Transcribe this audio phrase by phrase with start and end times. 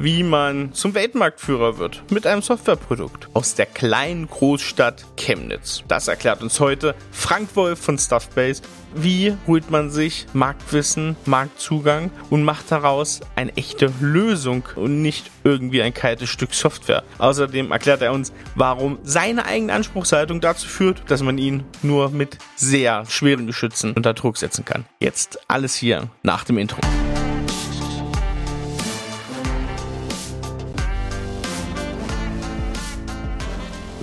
[0.00, 5.84] wie man zum Weltmarktführer wird mit einem Softwareprodukt aus der kleinen Großstadt Chemnitz.
[5.88, 8.62] Das erklärt uns heute Frank Wolf von Stuffbase.
[8.94, 15.82] Wie holt man sich Marktwissen, Marktzugang und macht daraus eine echte Lösung und nicht irgendwie
[15.82, 17.04] ein kaltes Stück Software.
[17.18, 22.38] Außerdem erklärt er uns, warum seine eigene Anspruchshaltung dazu führt, dass man ihn nur mit
[22.56, 24.86] sehr schweren Geschützen unter Druck setzen kann.
[24.98, 26.80] Jetzt alles hier nach dem Intro.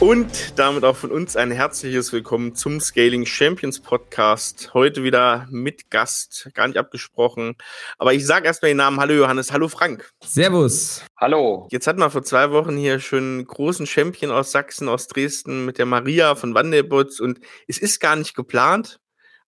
[0.00, 4.72] Und damit auch von uns ein herzliches Willkommen zum Scaling Champions Podcast.
[4.72, 7.56] Heute wieder mit Gast, gar nicht abgesprochen.
[7.98, 9.00] Aber ich sage erstmal den Namen.
[9.00, 10.12] Hallo Johannes, hallo Frank.
[10.24, 11.02] Servus.
[11.16, 11.66] Hallo.
[11.72, 15.64] Jetzt hatten wir vor zwei Wochen hier schon einen großen Champion aus Sachsen, aus Dresden
[15.64, 19.00] mit der Maria von Wandelbutz und es ist gar nicht geplant.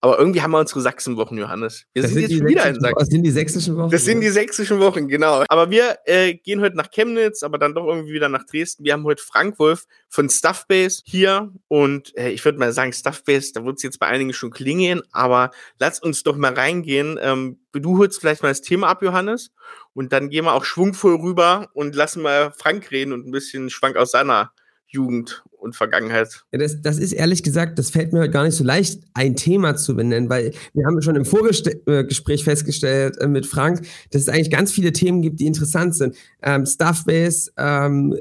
[0.02, 1.84] Aber irgendwie haben wir unsere Sachsenwochen, Johannes.
[1.92, 2.98] Wir das sind, sind jetzt wieder in Sachsen.
[2.98, 3.90] Das sind die sächsischen Wochen.
[3.90, 5.44] Das sind die sächsischen Wochen, genau.
[5.48, 8.84] Aber wir äh, gehen heute nach Chemnitz, aber dann doch irgendwie wieder nach Dresden.
[8.84, 11.52] Wir haben heute Frank Wolf von Stuffbase hier.
[11.68, 15.02] Und äh, ich würde mal sagen, Stuffbase, da wird es jetzt bei einigen schon klingen,
[15.12, 17.18] aber lass uns doch mal reingehen.
[17.20, 19.52] Ähm, du holst vielleicht mal das Thema ab, Johannes.
[19.92, 23.68] Und dann gehen wir auch schwungvoll rüber und lassen mal Frank reden und ein bisschen
[23.68, 24.52] Schwank aus seiner
[24.86, 26.44] Jugend und Vergangenheit.
[26.52, 29.76] Ja, das, das ist ehrlich gesagt, das fällt mir gar nicht so leicht, ein Thema
[29.76, 34.50] zu benennen, weil wir haben schon im Vorgespräch festgestellt äh, mit Frank, dass es eigentlich
[34.50, 36.16] ganz viele Themen gibt, die interessant sind.
[36.42, 38.16] Ähm, Stuffbase, ähm,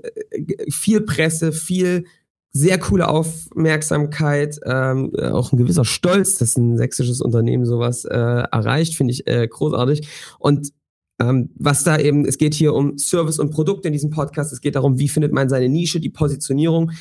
[0.69, 2.05] viel Presse, viel
[2.51, 8.95] sehr coole Aufmerksamkeit, ähm, auch ein gewisser Stolz, dass ein sächsisches Unternehmen sowas äh, erreicht,
[8.95, 10.07] finde ich äh, großartig.
[10.39, 10.71] Und
[11.19, 14.53] ähm, was da eben, es geht hier um Service und Produkt in diesem Podcast.
[14.53, 16.91] Es geht darum, wie findet man seine Nische, die Positionierung,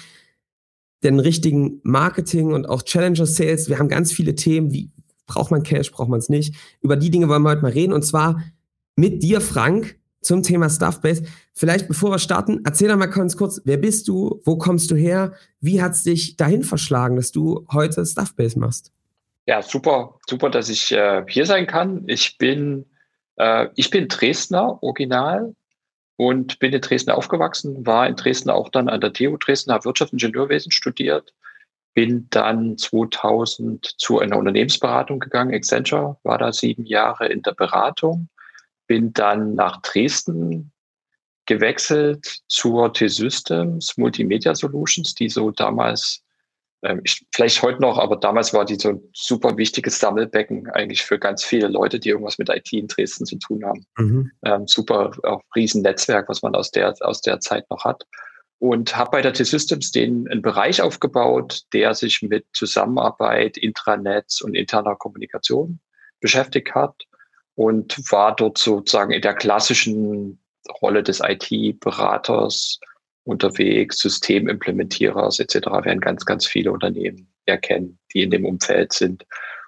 [1.02, 3.68] den richtigen Marketing und auch Challenger Sales.
[3.68, 4.90] Wir haben ganz viele Themen, wie
[5.26, 6.54] braucht man Cash, braucht man es nicht.
[6.80, 8.42] Über die Dinge wollen wir heute mal reden und zwar
[8.96, 11.24] mit dir, Frank, zum Thema Stuffbase.
[11.54, 14.96] Vielleicht bevor wir starten, erzähl doch mal ganz kurz, wer bist du, wo kommst du
[14.96, 18.92] her, wie hat es dich dahin verschlagen, dass du heute Stuffbase machst?
[19.46, 22.04] Ja, super, super, dass ich äh, hier sein kann.
[22.06, 22.84] Ich bin
[23.38, 25.54] äh, ich bin Dresdner, original,
[26.18, 29.84] und bin in Dresden aufgewachsen, war in Dresden auch dann an der TU Dresden, habe
[29.84, 31.32] Wirtschaftsingenieurwesen studiert,
[31.94, 38.28] bin dann 2000 zu einer Unternehmensberatung gegangen, Accenture, war da sieben Jahre in der Beratung,
[38.88, 40.72] bin dann nach Dresden
[41.46, 46.24] gewechselt zur T-Systems Multimedia Solutions, die so damals
[46.82, 51.02] ähm, ich, vielleicht heute noch, aber damals war die so ein super wichtiges Sammelbecken eigentlich
[51.02, 53.86] für ganz viele Leute, die irgendwas mit IT in Dresden zu tun haben.
[53.96, 54.30] Mhm.
[54.44, 58.04] Ähm, super, auch Riesennetzwerk, was man aus der, aus der Zeit noch hat.
[58.60, 64.54] Und habe bei der T-Systems den einen Bereich aufgebaut, der sich mit Zusammenarbeit, Intranets und
[64.54, 65.78] interner Kommunikation
[66.20, 66.94] beschäftigt hat
[67.54, 70.40] und war dort sozusagen in der klassischen
[70.82, 72.80] Rolle des IT-Beraters
[73.28, 75.66] unterwegs, Systemimplementierers etc.
[75.84, 79.24] werden ganz, ganz viele Unternehmen erkennen, die in dem Umfeld sind.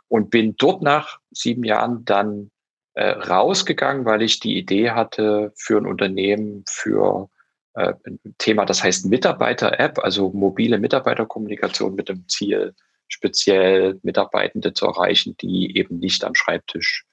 [0.09, 2.51] Und bin dort nach sieben Jahren dann
[2.95, 7.29] äh, rausgegangen, weil ich die Idee hatte für ein Unternehmen, für
[7.75, 12.75] äh, ein Thema, das heißt Mitarbeiter-App, also mobile Mitarbeiterkommunikation mit dem Ziel,
[13.09, 17.05] speziell Mitarbeitende zu erreichen, die eben nicht am Schreibtisch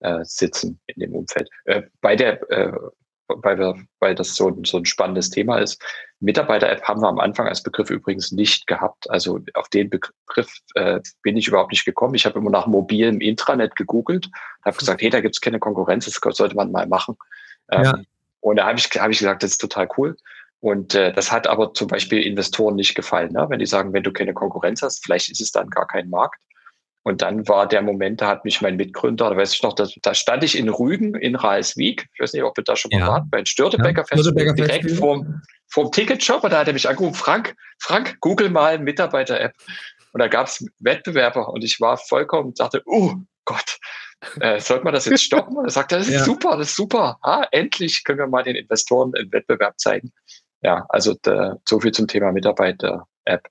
[0.00, 1.50] äh, sitzen in dem Umfeld.
[1.64, 2.72] Äh, bei der äh,
[3.28, 5.82] weil, wir, weil das so, so ein spannendes Thema ist.
[6.20, 9.08] Mitarbeiter-App haben wir am Anfang als Begriff übrigens nicht gehabt.
[9.10, 12.14] Also auf den Begriff äh, bin ich überhaupt nicht gekommen.
[12.14, 14.28] Ich habe immer nach mobilem Intranet gegoogelt,
[14.64, 17.16] habe gesagt, hey, da gibt es keine Konkurrenz, das sollte man mal machen.
[17.70, 17.98] Ähm, ja.
[18.40, 20.16] Und da habe ich, hab ich gesagt, das ist total cool.
[20.60, 23.32] Und äh, das hat aber zum Beispiel Investoren nicht gefallen.
[23.32, 23.46] Ne?
[23.48, 26.40] Wenn die sagen, wenn du keine Konkurrenz hast, vielleicht ist es dann gar kein Markt.
[27.08, 29.86] Und dann war der Moment, da hat mich mein Mitgründer, da weiß ich noch, da,
[30.02, 32.06] da stand ich in Rügen in Ralswiek.
[32.12, 33.08] Ich weiß nicht, ob ihr da schon mal ja.
[33.08, 36.44] wart, bei Störtebecker ja, Festival, direkt vorm, vorm Ticketshop.
[36.44, 39.54] Und da hat er mich angerufen, Frank, Frank, google mal Mitarbeiter-App.
[40.12, 43.14] Und da gab es Wettbewerber und ich war vollkommen, dachte, oh
[43.46, 43.78] Gott,
[44.40, 45.56] äh, sollte man das jetzt stoppen?
[45.56, 46.24] Und er sagte, das ist ja.
[46.24, 47.16] super, das ist super.
[47.22, 50.12] Ah, endlich können wir mal den Investoren einen Wettbewerb zeigen.
[50.60, 53.48] Ja, also da, so viel zum Thema Mitarbeiter-App.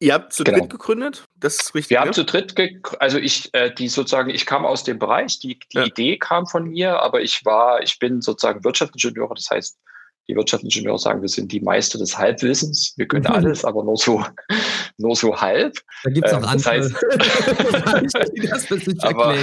[0.00, 0.60] Ihr habt zu genau.
[0.60, 1.24] dritt gegründet?
[1.36, 1.90] Das ist richtig.
[1.90, 2.54] Wir haben zu dritt,
[3.00, 5.86] also ich, äh, die sozusagen, ich kam aus dem Bereich, die, die ja.
[5.86, 9.78] Idee kam von mir, aber ich war, ich bin sozusagen Wirtschaftsingenieur, das heißt,
[10.28, 12.92] die Wirtschaftsingenieure sagen, wir sind die Meister des Halbwissens.
[12.96, 14.22] Wir können alles, aber nur so,
[14.98, 15.78] nur so halb.
[16.04, 16.92] Da gibt es auch ähm, das andere.
[17.92, 19.34] Heißt, das aber,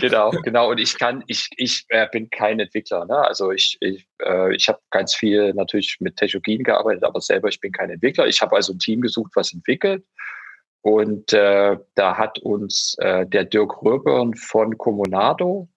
[0.00, 0.70] genau, genau.
[0.70, 3.04] Und ich kann, ich, ich äh, bin kein Entwickler.
[3.04, 3.16] Ne?
[3.16, 7.60] Also ich, ich, äh, ich habe ganz viel natürlich mit Technologien gearbeitet, aber selber ich
[7.60, 8.26] bin kein Entwickler.
[8.26, 10.02] Ich habe also ein Team gesucht, was entwickelt.
[10.80, 15.68] Und äh, da hat uns äh, der Dirk Röbern von Comunado,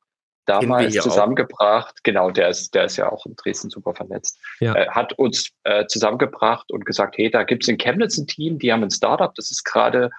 [0.50, 1.96] damals zusammengebracht.
[1.98, 2.04] Auch.
[2.04, 4.40] Genau, der ist, der ist ja auch in Dresden super vernetzt.
[4.60, 4.76] Ja.
[4.76, 8.60] Äh, hat uns äh, zusammengebracht und gesagt, hey, da gibt es in Chemnitz ein Team,
[8.60, 10.10] die haben ein Startup, das ist gerade,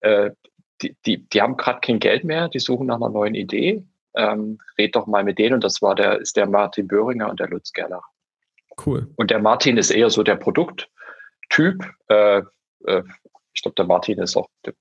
[0.00, 0.30] äh,
[0.82, 3.84] die, die, die haben gerade kein Geld mehr, die suchen nach einer neuen Idee.
[4.14, 7.40] Ähm, red doch mal mit denen und das war der, ist der Martin Böhringer und
[7.40, 8.04] der Lutz Gerlach.
[8.84, 9.10] Cool.
[9.16, 11.82] Und der Martin ist eher so der Produkttyp.
[12.08, 12.42] Äh,
[12.86, 13.02] äh,
[13.54, 14.74] ich glaube, der Martin ist auch der,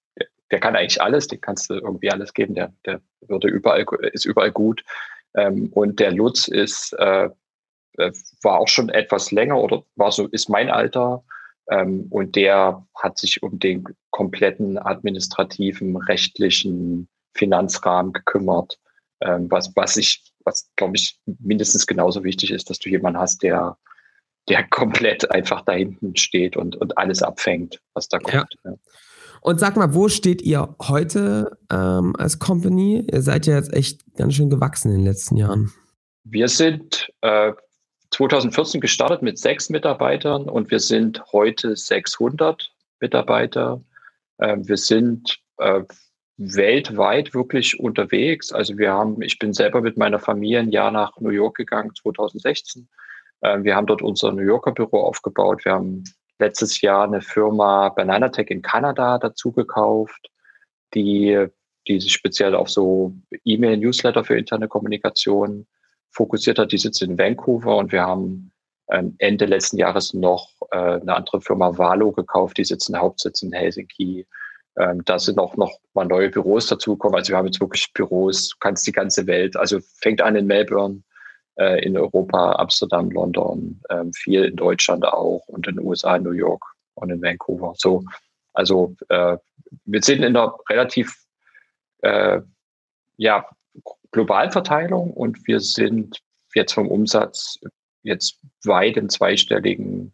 [0.51, 4.25] der kann eigentlich alles, den kannst du irgendwie alles geben, der, der würde überall, ist
[4.25, 4.83] überall gut.
[5.36, 7.30] Ähm, und der Lutz ist, äh,
[7.98, 8.12] äh,
[8.42, 11.24] war auch schon etwas länger oder war so, ist mein Alter.
[11.69, 18.77] Ähm, und der hat sich um den kompletten administrativen, rechtlichen Finanzrahmen gekümmert,
[19.21, 23.44] ähm, was, was ich, was glaube ich mindestens genauso wichtig ist, dass du jemanden hast,
[23.44, 23.77] der,
[24.50, 28.57] der komplett einfach da hinten steht und, und alles abfängt, was da kommt.
[28.65, 28.74] Ja.
[29.41, 33.07] Und sag mal, wo steht ihr heute ähm, als Company?
[33.11, 35.73] Ihr seid ja jetzt echt ganz schön gewachsen in den letzten Jahren.
[36.23, 37.51] Wir sind äh,
[38.11, 43.81] 2014 gestartet mit sechs Mitarbeitern und wir sind heute 600 Mitarbeiter.
[44.38, 45.81] Äh, wir sind äh,
[46.38, 48.51] weltweit wirklich unterwegs.
[48.51, 51.93] Also wir haben, ich bin selber mit meiner Familie ein Jahr nach New York gegangen,
[51.95, 52.88] 2016.
[53.41, 55.65] Äh, wir haben dort unser New Yorker Büro aufgebaut.
[55.65, 56.03] Wir haben
[56.41, 60.29] letztes Jahr eine Firma Bananatech in Kanada dazu gekauft,
[60.93, 61.47] die,
[61.88, 63.13] die sich speziell auf so
[63.45, 65.67] E-Mail-Newsletter für interne Kommunikation
[66.11, 66.71] fokussiert hat.
[66.73, 68.51] Die sitzt in Vancouver und wir haben
[68.89, 73.41] ähm, Ende letzten Jahres noch äh, eine andere Firma Valo gekauft, die sitzt in Hauptsitz
[73.41, 74.27] in Helsinki.
[74.77, 77.15] Ähm, da sind auch noch mal neue Büros dazugekommen.
[77.15, 80.47] Also wir haben jetzt wirklich Büros, du kannst die ganze Welt, also fängt an in
[80.47, 81.03] Melbourne,
[81.61, 86.31] äh, in Europa, Amsterdam, London, ähm, viel in Deutschland auch und in den USA, New
[86.31, 86.63] York
[86.95, 87.73] und in Vancouver.
[87.77, 88.03] So,
[88.53, 89.37] also äh,
[89.85, 91.15] wir sind in einer relativ
[91.99, 92.41] äh,
[93.17, 93.45] ja,
[94.11, 96.19] globalen Verteilung und wir sind
[96.55, 97.59] jetzt vom Umsatz
[98.01, 100.13] jetzt weit im zweistelligen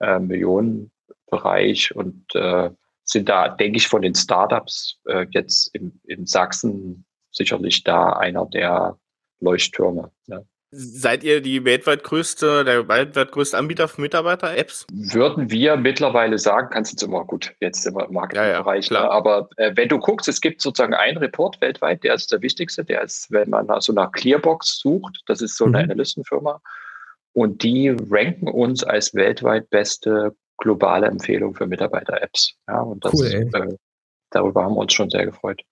[0.00, 2.70] äh, Millionenbereich und äh,
[3.02, 8.46] sind da, denke ich, von den Startups äh, jetzt in, in Sachsen sicherlich da einer
[8.46, 8.98] der
[9.40, 10.12] Leuchttürme.
[10.26, 10.46] Ne?
[10.72, 14.86] Seid ihr die weltweit größte, der weltweit größte Anbieter für Mitarbeiter-Apps?
[14.92, 18.96] Würden wir mittlerweile sagen, kannst du jetzt immer gut, jetzt sind wir im Marketingbereich, ja,
[18.96, 19.10] ja, ne?
[19.10, 22.84] aber äh, wenn du guckst, es gibt sozusagen einen Report weltweit, der ist der wichtigste,
[22.84, 25.84] der ist, wenn man nach so nach Clearbox sucht, das ist so eine mhm.
[25.84, 26.60] Analystenfirma,
[27.32, 32.54] und die ranken uns als weltweit beste globale Empfehlung für Mitarbeiter-Apps.
[32.66, 33.76] Ja, und das, cool, äh,
[34.30, 35.62] darüber haben wir uns schon sehr gefreut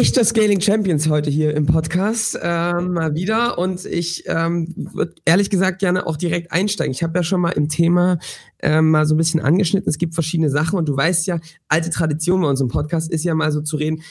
[0.00, 5.50] echte Scaling Champions heute hier im Podcast ähm, mal wieder und ich ähm, würde ehrlich
[5.50, 6.90] gesagt gerne auch direkt einsteigen.
[6.90, 8.18] Ich habe ja schon mal im Thema
[8.58, 9.88] ähm, mal so ein bisschen angeschnitten.
[9.88, 11.38] Es gibt verschiedene Sachen und du weißt ja,
[11.68, 14.02] alte Tradition bei unserem Podcast ist ja mal so zu reden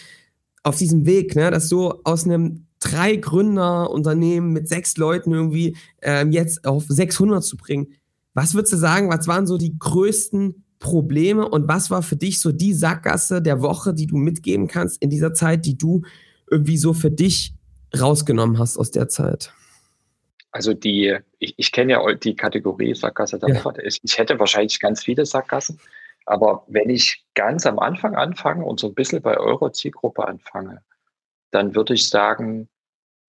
[0.64, 5.76] auf diesem Weg, ne, dass du aus einem drei Gründer Unternehmen mit sechs Leuten irgendwie
[6.02, 7.88] ähm, jetzt auf 600 zu bringen.
[8.34, 9.10] Was würdest du sagen?
[9.10, 13.62] Was waren so die größten Probleme und was war für dich so die Sackgasse der
[13.62, 16.04] Woche, die du mitgeben kannst in dieser Zeit, die du
[16.52, 17.56] irgendwie so für dich
[18.00, 19.52] rausgenommen hast aus der Zeit?
[20.52, 23.66] Also die, ich, ich kenne ja die Kategorie Sackgasse der ja.
[23.66, 23.82] Woche.
[23.82, 25.80] Ich hätte wahrscheinlich ganz viele Sackgassen,
[26.26, 30.84] aber wenn ich ganz am Anfang anfange und so ein bisschen bei eurer Zielgruppe anfange,
[31.50, 32.68] dann würde ich sagen,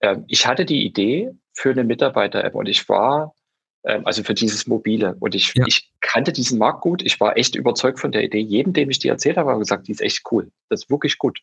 [0.01, 3.44] äh, ich hatte die Idee für eine Mitarbeiter-App und ich war ähm,
[3.85, 5.17] also für dieses Mobile.
[5.21, 5.65] Und ich, ja.
[5.67, 7.03] ich kannte diesen Markt gut.
[7.03, 8.41] Ich war echt überzeugt von der Idee.
[8.41, 10.51] Jedem, dem ich die erzählt habe, habe gesagt, die ist echt cool.
[10.69, 11.41] Das ist wirklich gut.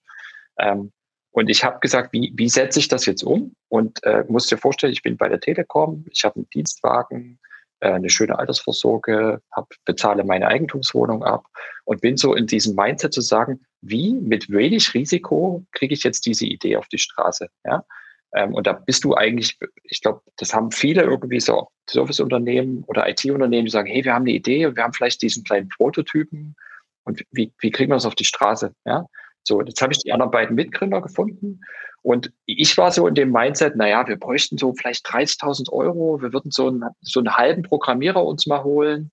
[0.58, 0.92] Ähm,
[1.32, 3.56] und ich habe gesagt, wie, wie setze ich das jetzt um?
[3.70, 7.40] Und äh, muss dir vorstellen, ich bin bei der Telekom, ich habe einen Dienstwagen,
[7.80, 11.46] äh, eine schöne Altersvorsorge, hab, bezahle meine Eigentumswohnung ab
[11.86, 16.26] und bin so in diesem Mindset zu sagen, wie mit wenig Risiko kriege ich jetzt
[16.26, 17.50] diese Idee auf die Straße?
[17.66, 17.86] Ja?
[18.34, 23.10] Ähm, und da bist du eigentlich, ich glaube, das haben viele irgendwie so Serviceunternehmen oder
[23.10, 26.56] IT-Unternehmen, die sagen, hey, wir haben eine Idee und wir haben vielleicht diesen kleinen Prototypen
[27.04, 28.74] und wie, wie kriegen wir das auf die Straße?
[28.86, 29.06] Ja,
[29.44, 31.62] so, jetzt habe ich die anderen beiden Mitgründer gefunden
[32.04, 36.32] und ich war so in dem Mindset, naja, wir bräuchten so vielleicht 30.000 Euro, wir
[36.32, 39.12] würden so einen, so einen halben Programmierer uns mal holen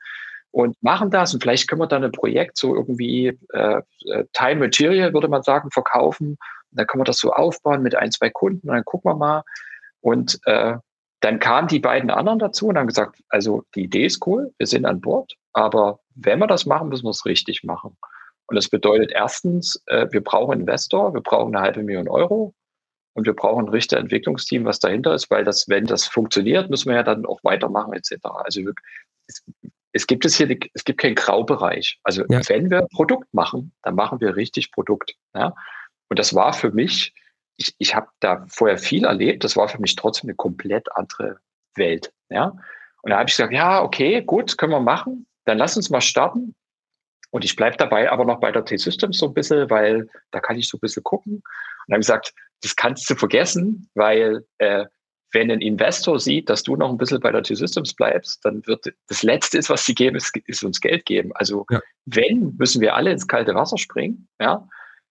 [0.51, 4.61] und machen das und vielleicht können wir dann ein Projekt so irgendwie äh, äh Time
[4.61, 6.39] Material, würde man sagen, verkaufen
[6.71, 9.43] dann können wir das so aufbauen mit ein, zwei Kunden und dann gucken wir mal.
[10.01, 10.77] Und äh,
[11.21, 14.67] dann kamen die beiden anderen dazu und haben gesagt, also die Idee ist cool, wir
[14.67, 17.97] sind an Bord, aber wenn wir das machen, müssen wir es richtig machen.
[18.47, 22.55] Und das bedeutet erstens, äh, wir brauchen Investor, wir brauchen eine halbe Million Euro
[23.15, 26.89] und wir brauchen ein richtiges Entwicklungsteam, was dahinter ist, weil das, wenn das funktioniert, müssen
[26.89, 28.17] wir ja dann auch weitermachen etc.
[28.23, 28.63] Also
[29.27, 29.45] es,
[29.93, 31.99] es gibt es hier, es gibt keinen Graubereich.
[32.05, 32.41] Also ja.
[32.49, 35.15] wenn wir Produkt machen, dann machen wir richtig Produkt.
[35.35, 35.55] Ja?
[36.09, 37.15] Und das war für mich,
[37.57, 41.38] ich, ich habe da vorher viel erlebt, das war für mich trotzdem eine komplett andere
[41.75, 42.12] Welt.
[42.31, 42.57] Ja?
[43.03, 45.27] Und da habe ich gesagt, ja, okay, gut, können wir machen.
[45.45, 46.55] Dann lass uns mal starten.
[47.31, 50.57] Und ich bleibe dabei aber noch bei der T-Systems so ein bisschen, weil da kann
[50.57, 51.35] ich so ein bisschen gucken.
[51.35, 51.43] Und
[51.88, 54.87] dann habe ich gesagt, das kannst du vergessen, weil äh,
[55.33, 58.87] wenn ein Investor sieht, dass du noch ein bisschen bei der T-Systems bleibst, dann wird
[59.09, 61.33] das Letzte ist, was sie geben, ist, ist uns Geld geben.
[61.35, 61.81] Also ja.
[62.07, 64.29] wenn, müssen wir alle ins kalte Wasser springen.
[64.41, 64.67] Ja,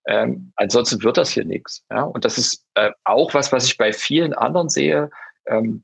[0.08, 1.86] ähm, ansonsten wird das hier nichts.
[1.92, 2.04] Ja?
[2.04, 5.10] Und das ist äh, auch was, was ich bei vielen anderen sehe.
[5.46, 5.84] Ähm,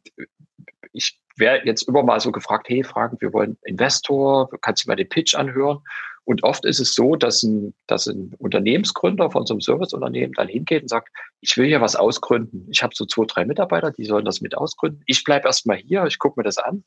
[0.93, 4.95] ich werde jetzt immer mal so gefragt, hey, Fragen, wir wollen Investor, kannst du mal
[4.95, 5.79] den Pitch anhören?
[6.25, 10.47] Und oft ist es so, dass ein, dass ein Unternehmensgründer von so einem Serviceunternehmen dann
[10.47, 11.09] hingeht und sagt,
[11.41, 12.65] ich will hier was ausgründen.
[12.71, 15.03] Ich habe so zwei, drei Mitarbeiter, die sollen das mit ausgründen.
[15.05, 16.75] Ich bleibe erstmal hier, ich gucke mir das an.
[16.75, 16.83] Und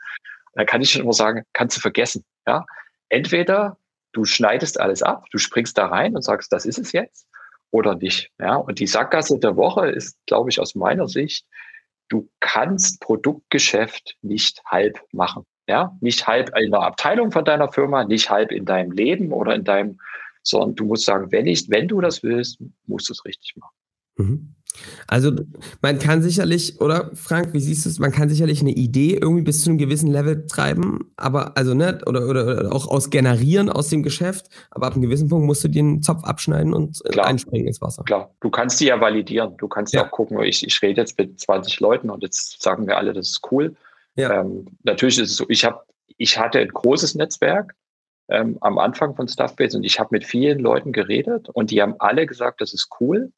[0.54, 2.24] dann kann ich schon immer sagen, kannst du vergessen.
[2.46, 2.64] Ja?
[3.10, 3.76] Entweder
[4.16, 7.28] du schneidest alles ab, du springst da rein und sagst, das ist es jetzt
[7.70, 8.30] oder nicht.
[8.40, 11.46] Ja, und die Sackgasse der Woche ist, glaube ich, aus meiner Sicht,
[12.08, 15.44] du kannst Produktgeschäft nicht halb machen.
[15.68, 19.54] Ja, nicht halb in der Abteilung von deiner Firma, nicht halb in deinem Leben oder
[19.54, 20.00] in deinem,
[20.42, 23.75] sondern du musst sagen, wenn ich, wenn du das willst, musst du es richtig machen.
[24.16, 24.56] Mhm.
[25.06, 25.32] Also
[25.82, 29.42] man kann sicherlich, oder Frank, wie siehst du es, man kann sicherlich eine Idee irgendwie
[29.42, 33.70] bis zu einem gewissen Level treiben, aber also ne, oder, oder, oder auch aus generieren
[33.70, 37.10] aus dem Geschäft, aber ab einem gewissen Punkt musst du den Zopf abschneiden und äh,
[37.10, 37.26] Klar.
[37.26, 38.04] einspringen ins Wasser.
[38.04, 39.56] Klar, du kannst die ja validieren.
[39.56, 42.86] Du kannst ja auch gucken, ich, ich rede jetzt mit 20 Leuten und jetzt sagen
[42.86, 43.74] wir alle, das ist cool.
[44.16, 44.40] Ja.
[44.40, 45.80] Ähm, natürlich ist es so, ich habe,
[46.16, 47.74] ich hatte ein großes Netzwerk
[48.28, 51.94] ähm, am Anfang von Stuffbase und ich habe mit vielen Leuten geredet und die haben
[51.98, 53.30] alle gesagt, das ist cool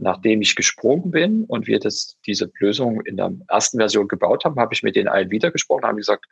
[0.00, 4.58] nachdem ich gesprungen bin und wir das, diese Lösung in der ersten Version gebaut haben,
[4.58, 6.26] habe ich mit denen allen wieder gesprochen, haben gesagt,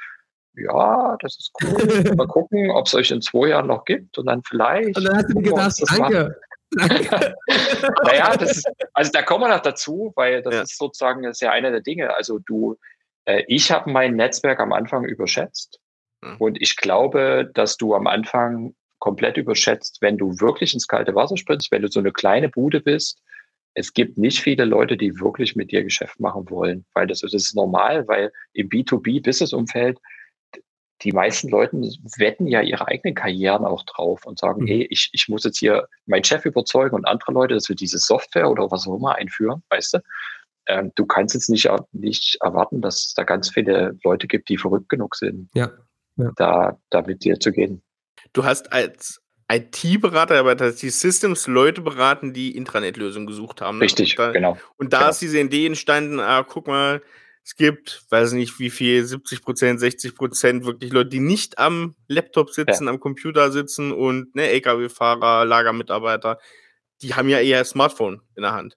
[0.57, 2.15] ja, das ist cool.
[2.17, 4.97] Mal gucken, ob es euch in zwei Jahren noch gibt und dann vielleicht.
[4.97, 6.41] Und dann hast du dir gedacht, danke.
[6.77, 7.35] danke.
[8.05, 10.63] naja, das ist, also da kommen wir noch dazu, weil das ja.
[10.63, 12.15] ist sozusagen das ist ja einer der Dinge.
[12.15, 12.77] Also du,
[13.27, 15.79] äh, ich habe mein Netzwerk am Anfang überschätzt.
[16.23, 16.37] Mhm.
[16.39, 21.37] Und ich glaube, dass du am Anfang komplett überschätzt, wenn du wirklich ins kalte Wasser
[21.37, 23.21] springst, wenn du so eine kleine Bude bist,
[23.77, 27.35] es gibt nicht viele Leute, die wirklich mit dir Geschäft machen wollen, weil das, das
[27.35, 29.99] ist normal, weil im B2B-Business-Umfeld
[31.03, 31.77] die meisten Leute
[32.17, 34.67] wetten ja ihre eigenen Karrieren auch drauf und sagen, mhm.
[34.67, 37.99] hey, ich, ich muss jetzt hier meinen Chef überzeugen und andere Leute, dass wir diese
[37.99, 39.99] Software oder was auch immer einführen, weißt du?
[40.69, 44.57] Ähm, du kannst jetzt nicht, nicht erwarten, dass es da ganz viele Leute gibt, die
[44.57, 45.71] verrückt genug sind, ja.
[46.17, 46.33] Ja.
[46.37, 47.83] Da, da mit dir zu gehen.
[48.33, 53.79] Du hast als IT-Berater, aber die Systems Leute beraten, die Intranet-Lösungen gesucht haben.
[53.79, 53.85] Ne?
[53.85, 54.59] Richtig, und da, genau.
[54.77, 55.11] Und da genau.
[55.11, 57.03] ist diese Idee entstanden, ah, guck mal,
[57.45, 61.95] es gibt, weiß nicht wie viel, 70 Prozent, 60 Prozent wirklich Leute, die nicht am
[62.09, 62.91] Laptop sitzen, ja.
[62.91, 66.41] am Computer sitzen und ne, LKW-Fahrer, Lagermitarbeiter,
[67.03, 68.77] die haben ja eher Smartphone in der Hand.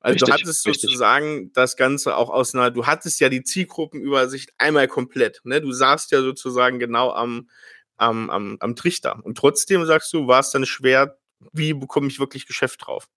[0.00, 0.82] Also richtig, du hattest richtig.
[0.82, 5.40] sozusagen das Ganze auch aus einer, du hattest ja die Zielgruppenübersicht einmal komplett.
[5.44, 5.62] Ne?
[5.62, 7.48] Du saßt ja sozusagen genau am,
[8.02, 9.18] am, am, am Trichter.
[9.22, 11.16] Und trotzdem sagst du, war es dann schwer,
[11.52, 13.08] wie bekomme ich wirklich Geschäft drauf?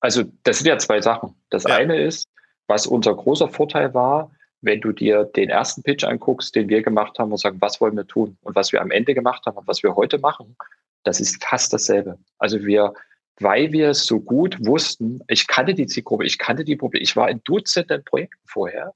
[0.00, 1.34] Also das sind ja zwei Sachen.
[1.50, 1.76] Das ja.
[1.76, 2.28] eine ist,
[2.66, 7.18] was unser großer Vorteil war, wenn du dir den ersten Pitch anguckst, den wir gemacht
[7.18, 9.66] haben und sagen, was wollen wir tun und was wir am Ende gemacht haben und
[9.66, 10.56] was wir heute machen,
[11.04, 12.18] das ist fast dasselbe.
[12.38, 12.94] Also wir,
[13.40, 17.16] weil wir es so gut wussten, ich kannte die Zielgruppe, ich kannte die Probleme, ich
[17.16, 18.94] war in Dutzenden Projekten vorher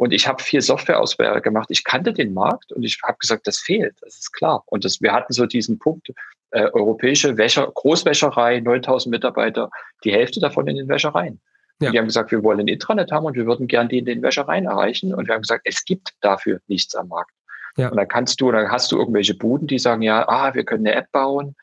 [0.00, 1.66] und ich habe viel Softwareauswahl gemacht.
[1.70, 4.62] Ich kannte den Markt und ich habe gesagt, das fehlt, das ist klar.
[4.64, 6.08] Und das, wir hatten so diesen Punkt,
[6.52, 9.68] äh, europäische Wäscher, Großwäscherei, 9000 Mitarbeiter,
[10.02, 11.38] die Hälfte davon in den Wäschereien.
[11.82, 11.90] Ja.
[11.90, 14.22] Die haben gesagt, wir wollen ein Intranet haben und wir würden gern die in den
[14.22, 15.12] Wäschereien erreichen.
[15.12, 17.32] Und wir haben gesagt, es gibt dafür nichts am Markt.
[17.76, 17.90] Ja.
[17.90, 20.86] Und dann kannst du, dann hast du irgendwelche Buden, die sagen, ja, ah, wir können
[20.86, 21.56] eine App bauen.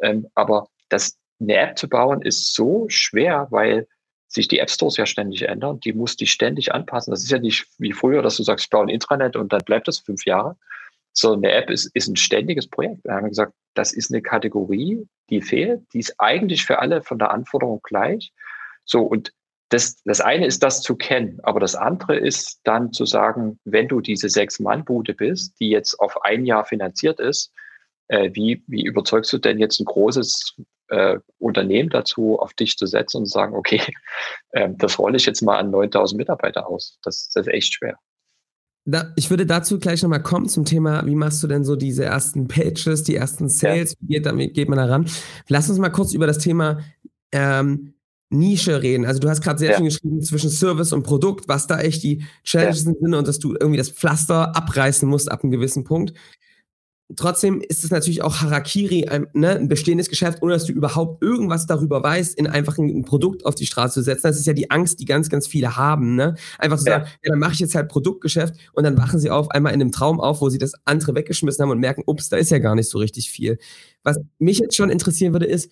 [0.00, 3.88] Ähm, aber das, eine App zu bauen ist so schwer, weil
[4.30, 5.80] sich die App Stores ja ständig ändern.
[5.80, 7.10] Die muss dich ständig anpassen.
[7.10, 9.62] Das ist ja nicht wie früher, dass du sagst, ich baue ein Intranet und dann
[9.64, 10.56] bleibt das fünf Jahre.
[11.12, 13.04] So eine App ist, ist ein ständiges Projekt.
[13.04, 15.82] Wir haben gesagt, das ist eine Kategorie, die fehlt.
[15.92, 18.32] Die ist eigentlich für alle von der Anforderung gleich.
[18.84, 19.32] So, und
[19.70, 23.88] das, das eine ist das zu kennen, aber das andere ist dann zu sagen, wenn
[23.88, 27.52] du diese Sechs-Mann-Bude bist, die jetzt auf ein Jahr finanziert ist,
[28.08, 30.56] äh, wie, wie überzeugst du denn jetzt ein großes
[30.90, 33.80] äh, Unternehmen dazu, auf dich zu setzen und zu sagen, okay,
[34.50, 36.98] äh, das rolle ich jetzt mal an 9000 Mitarbeiter aus.
[37.02, 37.96] Das, das ist echt schwer.
[38.86, 42.04] Da, ich würde dazu gleich nochmal kommen zum Thema, wie machst du denn so diese
[42.04, 43.96] ersten Pages, die ersten Sales, ja.
[44.00, 45.06] wie geht, damit geht man da ran?
[45.48, 46.80] Lass uns mal kurz über das Thema
[47.30, 47.94] ähm,
[48.30, 49.04] Nische reden.
[49.04, 49.76] Also du hast gerade sehr ja.
[49.76, 52.92] schön geschrieben zwischen Service und Produkt, was da echt die Challenges ja.
[52.92, 56.14] sind und dass du irgendwie das Pflaster abreißen musst ab einem gewissen Punkt.
[57.16, 61.22] Trotzdem ist es natürlich auch Harakiri, ein, ne, ein bestehendes Geschäft, ohne dass du überhaupt
[61.22, 64.22] irgendwas darüber weißt, in einfach ein, Produkt auf die Straße zu setzen.
[64.24, 66.14] Das ist ja die Angst, die ganz, ganz viele haben.
[66.14, 66.36] Ne?
[66.58, 69.50] Einfach zu sagen, ja, dann mache ich jetzt halt Produktgeschäft und dann wachen sie auf
[69.50, 72.36] einmal in einem Traum auf, wo sie das andere weggeschmissen haben und merken, ups, da
[72.36, 73.58] ist ja gar nicht so richtig viel.
[74.02, 75.70] Was mich jetzt schon interessieren würde, ist,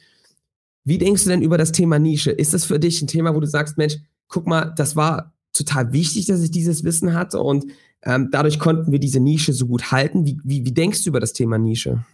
[0.84, 2.30] wie denkst du denn über das Thema Nische?
[2.30, 5.92] Ist das für dich ein Thema, wo du sagst, Mensch, guck mal, das war total
[5.92, 7.66] wichtig, dass ich dieses Wissen hatte und
[8.04, 10.24] ähm, dadurch konnten wir diese Nische so gut halten.
[10.24, 12.04] Wie, wie, wie denkst du über das Thema Nische?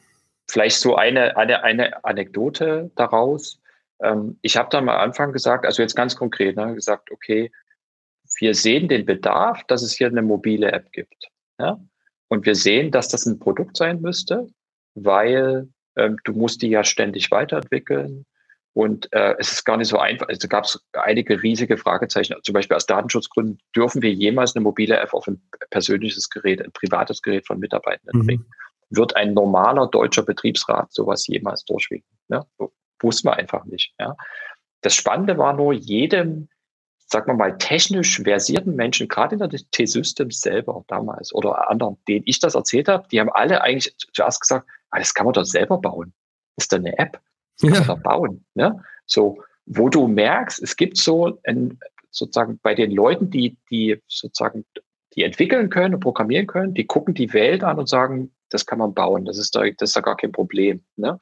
[0.48, 3.60] Vielleicht so eine, eine, eine Anekdote daraus.
[4.02, 7.50] Ähm, ich habe dann am Anfang gesagt, also jetzt ganz konkret, ne, gesagt, okay,
[8.38, 11.28] wir sehen den Bedarf, dass es hier eine mobile App gibt.
[11.58, 11.78] Ja?
[12.28, 14.48] Und wir sehen, dass das ein Produkt sein müsste,
[14.94, 18.26] weil ähm, du musst die ja ständig weiterentwickeln.
[18.75, 20.28] Und äh, es ist gar nicht so einfach.
[20.28, 22.35] Also gab es einige riesige Fragezeichen.
[22.43, 25.40] Zum Beispiel aus Datenschutzgründen dürfen wir jemals eine mobile App auf ein
[25.71, 28.26] persönliches Gerät, ein privates Gerät von Mitarbeitenden mhm.
[28.26, 28.47] bringen.
[28.90, 32.19] Wird ein normaler deutscher Betriebsrat sowas jemals durchwinken?
[32.28, 32.45] Ne?
[33.00, 33.95] Wussten wir einfach nicht.
[34.00, 34.16] Ja?
[34.83, 36.49] Das Spannende war nur, jedem,
[37.07, 42.25] sagen wir mal, technisch versierten Menschen, gerade in der T-Systems selber damals oder anderen, denen
[42.26, 45.45] ich das erzählt habe, die haben alle eigentlich zuerst gesagt, ah, das kann man doch
[45.45, 46.12] selber bauen.
[46.57, 47.21] Das ist doch eine App.
[47.61, 47.99] Ja.
[48.04, 48.44] man.
[48.54, 48.82] Ne?
[49.06, 51.78] So, wo du merkst, es gibt so ein,
[52.11, 54.64] sozusagen bei den Leuten, die, die sozusagen,
[55.14, 58.78] die entwickeln können und programmieren können, die gucken die Welt an und sagen, das kann
[58.78, 60.84] man bauen, das ist da, das ist da gar kein Problem.
[60.96, 61.20] Ne?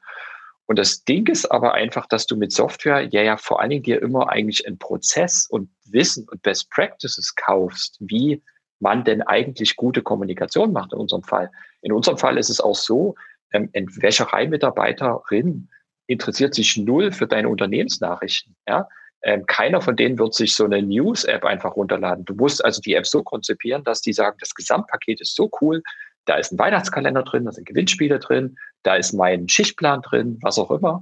[0.65, 3.83] Und das Ding ist aber einfach, dass du mit Software ja, ja vor allen Dingen
[3.83, 8.41] dir immer eigentlich einen Prozess und Wissen und Best Practices kaufst, wie
[8.79, 11.51] man denn eigentlich gute Kommunikation macht in unserem Fall.
[11.81, 13.15] In unserem Fall ist es auch so,
[13.51, 15.69] ähm, ein Wäschereimitarbeiterin
[16.07, 18.55] interessiert sich null für deine Unternehmensnachrichten.
[18.67, 18.87] Ja?
[19.23, 22.25] Ähm, keiner von denen wird sich so eine News-App einfach runterladen.
[22.25, 25.81] Du musst also die App so konzipieren, dass die sagen, das Gesamtpaket ist so cool,
[26.25, 30.59] da ist ein Weihnachtskalender drin, da sind Gewinnspiele drin, da ist mein Schichtplan drin, was
[30.59, 31.01] auch immer.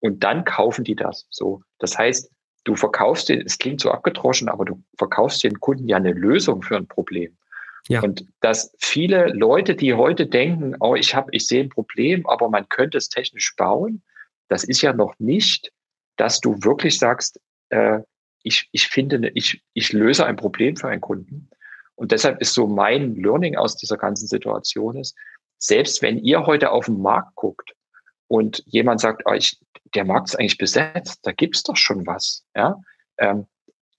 [0.00, 1.26] Und dann kaufen die das.
[1.30, 2.30] So, das heißt,
[2.64, 6.62] du verkaufst den, es klingt so abgedroschen, aber du verkaufst den Kunden ja eine Lösung
[6.62, 7.36] für ein Problem.
[7.88, 8.02] Ja.
[8.02, 12.48] Und dass viele Leute, die heute denken, oh, ich habe, ich sehe ein Problem, aber
[12.48, 14.02] man könnte es technisch bauen,
[14.50, 15.72] das ist ja noch nicht,
[16.16, 18.00] dass du wirklich sagst, äh,
[18.42, 21.48] ich, ich finde, ich, ich löse ein Problem für einen Kunden.
[21.94, 25.16] Und deshalb ist so mein Learning aus dieser ganzen Situation ist,
[25.58, 27.74] selbst wenn ihr heute auf den Markt guckt
[28.26, 29.58] und jemand sagt, oh, ich,
[29.94, 32.44] der Markt ist eigentlich besetzt, da gibt's doch schon was.
[32.56, 32.76] Ja?
[33.18, 33.46] Ähm,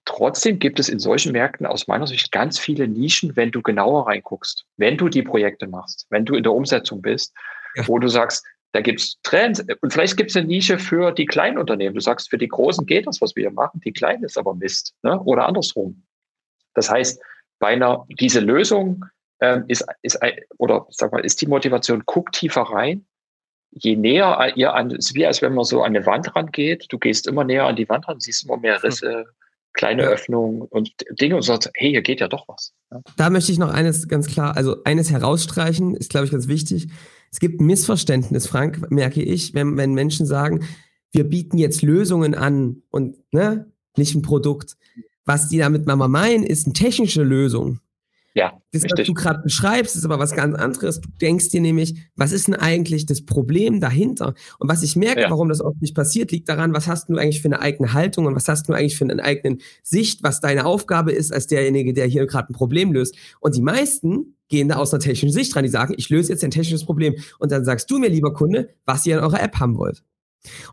[0.06, 4.08] trotzdem gibt es in solchen Märkten aus meiner Sicht ganz viele Nischen, wenn du genauer
[4.08, 7.34] reinguckst, wenn du die Projekte machst, wenn du in der Umsetzung bist,
[7.76, 7.88] ja.
[7.88, 11.96] wo du sagst, da gibt's Trends und vielleicht gibt's eine Nische für die kleinen Unternehmen.
[11.96, 14.56] Du sagst, für die Großen geht das, was wir hier machen, die Kleinen ist aber
[14.56, 14.94] Mist.
[15.04, 15.20] Ne?
[15.22, 16.04] Oder andersrum.
[16.74, 17.22] Das heißt,
[17.60, 19.06] bei einer, diese Lösung
[19.42, 20.18] ähm, ist, ist
[20.58, 23.06] oder sag mal, ist die Motivation, guck tiefer rein.
[23.72, 26.98] Je näher ihr an, ist wie als wenn man so an eine Wand rangeht, du
[26.98, 29.26] gehst immer näher an die Wand ran, siehst immer mehr Risse, hm.
[29.74, 30.04] kleine.
[30.04, 32.74] Öffnungen und Dinge und sagst, hey, hier geht ja doch was.
[32.92, 33.02] Ja?
[33.18, 36.90] Da möchte ich noch eines ganz klar, also eines herausstreichen, ist, glaube ich, ganz wichtig
[37.32, 40.65] es gibt ein Missverständnis, Frank, merke ich, wenn, wenn Menschen sagen,
[41.12, 44.78] wir bieten jetzt Lösungen an und ne, nicht ein Produkt.
[45.26, 47.80] Was die damit Mama meinen, ist eine technische Lösung.
[48.34, 51.02] Ja, das, was du gerade beschreibst, ist aber was ganz anderes.
[51.02, 54.36] Du denkst dir nämlich, was ist denn eigentlich das Problem dahinter?
[54.58, 55.30] Und was ich merke, ja.
[55.30, 58.28] warum das oft nicht passiert, liegt daran, was hast du eigentlich für eine eigene Haltung
[58.28, 61.94] und was hast du eigentlich für eine eigene Sicht, was deine Aufgabe ist als derjenige,
[61.94, 63.15] der hier gerade ein Problem löst.
[63.41, 65.63] Und die meisten gehen da aus einer technischen Sicht dran.
[65.63, 67.15] Die sagen, ich löse jetzt ein technisches Problem.
[67.39, 70.04] Und dann sagst du mir, lieber Kunde, was ihr in eurer App haben wollt.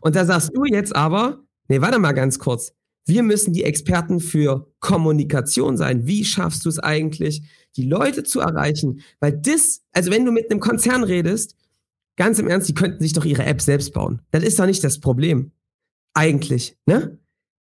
[0.01, 2.73] Und da sagst du jetzt aber, nee, warte mal ganz kurz.
[3.09, 6.05] Wir müssen die Experten für Kommunikation sein.
[6.05, 7.41] Wie schaffst du es eigentlich,
[7.75, 9.01] die Leute zu erreichen?
[9.19, 11.55] Weil das, also wenn du mit einem Konzern redest,
[12.15, 14.21] ganz im Ernst, die könnten sich doch ihre App selbst bauen.
[14.31, 15.51] Das ist doch nicht das Problem.
[16.13, 17.17] Eigentlich, ne?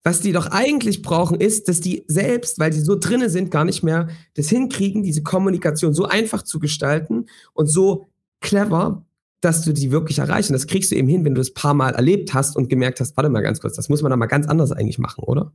[0.05, 3.63] Was die doch eigentlich brauchen, ist, dass die selbst, weil die so drinne sind, gar
[3.63, 8.05] nicht mehr das hinkriegen, diese Kommunikation so einfach zu gestalten und so
[8.41, 9.05] clever,
[9.43, 10.49] dass du die wirklich erreichst.
[10.49, 12.99] Und das kriegst du eben hin, wenn du das paar Mal erlebt hast und gemerkt
[12.99, 15.51] hast, warte mal ganz kurz, das muss man da mal ganz anders eigentlich machen, oder?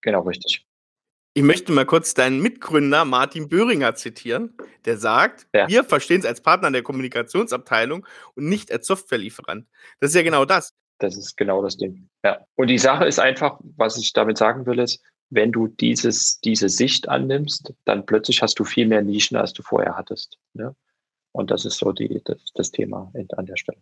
[0.00, 0.66] Genau, richtig.
[1.34, 5.68] Ich möchte mal kurz deinen Mitgründer Martin Böhringer zitieren, der sagt, ja.
[5.68, 9.66] wir verstehen es als Partner der Kommunikationsabteilung und nicht als Softwarelieferant.
[10.00, 10.74] Das ist ja genau das.
[10.98, 12.08] Das ist genau das Ding.
[12.24, 12.40] Ja.
[12.56, 16.68] Und die Sache ist einfach, was ich damit sagen will, ist, wenn du dieses, diese
[16.68, 20.38] Sicht annimmst, dann plötzlich hast du viel mehr Nischen, als du vorher hattest.
[20.54, 20.74] Ne?
[21.32, 23.78] Und das ist so die, das, das Thema an der Stelle.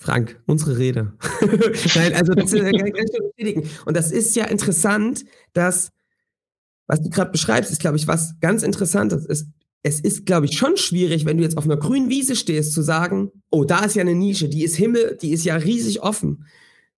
[0.00, 1.12] Frank, unsere Rede.
[1.94, 5.90] Nein, also das ist, ja Und das ist ja interessant, dass,
[6.86, 9.46] was du gerade beschreibst, ist, glaube ich, was ganz Interessantes ist.
[9.82, 12.82] Es ist, glaube ich, schon schwierig, wenn du jetzt auf einer grünen Wiese stehst, zu
[12.82, 16.46] sagen, oh, da ist ja eine Nische, die ist Himmel, die ist ja riesig offen.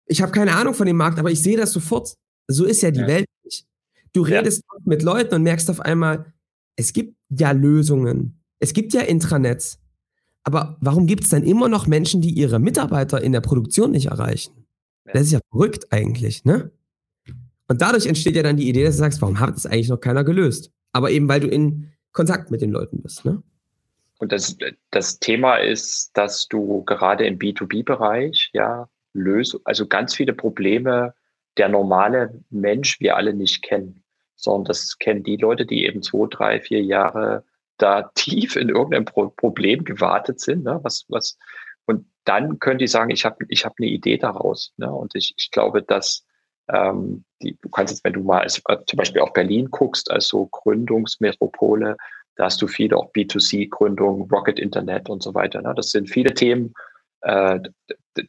[0.06, 2.16] Ich habe keine Ahnung von dem Markt, aber ich sehe das sofort.
[2.48, 3.06] So ist ja die ja.
[3.06, 3.66] Welt nicht.
[4.12, 4.78] Du redest ja.
[4.84, 6.32] mit Leuten und merkst auf einmal,
[6.76, 8.39] es gibt ja Lösungen.
[8.60, 9.80] Es gibt ja Intranets.
[10.42, 14.06] Aber warum gibt es dann immer noch Menschen, die ihre Mitarbeiter in der Produktion nicht
[14.06, 14.66] erreichen?
[15.12, 16.70] Das ist ja verrückt eigentlich, ne?
[17.68, 20.00] Und dadurch entsteht ja dann die Idee, dass du sagst, warum hat es eigentlich noch
[20.00, 20.72] keiner gelöst?
[20.92, 23.42] Aber eben, weil du in Kontakt mit den Leuten bist, ne?
[24.18, 24.56] Und das,
[24.90, 31.14] das Thema ist, dass du gerade im B2B-Bereich ja löst, also ganz viele Probleme
[31.56, 34.02] der normale Mensch wir alle nicht kennen,
[34.36, 37.44] sondern das kennen die Leute, die eben zwei, drei, vier Jahre
[37.82, 40.80] da tief in irgendeinem Pro Problem gewartet sind, ne?
[40.82, 41.38] was, was,
[41.86, 44.72] und dann können die sagen, ich habe ich hab eine Idee daraus.
[44.76, 44.90] Ne?
[44.92, 46.24] Und ich, ich glaube, dass
[46.68, 50.10] ähm, die, du kannst jetzt, wenn du mal als, äh, zum Beispiel auf Berlin guckst,
[50.10, 51.96] als so Gründungsmetropole,
[52.36, 55.60] da hast du viele auch B2C-Gründungen, Rocket Internet und so weiter.
[55.62, 55.74] Ne?
[55.74, 56.74] Das sind viele Themen,
[57.22, 57.58] äh,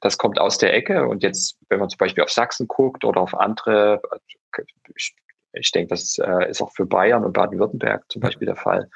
[0.01, 1.07] das kommt aus der Ecke.
[1.07, 4.01] Und jetzt, wenn man zum Beispiel auf Sachsen guckt oder auf andere,
[4.95, 5.15] ich,
[5.53, 8.89] ich denke, das äh, ist auch für Bayern und Baden-Württemberg zum Beispiel der Fall.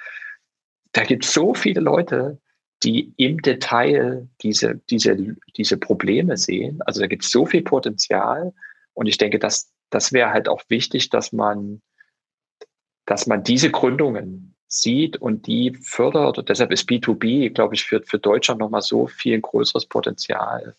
[0.95, 2.39] Da gibt es so viele Leute,
[2.81, 6.81] die im Detail diese, diese, diese Probleme sehen.
[6.85, 8.53] Also da gibt es so viel Potenzial.
[8.93, 11.81] Und ich denke, dass das wäre halt auch wichtig, dass man,
[13.05, 16.37] dass man diese Gründungen sieht und die fördert.
[16.37, 20.75] Und deshalb ist B2B, glaube ich, für, für Deutschland nochmal so viel größeres Potenzial.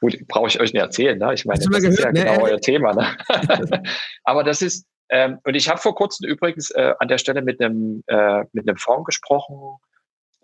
[0.00, 1.32] Gut, brauche ich euch nicht erzählen, ne?
[1.34, 2.24] Ich meine, das gehört, ist ja ne?
[2.24, 2.92] genau euer Thema.
[2.92, 3.16] Ne?
[4.24, 7.60] Aber das ist, ähm, und ich habe vor kurzem übrigens äh, an der Stelle mit
[7.60, 9.78] einem, äh, mit einem Fonds gesprochen,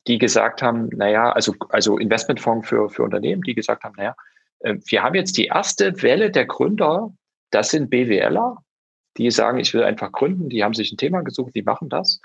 [0.06, 4.14] die gesagt haben, naja, also, also Investmentfonds für, für Unternehmen, die gesagt haben, naja,
[4.60, 7.12] äh, wir haben jetzt die erste Welle der Gründer,
[7.50, 8.56] das sind BWLer,
[9.16, 12.20] die sagen, ich will einfach gründen, die haben sich ein Thema gesucht, die machen das.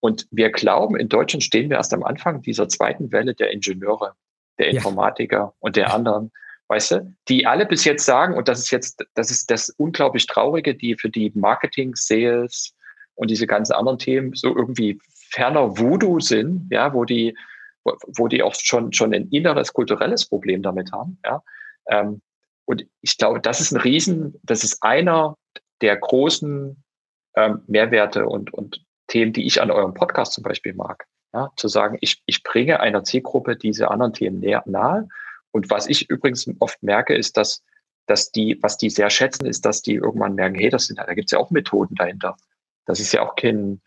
[0.00, 4.14] Und wir glauben, in Deutschland stehen wir erst am Anfang dieser zweiten Welle der Ingenieure,
[4.58, 5.52] der Informatiker ja.
[5.60, 6.30] und der anderen,
[6.68, 10.26] weißt du, die alle bis jetzt sagen, und das ist jetzt, das ist das unglaublich
[10.26, 12.74] Traurige, die für die Marketing, Sales
[13.14, 14.98] und diese ganzen anderen Themen so irgendwie
[15.30, 17.36] ferner Voodoo sind, ja, wo die,
[17.84, 21.42] wo die auch schon, schon ein inneres kulturelles Problem damit haben, ja.
[21.88, 22.22] Ähm,
[22.66, 25.36] und ich glaube, das ist ein Riesen, das ist einer
[25.82, 26.82] der großen
[27.36, 31.06] ähm, Mehrwerte und, und Themen, die ich an eurem Podcast zum Beispiel mag.
[31.34, 35.08] Ja, zu sagen, ich, ich bringe einer Zielgruppe diese anderen Themen näher, nahe.
[35.54, 37.62] Und was ich übrigens oft merke, ist, dass,
[38.06, 41.14] dass die, was die sehr schätzen, ist, dass die irgendwann merken, hey, das sind, da
[41.14, 42.36] gibt es ja auch Methoden dahinter.
[42.86, 43.80] Das ist ja auch kein,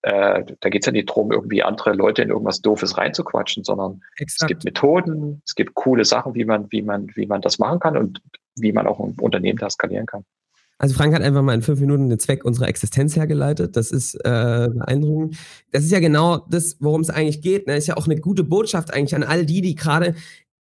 [0.00, 4.00] äh, da geht es ja nicht darum, irgendwie andere Leute in irgendwas Doofes reinzuquatschen, sondern
[4.16, 4.44] Exakt.
[4.44, 7.80] es gibt Methoden, es gibt coole Sachen, wie man, wie man, wie man das machen
[7.80, 8.22] kann und
[8.56, 10.24] wie man auch ein Unternehmen da skalieren kann.
[10.78, 13.76] Also Frank hat einfach mal in fünf Minuten den Zweck unserer Existenz hergeleitet.
[13.76, 15.36] Das ist äh, beeindruckend.
[15.70, 17.66] Das ist ja genau das, worum es eigentlich geht.
[17.66, 17.76] Ne?
[17.76, 20.14] Ist ja auch eine gute Botschaft eigentlich an all die, die gerade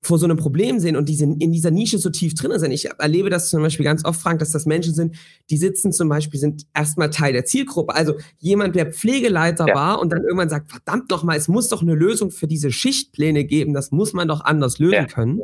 [0.02, 2.72] vor so einem Problem sehen und die sind in dieser Nische so tief drin sind.
[2.72, 5.16] Ich erlebe das zum Beispiel ganz oft, Frank, dass das Menschen sind,
[5.50, 7.94] die sitzen zum Beispiel, sind erstmal Teil der Zielgruppe.
[7.94, 9.74] Also jemand, der Pflegeleiter ja.
[9.74, 13.44] war und dann irgendwann sagt, verdammt nochmal, es muss doch eine Lösung für diese Schichtpläne
[13.44, 15.06] geben, das muss man doch anders lösen ja.
[15.06, 15.42] können.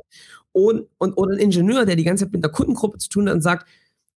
[0.52, 3.34] Und, und, oder ein Ingenieur, der die ganze Zeit mit der Kundengruppe zu tun hat
[3.34, 3.66] und sagt,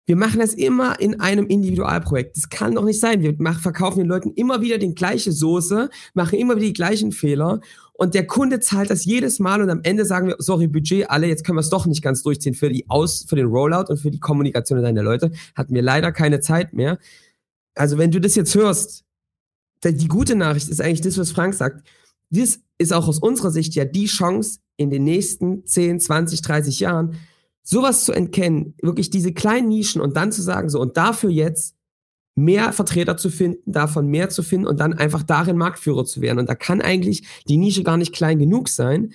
[0.08, 2.34] wir machen das immer in einem Individualprojekt.
[2.34, 3.20] Das kann doch nicht sein.
[3.20, 7.12] Wir machen, verkaufen den Leuten immer wieder die gleiche Soße, machen immer wieder die gleichen
[7.12, 7.60] Fehler
[7.92, 11.26] und der Kunde zahlt das jedes Mal und am Ende sagen wir, sorry, Budget, alle,
[11.26, 13.98] jetzt können wir es doch nicht ganz durchziehen für die Aus, für den Rollout und
[13.98, 15.30] für die Kommunikation deiner Leute.
[15.54, 16.98] Hatten wir leider keine Zeit mehr.
[17.74, 19.04] Also wenn du das jetzt hörst,
[19.84, 21.86] die gute Nachricht ist eigentlich das, was Frank sagt.
[22.30, 26.80] Das ist auch aus unserer Sicht ja die Chance in den nächsten 10, 20, 30
[26.80, 27.16] Jahren,
[27.70, 31.76] sowas zu entkennen, wirklich diese kleinen Nischen und dann zu sagen, so, und dafür jetzt
[32.34, 36.38] mehr Vertreter zu finden, davon mehr zu finden und dann einfach darin Marktführer zu werden.
[36.38, 39.12] Und da kann eigentlich die Nische gar nicht klein genug sein,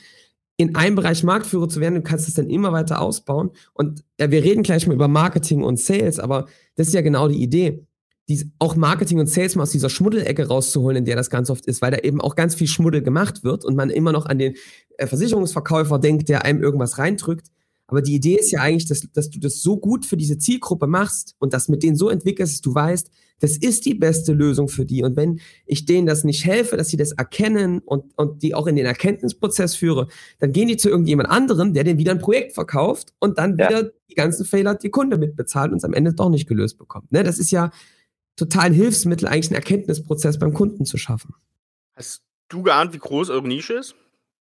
[0.58, 1.96] in einem Bereich Marktführer zu werden.
[1.96, 3.50] Du kannst es dann immer weiter ausbauen.
[3.74, 7.28] Und ja, wir reden gleich mal über Marketing und Sales, aber das ist ja genau
[7.28, 7.88] die Idee.
[8.30, 11.66] Die, auch Marketing und Sales mal aus dieser Schmuddelecke rauszuholen, in der das ganz oft
[11.66, 14.38] ist, weil da eben auch ganz viel Schmuddel gemacht wird und man immer noch an
[14.38, 14.54] den
[14.98, 17.48] äh, Versicherungsverkäufer denkt, der einem irgendwas reindrückt
[17.88, 20.88] Aber die Idee ist ja eigentlich, dass, dass du das so gut für diese Zielgruppe
[20.88, 24.70] machst und das mit denen so entwickelst, dass du weißt, das ist die beste Lösung
[24.70, 25.04] für die.
[25.04, 28.68] Und wenn ich denen das nicht helfe, dass sie das erkennen und, und die auch
[28.68, 30.08] in den Erkenntnisprozess führe,
[30.40, 33.70] dann gehen die zu irgendjemand anderem, der denen wieder ein Projekt verkauft und dann ja.
[33.70, 37.12] wieder die ganzen Fehler die Kunde mitbezahlt und es am Ende doch nicht gelöst bekommt.
[37.12, 37.24] Ne?
[37.24, 37.72] Das ist ja
[38.38, 41.36] total ein Hilfsmittel, eigentlich einen Erkenntnisprozess beim Kunden zu schaffen.
[41.96, 43.96] Hast du geahnt, wie groß eure Nische ist?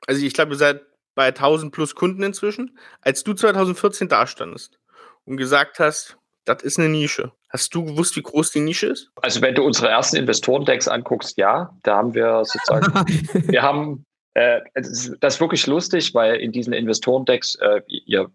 [0.07, 0.81] Also ich glaube, ihr seid
[1.14, 2.79] bei 1000 plus Kunden inzwischen.
[3.01, 4.79] Als du 2014 dastandest
[5.25, 7.33] und gesagt hast, das ist eine Nische.
[7.48, 9.11] Hast du gewusst, wie groß die Nische ist?
[9.20, 12.92] Also wenn du unsere ersten Investorendecks anguckst, ja, da haben wir sozusagen,
[13.48, 18.31] wir haben, äh, das ist wirklich lustig, weil in diesen Investorendecks, äh, ihr,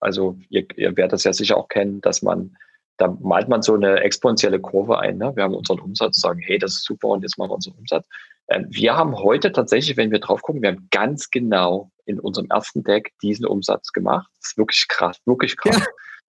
[0.00, 2.56] also ihr, ihr werdet das ja sicher auch kennen, dass man,
[2.98, 5.18] da malt man so eine exponentielle Kurve ein.
[5.18, 5.32] Ne?
[5.34, 8.06] Wir haben unseren Umsatz, sagen, hey, das ist super und jetzt machen wir unseren Umsatz.
[8.48, 12.48] Ähm, wir haben heute tatsächlich, wenn wir drauf gucken, wir haben ganz genau in unserem
[12.50, 14.28] ersten Deck diesen Umsatz gemacht.
[14.40, 15.78] Das ist wirklich krass, wirklich krass.
[15.78, 15.86] Ja.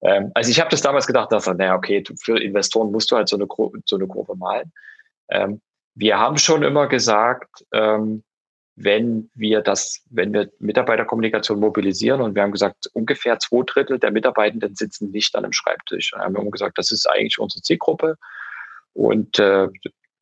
[0.02, 3.28] Ähm, also ich habe das damals gedacht, dass, naja, okay, für Investoren musst du halt
[3.28, 3.46] so eine,
[3.86, 4.70] so eine Kurve malen.
[5.30, 5.62] Ähm,
[5.94, 7.64] wir haben schon immer gesagt,
[8.76, 14.10] wenn wir das, wenn wir Mitarbeiterkommunikation mobilisieren und wir haben gesagt, ungefähr zwei Drittel der
[14.10, 16.12] Mitarbeitenden sitzen nicht an einem Schreibtisch.
[16.12, 18.16] Und haben wir gesagt, das ist eigentlich unsere Zielgruppe.
[18.92, 19.68] Und äh,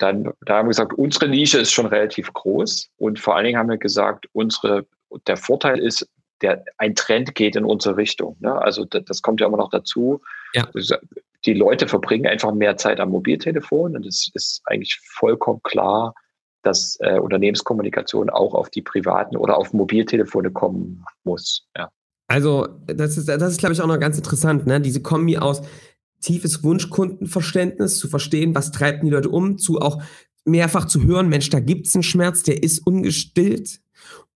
[0.05, 3.59] dann da haben wir gesagt, unsere Nische ist schon relativ groß und vor allen Dingen
[3.59, 4.87] haben wir gesagt, unsere,
[5.27, 6.07] der Vorteil ist,
[6.43, 8.37] der, ein Trend geht in unsere Richtung.
[8.41, 8.61] Ne?
[8.61, 10.21] Also das, das, kommt ja immer noch dazu.
[10.53, 10.69] Ja.
[11.47, 16.15] Die Leute verbringen einfach mehr Zeit am Mobiltelefon und es ist eigentlich vollkommen klar,
[16.63, 21.67] dass äh, Unternehmenskommunikation auch auf die privaten oder auf Mobiltelefone kommen muss.
[21.77, 21.89] Ja.
[22.27, 24.81] Also das ist, das ist glaube ich, auch noch ganz interessant, ne?
[24.81, 25.63] diese Kombi aus
[26.25, 30.03] tiefes Wunschkundenverständnis, zu verstehen, was treibt die Leute um, zu auch
[30.45, 33.81] mehrfach zu hören, Mensch, da gibt es einen Schmerz, der ist ungestillt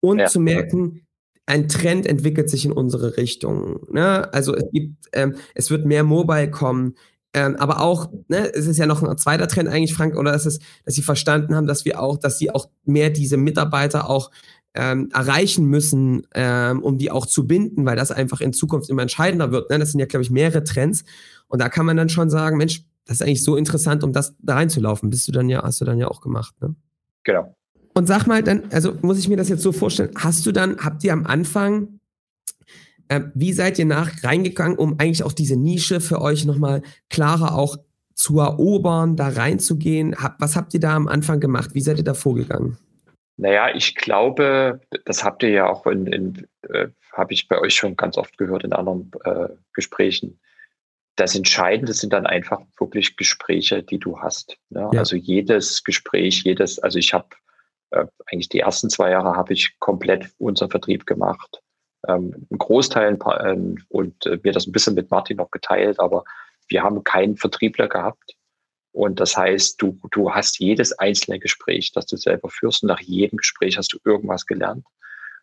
[0.00, 0.26] und ja.
[0.26, 1.06] zu merken,
[1.46, 3.86] ein Trend entwickelt sich in unsere Richtung.
[3.90, 4.32] Ne?
[4.32, 6.94] Also es gibt, ähm, es wird mehr Mobile kommen,
[7.34, 10.46] ähm, aber auch, ne, es ist ja noch ein zweiter Trend eigentlich, Frank, oder ist
[10.46, 14.30] es, dass sie verstanden haben, dass wir auch, dass sie auch mehr diese Mitarbeiter auch
[14.74, 19.02] ähm, erreichen müssen, ähm, um die auch zu binden, weil das einfach in Zukunft immer
[19.02, 19.70] entscheidender wird.
[19.70, 19.78] Ne?
[19.78, 21.04] Das sind ja, glaube ich, mehrere Trends.
[21.48, 24.36] Und da kann man dann schon sagen, Mensch, das ist eigentlich so interessant, um das
[24.40, 25.10] da reinzulaufen.
[25.10, 26.74] Bist du dann ja, hast du dann ja auch gemacht, ne?
[27.24, 27.54] Genau.
[27.94, 30.76] Und sag mal dann, also muss ich mir das jetzt so vorstellen, hast du dann,
[30.78, 31.98] habt ihr am Anfang,
[33.08, 37.54] äh, wie seid ihr nach reingegangen, um eigentlich auch diese Nische für euch nochmal klarer
[37.54, 37.76] auch
[38.14, 40.14] zu erobern, da reinzugehen?
[40.14, 41.70] Hab, was habt ihr da am Anfang gemacht?
[41.74, 42.76] Wie seid ihr da vorgegangen?
[43.38, 47.74] Naja, ich glaube, das habt ihr ja auch in, in äh, habe ich bei euch
[47.74, 50.38] schon ganz oft gehört in anderen äh, Gesprächen
[51.18, 54.56] das Entscheidende sind dann einfach wirklich Gespräche, die du hast.
[54.70, 54.88] Ne?
[54.92, 55.00] Ja.
[55.00, 57.28] Also jedes Gespräch, jedes, also ich habe
[57.90, 61.60] äh, eigentlich die ersten zwei Jahre habe ich komplett unseren Vertrieb gemacht.
[62.06, 65.50] Ähm, ein Großteil ein paar, ähm, und äh, mir das ein bisschen mit Martin noch
[65.50, 66.22] geteilt, aber
[66.68, 68.36] wir haben keinen Vertriebler gehabt.
[68.98, 72.82] Und das heißt, du, du hast jedes einzelne Gespräch, das du selber führst.
[72.82, 74.84] Und nach jedem Gespräch hast du irgendwas gelernt.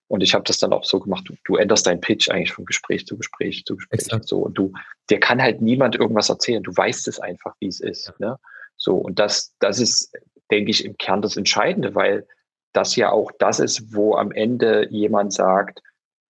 [0.09, 2.65] Und ich habe das dann auch so gemacht, du, du änderst deinen Pitch eigentlich von
[2.65, 4.01] Gespräch zu Gespräch zu Gespräch.
[4.01, 4.27] Exakt.
[4.27, 4.73] So, und du,
[5.09, 6.63] dir kann halt niemand irgendwas erzählen.
[6.63, 8.11] Du weißt es einfach, wie es ist.
[8.19, 8.31] Ja.
[8.31, 8.39] Ne?
[8.75, 10.11] So, und das, das ist,
[10.51, 12.27] denke ich, im Kern das Entscheidende, weil
[12.73, 15.79] das ja auch das ist, wo am Ende jemand sagt,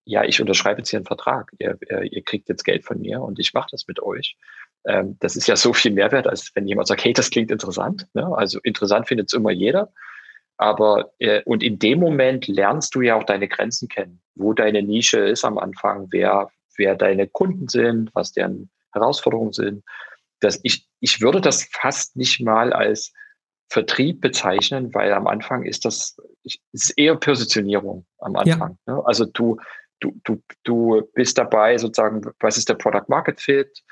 [0.04, 1.50] ja, ich unterschreibe jetzt hier einen Vertrag.
[1.58, 4.37] Ihr, ihr kriegt jetzt Geld von mir und ich mache das mit euch.
[4.86, 8.06] Ähm, das ist ja so viel Mehrwert, als wenn jemand sagt, hey, das klingt interessant.
[8.14, 8.26] Ne?
[8.36, 9.92] Also interessant findet es immer jeder.
[10.56, 14.82] Aber äh, und in dem Moment lernst du ja auch deine Grenzen kennen, wo deine
[14.82, 19.84] Nische ist am Anfang, wer, wer deine Kunden sind, was deren Herausforderungen sind.
[20.40, 23.12] Das, ich, ich würde das fast nicht mal als
[23.68, 26.16] Vertrieb bezeichnen, weil am Anfang ist das
[26.72, 28.78] ist eher Positionierung am Anfang.
[28.86, 28.94] Ja.
[28.94, 29.02] Ne?
[29.06, 29.56] Also du,
[30.00, 33.82] du, du, du bist dabei, sozusagen, was ist der Product Market Fit?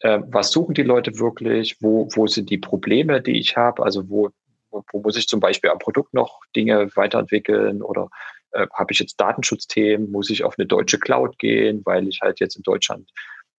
[0.00, 1.76] Äh, was suchen die Leute wirklich?
[1.80, 3.82] Wo, wo sind die Probleme, die ich habe?
[3.82, 4.30] Also wo,
[4.70, 8.08] wo muss ich zum Beispiel am Produkt noch Dinge weiterentwickeln oder
[8.52, 10.10] äh, habe ich jetzt Datenschutzthemen?
[10.10, 13.10] Muss ich auf eine deutsche Cloud gehen, weil ich halt jetzt in Deutschland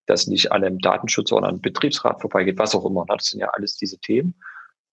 [0.06, 3.02] das nicht an einem Datenschutz, sondern an einem Betriebsrat vorbeigeht, was auch immer.
[3.02, 3.16] Ne?
[3.18, 4.34] Das sind ja alles diese Themen.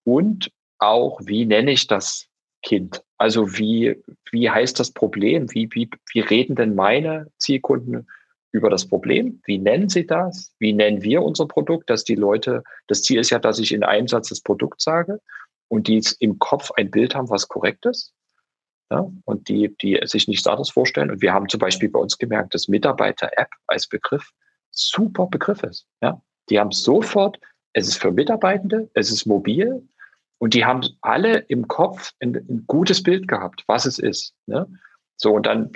[0.04, 2.26] Und auch, wie nenne ich das
[2.62, 3.02] Kind?
[3.16, 5.52] Also wie, wie heißt das Problem?
[5.54, 8.06] Wie, wie, wie reden denn meine Zielkunden
[8.52, 9.40] über das Problem?
[9.44, 10.54] Wie nennen sie das?
[10.59, 11.90] Wie nennen wir unser Produkt?
[11.90, 15.20] Dass die Leute, das Ziel ist ja, dass ich in einem Satz das Produkt sage
[15.68, 18.12] und die im Kopf ein Bild haben, was korrekt ist.
[18.90, 21.11] Ja, und die, die sich nichts anderes vorstellen.
[21.11, 24.30] Und wir haben zum Beispiel bei uns gemerkt, dass Mitarbeiter-App als Begriff
[24.70, 25.87] super Begriff ist.
[26.00, 27.40] Ja, die haben sofort,
[27.72, 29.88] es ist für Mitarbeitende, es ist mobil
[30.38, 34.35] und die haben alle im Kopf ein, ein gutes Bild gehabt, was es ist.
[34.46, 34.68] Ne?
[35.16, 35.72] So, und dann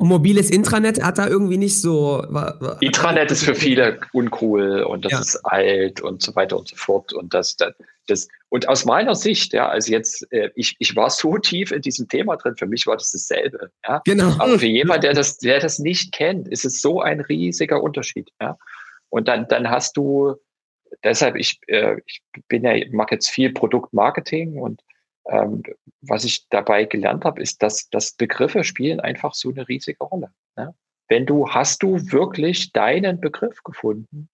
[0.00, 2.24] Und mobiles Intranet hat da irgendwie nicht so.
[2.80, 5.20] Intranet ist für viele uncool und das ja.
[5.20, 7.12] ist alt und so weiter und so fort.
[7.12, 7.74] Und das, das,
[8.06, 11.82] das und aus meiner Sicht, ja, also jetzt, äh, ich, ich war so tief in
[11.82, 13.72] diesem Thema drin, für mich war das dasselbe.
[13.86, 14.00] Ja?
[14.06, 14.34] Genau.
[14.38, 18.30] Aber für jemand, der das, der das nicht kennt, ist es so ein riesiger Unterschied.
[18.40, 18.56] Ja?
[19.10, 20.34] Und dann, dann hast du,
[21.04, 24.80] deshalb, ich, äh, ich bin ja, mache jetzt viel Produktmarketing und
[25.30, 25.62] ähm,
[26.02, 30.30] was ich dabei gelernt habe, ist, dass, dass Begriffe spielen einfach so eine riesige Rolle.
[30.56, 30.74] Ne?
[31.08, 34.28] Wenn du, hast du wirklich deinen Begriff gefunden,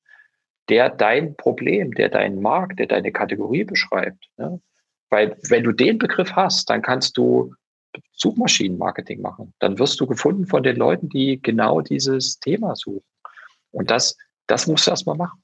[0.68, 4.28] der dein Problem, der deinen Markt, der deine Kategorie beschreibt.
[4.36, 4.60] Ne?
[5.10, 7.54] Weil wenn du den Begriff hast, dann kannst du
[8.12, 9.54] Suchmaschinenmarketing machen.
[9.60, 13.04] Dann wirst du gefunden von den Leuten, die genau dieses Thema suchen.
[13.70, 15.42] Und das, das musst du erstmal machen.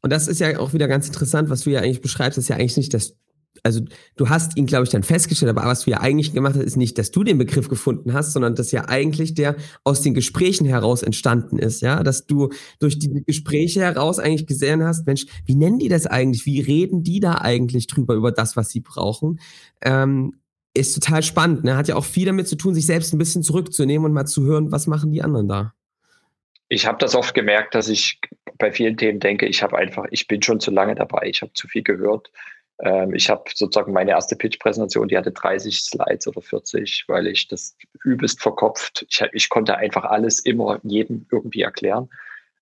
[0.00, 2.56] Und das ist ja auch wieder ganz interessant, was du ja eigentlich beschreibst, ist ja
[2.56, 3.16] eigentlich nicht das
[3.62, 3.80] also
[4.16, 6.76] du hast ihn, glaube ich, dann festgestellt, aber was du ja eigentlich gemacht hast, ist
[6.76, 10.66] nicht, dass du den Begriff gefunden hast, sondern dass ja eigentlich der aus den Gesprächen
[10.66, 15.54] heraus entstanden ist, ja, dass du durch die Gespräche heraus eigentlich gesehen hast, Mensch, wie
[15.54, 16.46] nennen die das eigentlich?
[16.46, 19.40] Wie reden die da eigentlich drüber, über das, was sie brauchen?
[19.82, 20.34] Ähm,
[20.74, 21.76] ist total spannend, ne?
[21.76, 24.42] Hat ja auch viel damit zu tun, sich selbst ein bisschen zurückzunehmen und mal zu
[24.42, 25.72] hören, was machen die anderen da.
[26.68, 28.20] Ich habe das oft gemerkt, dass ich
[28.58, 31.52] bei vielen Themen denke, ich habe einfach, ich bin schon zu lange dabei, ich habe
[31.52, 32.30] zu viel gehört
[32.80, 37.48] ähm, ich habe sozusagen meine erste Pitch-Präsentation, die hatte 30 Slides oder 40, weil ich
[37.48, 39.06] das übelst verkopft.
[39.08, 42.08] Ich, ich konnte einfach alles immer jedem irgendwie erklären.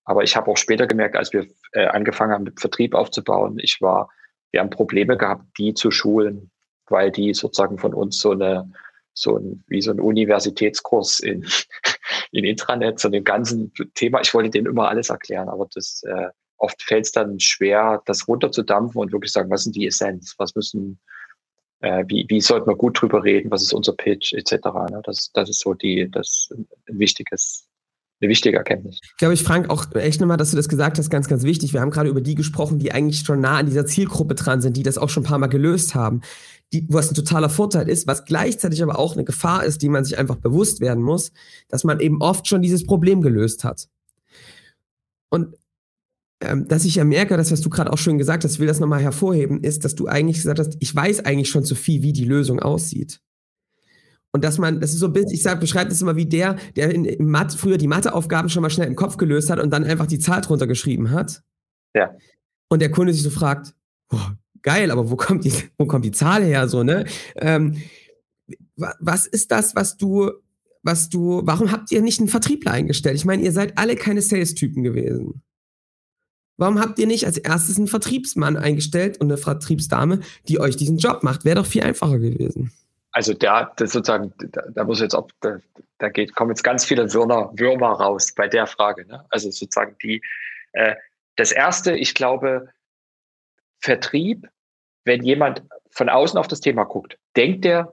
[0.04, 3.80] Aber ich habe auch später gemerkt, als wir äh, angefangen haben, mit Vertrieb aufzubauen, ich
[3.80, 4.10] war,
[4.50, 6.50] wir haben Probleme gehabt, die zu schulen,
[6.88, 8.70] weil die sozusagen von uns so eine,
[9.14, 11.46] so ein, wie so ein Universitätskurs in,
[12.32, 16.28] in Intranet, so dem ganzen Thema, ich wollte denen immer alles erklären, aber das, äh,
[16.62, 20.54] oft fällt es dann schwer, das runterzudampfen und wirklich sagen, was sind die Essenz, was
[20.54, 21.00] müssen,
[21.80, 24.52] äh, wie, wie sollten wir gut drüber reden, was ist unser Pitch, etc.
[24.90, 25.02] Ne?
[25.04, 27.66] Das, das ist so die, das ein wichtiges,
[28.20, 29.00] eine wichtige Erkenntnis.
[29.18, 31.72] Glaube ich, Frank, auch echt nochmal, dass du das gesagt hast, ganz, ganz wichtig.
[31.72, 34.76] Wir haben gerade über die gesprochen, die eigentlich schon nah an dieser Zielgruppe dran sind,
[34.76, 36.20] die das auch schon ein paar Mal gelöst haben.
[36.72, 40.04] Die, was ein totaler Vorteil ist, was gleichzeitig aber auch eine Gefahr ist, die man
[40.04, 41.32] sich einfach bewusst werden muss,
[41.68, 43.88] dass man eben oft schon dieses Problem gelöst hat.
[45.28, 45.56] Und
[46.66, 48.80] dass ich ja merke, das, was du gerade auch schön gesagt hast, ich will das
[48.80, 52.12] nochmal hervorheben, ist, dass du eigentlich gesagt hast, ich weiß eigentlich schon zu viel, wie
[52.12, 53.20] die Lösung aussieht.
[54.32, 56.56] Und dass man, das ist so ein bisschen, ich sag, beschreibe das immer wie der,
[56.74, 59.70] der in, in Mathe, früher die Matheaufgaben schon mal schnell im Kopf gelöst hat und
[59.70, 61.42] dann einfach die Zahl drunter geschrieben hat.
[61.94, 62.16] Ja.
[62.70, 63.74] Und der Kunde sich so fragt,
[64.10, 64.30] oh,
[64.62, 67.04] geil, aber wo kommt die, wo kommt die Zahl her, so, ne?
[67.36, 67.76] Ähm,
[68.76, 70.30] was ist das, was du,
[70.82, 73.16] was du, warum habt ihr nicht einen Vertriebler eingestellt?
[73.16, 75.42] Ich meine, ihr seid alle keine Sales-Typen gewesen.
[76.62, 80.96] Warum habt ihr nicht als erstes einen Vertriebsmann eingestellt und eine Vertriebsdame, die euch diesen
[80.96, 81.44] Job macht?
[81.44, 82.70] Wäre doch viel einfacher gewesen.
[83.10, 85.56] Also da, das sozusagen, da, da muss jetzt auch, da,
[85.98, 89.04] da geht, kommen jetzt ganz viele Würmer, Würmer raus bei der Frage.
[89.08, 89.24] Ne?
[89.30, 90.22] Also sozusagen die,
[90.74, 90.94] äh,
[91.34, 92.68] das erste, ich glaube,
[93.80, 94.48] Vertrieb,
[95.04, 97.92] wenn jemand von außen auf das Thema guckt, denkt der,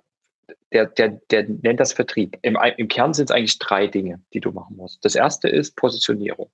[0.71, 2.38] der, der, der nennt das Vertrieb.
[2.43, 5.03] Im, Im Kern sind es eigentlich drei Dinge, die du machen musst.
[5.03, 6.51] Das erste ist Positionierung.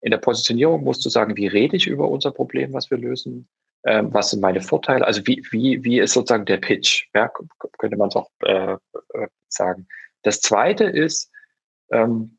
[0.00, 3.48] In der Positionierung musst du sagen, wie rede ich über unser Problem, was wir lösen?
[3.84, 5.06] Ähm, was sind meine Vorteile?
[5.06, 7.06] Also wie, wie, wie ist sozusagen der Pitch?
[7.14, 7.30] Ja,
[7.78, 9.86] könnte man es auch äh, äh, sagen.
[10.22, 11.30] Das zweite ist,
[11.90, 12.38] ähm,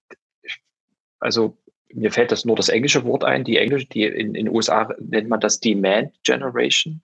[1.19, 1.57] also
[1.93, 5.29] mir fällt das nur das englische Wort ein, die englische, die in den USA nennt
[5.29, 7.01] man das Demand Generation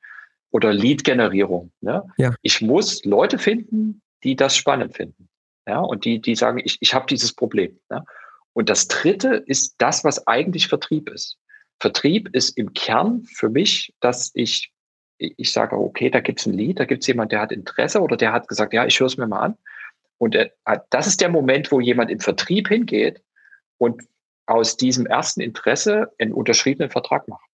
[0.52, 1.72] oder Lead-Generierung.
[1.82, 2.04] Ne?
[2.18, 2.34] Ja.
[2.42, 5.30] Ich muss Leute finden, die das spannend finden.
[5.68, 7.80] Ja, und die, die sagen, ich, ich habe dieses Problem.
[7.90, 8.06] Ne?
[8.56, 11.38] Und das dritte ist das, was eigentlich Vertrieb ist.
[11.80, 14.72] Vertrieb ist im Kern für mich, dass ich,
[15.18, 18.32] ich sage, okay, da gibt's ein Lied, da gibt's jemand, der hat Interesse oder der
[18.32, 19.58] hat gesagt, ja, ich höre es mir mal an.
[20.18, 20.38] Und
[20.90, 23.22] das ist der Moment, wo jemand im Vertrieb hingeht
[23.78, 24.04] und
[24.46, 27.46] aus diesem ersten Interesse einen unterschriebenen Vertrag macht.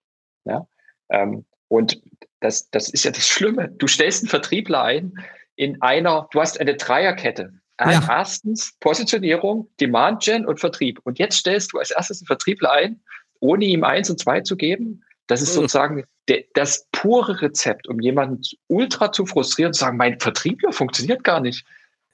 [0.44, 0.68] Ja?
[1.08, 2.00] Ähm, und
[2.38, 3.70] das, das ist ja das Schlimme.
[3.70, 5.14] Du stellst einen Vertriebler ein
[5.56, 7.54] in einer, du hast eine Dreierkette.
[7.90, 8.06] Ja.
[8.08, 11.00] Erstens Positionierung, Demand Gen und Vertrieb.
[11.04, 13.00] Und jetzt stellst du als erstes einen Vertriebler ein,
[13.40, 15.02] ohne ihm eins und zwei zu geben.
[15.26, 15.62] Das ist mhm.
[15.62, 21.24] sozusagen de, das pure Rezept, um jemanden ultra zu frustrieren, zu sagen, mein Vertriebler funktioniert
[21.24, 21.64] gar nicht.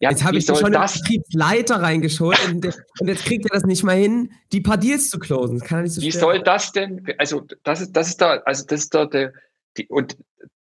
[0.01, 0.65] Ja, jetzt habe ich schon das?
[0.65, 2.65] einen Vertriebsleiter reingescholt und,
[3.01, 5.59] und, jetzt kriegt er das nicht mal hin, die paar Deals zu closen.
[5.59, 7.05] Das kann er nicht so Wie soll das denn?
[7.19, 9.33] Also das ist das ist da also das ist da der
[9.79, 10.17] die, und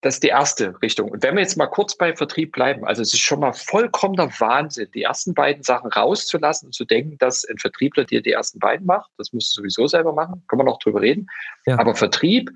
[0.02, 1.10] das ist die erste Richtung.
[1.12, 4.30] Und wenn wir jetzt mal kurz bei Vertrieb bleiben, also es ist schon mal vollkommener
[4.40, 8.60] Wahnsinn, die ersten beiden Sachen rauszulassen und zu denken, dass ein Vertriebler dir die ersten
[8.60, 9.10] beiden macht.
[9.18, 11.28] Das musst du sowieso selber machen, können wir noch drüber reden.
[11.66, 11.80] Ja.
[11.80, 12.52] Aber Vertrieb,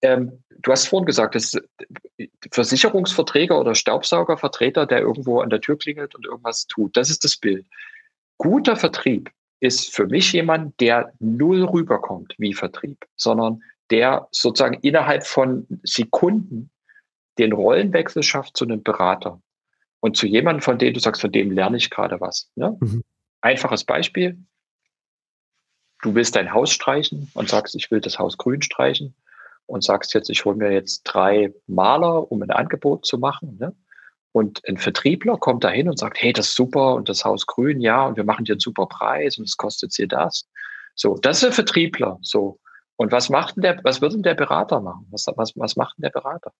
[0.00, 5.76] ähm, du hast vorhin gesagt, das ist Versicherungsverträger oder Staubsaugervertreter, der irgendwo an der Tür
[5.76, 6.96] klingelt und irgendwas tut.
[6.96, 7.66] Das ist das Bild.
[8.38, 9.30] guter Vertrieb
[9.60, 16.70] ist für mich jemand, der null rüberkommt wie Vertrieb, sondern der sozusagen innerhalb von Sekunden
[17.38, 19.40] den Rollenwechsel schafft zu einem Berater
[20.00, 22.50] und zu jemandem, von dem du sagst, von dem lerne ich gerade was.
[22.56, 22.76] Ne?
[22.80, 23.04] Mhm.
[23.40, 24.38] Einfaches Beispiel.
[26.02, 29.14] Du willst dein Haus streichen und sagst, ich will das Haus grün streichen
[29.66, 33.58] und sagst jetzt, ich hole mir jetzt drei Maler, um ein Angebot zu machen.
[33.58, 33.74] Ne?
[34.32, 37.46] Und ein Vertriebler kommt da hin und sagt, hey, das ist super und das Haus
[37.46, 40.48] grün, ja, und wir machen dir einen super Preis und es kostet dir das.
[40.94, 42.18] So, das ist ein Vertriebler.
[42.22, 42.58] So.
[42.98, 45.06] Und was macht denn der, was würde denn der Berater machen?
[45.10, 46.52] Was, was, was macht denn der Berater?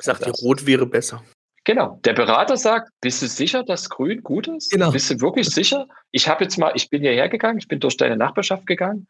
[0.00, 1.22] Sagt, die Rot wäre besser.
[1.64, 2.00] Genau.
[2.04, 4.72] Der Berater sagt, bist du sicher, dass Grün gut ist?
[4.72, 4.90] Genau.
[4.90, 5.86] Bist du wirklich sicher?
[6.10, 9.06] Ich habe jetzt mal, ich bin hierher gegangen, ich bin durch deine Nachbarschaft gegangen.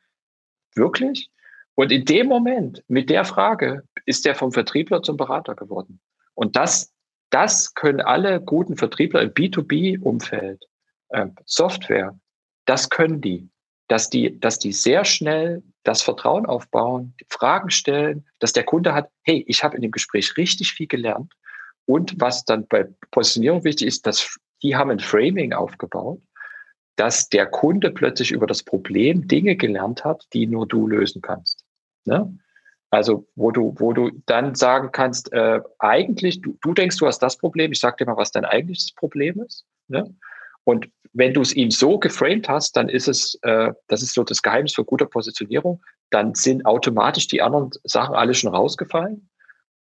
[0.75, 1.31] Wirklich?
[1.75, 6.01] Und in dem Moment, mit der Frage, ist der vom Vertriebler zum Berater geworden.
[6.35, 6.93] Und das,
[7.31, 10.65] das können alle guten Vertriebler im B2B-Umfeld,
[11.11, 12.19] äh, Software,
[12.67, 13.49] das können die.
[13.89, 19.11] Dass die, dass die sehr schnell das Vertrauen aufbauen, Fragen stellen, dass der Kunde hat,
[19.23, 21.33] hey, ich habe in dem Gespräch richtig viel gelernt.
[21.87, 26.21] Und was dann bei Positionierung wichtig ist, dass die haben ein Framing aufgebaut,
[26.97, 31.65] dass der Kunde plötzlich über das Problem Dinge gelernt hat, die nur du lösen kannst.
[32.05, 32.37] Ne?
[32.91, 37.19] Also wo du, wo du dann sagen kannst, äh, eigentlich, du, du denkst, du hast
[37.21, 39.65] das Problem, ich sag dir mal, was dein eigentliches Problem ist.
[39.89, 40.15] Ne?
[40.65, 44.23] Und wenn du es ihm so geframed hast, dann ist es, äh, das ist so
[44.23, 49.29] das Geheimnis für gute Positionierung, dann sind automatisch die anderen Sachen alle schon rausgefallen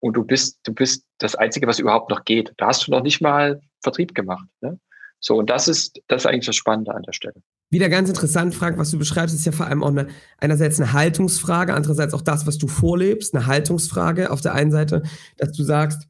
[0.00, 2.52] und du bist, du bist das Einzige, was überhaupt noch geht.
[2.58, 4.46] Da hast du noch nicht mal Vertrieb gemacht.
[4.60, 4.78] Ne?
[5.20, 7.42] So, und das ist, das ist eigentlich das Spannende an der Stelle.
[7.70, 10.92] Wieder ganz interessant, Frank, was du beschreibst, ist ja vor allem auch eine, einerseits eine
[10.92, 15.02] Haltungsfrage, andererseits auch das, was du vorlebst, eine Haltungsfrage auf der einen Seite,
[15.38, 16.06] dass du sagst,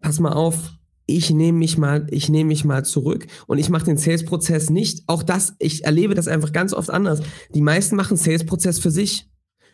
[0.00, 0.72] pass mal auf,
[1.06, 5.04] ich nehme mich mal, ich nehme mich mal zurück und ich mache den Sales-Prozess nicht.
[5.06, 7.20] Auch das, ich erlebe das einfach ganz oft anders.
[7.54, 9.28] Die meisten machen Sales-Prozess für sich,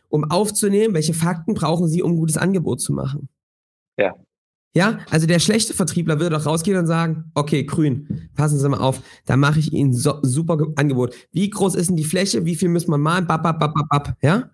[0.08, 3.28] um aufzunehmen, welche Fakten brauchen sie, um ein gutes Angebot zu machen.
[3.96, 4.14] Ja.
[4.72, 8.78] Ja, also der schlechte Vertriebler würde doch rausgehen und sagen, okay, grün, passen Sie mal
[8.78, 11.12] auf, da mache ich Ihnen so, super Angebot.
[11.32, 12.44] Wie groß ist denn die Fläche?
[12.44, 13.26] Wie viel müssen wir malen?
[13.26, 14.50] Bap, bap, bap, bap, ja?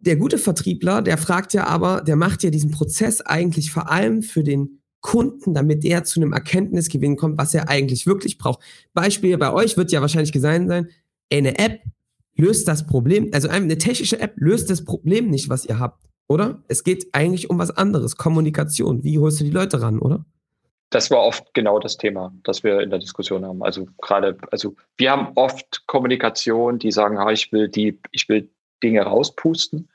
[0.00, 4.22] Der gute Vertriebler, der fragt ja aber, der macht ja diesen Prozess eigentlich vor allem
[4.22, 8.60] für den Kunden, damit er zu einem Erkenntnisgewinn kommt, was er eigentlich wirklich braucht.
[8.92, 10.88] Beispiel bei euch wird ja wahrscheinlich gesehen sein,
[11.32, 11.80] eine App
[12.36, 16.06] löst das Problem, also eine technische App löst das Problem nicht, was ihr habt.
[16.28, 16.62] Oder?
[16.68, 18.16] Es geht eigentlich um was anderes.
[18.16, 19.04] Kommunikation.
[19.04, 20.24] Wie holst du die Leute ran, oder?
[20.90, 23.62] Das war oft genau das Thema, das wir in der Diskussion haben.
[23.62, 28.48] Also gerade, also wir haben oft Kommunikation, die sagen, ich will die, ich will
[28.82, 29.88] Dinge rauspusten.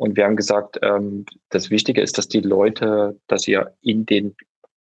[0.00, 4.34] Und wir haben gesagt, ähm, das Wichtige ist, dass die Leute, dass ihr in den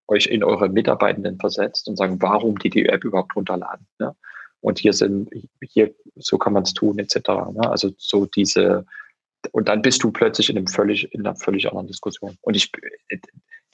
[0.09, 3.87] euch in eure Mitarbeitenden versetzt und sagen, warum die die App überhaupt runterladen.
[4.01, 4.17] Ne?
[4.61, 5.31] Und hier sind,
[5.62, 7.15] hier, so kann man es tun, etc.
[7.53, 7.61] Ne?
[7.71, 8.87] Also so diese,
[9.53, 12.37] und dann bist du plötzlich in einem völlig, in einer völlig anderen Diskussion.
[12.41, 12.73] Und ich,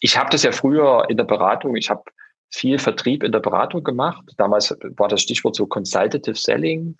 [0.01, 2.03] ich habe das ja früher in der Beratung, ich habe
[2.51, 4.31] viel Vertrieb in der Beratung gemacht.
[4.37, 6.99] Damals war das Stichwort so Consultative Selling.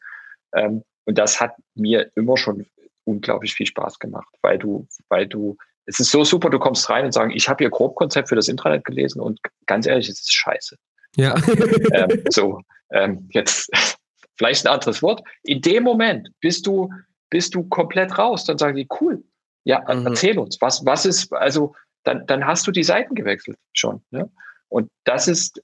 [0.55, 2.65] Ähm, und das hat mir immer schon
[3.05, 7.05] unglaublich viel Spaß gemacht, weil du, weil du, es ist so super, du kommst rein
[7.05, 10.33] und sagst, ich habe hier Grobkonzept für das Intranet gelesen und ganz ehrlich, es ist
[10.33, 10.77] scheiße.
[11.17, 11.35] Ja.
[11.93, 13.71] ähm, so, ähm, jetzt
[14.37, 15.23] vielleicht ein anderes Wort.
[15.43, 16.91] In dem Moment bist du
[17.31, 18.45] bist du komplett raus.
[18.45, 19.23] Dann sagen die, cool,
[19.65, 20.07] ja, mhm.
[20.07, 24.03] erzähl uns, was, was ist, also dann, dann hast du die Seiten gewechselt schon.
[24.11, 24.31] Ne?
[24.69, 25.63] Und das ist,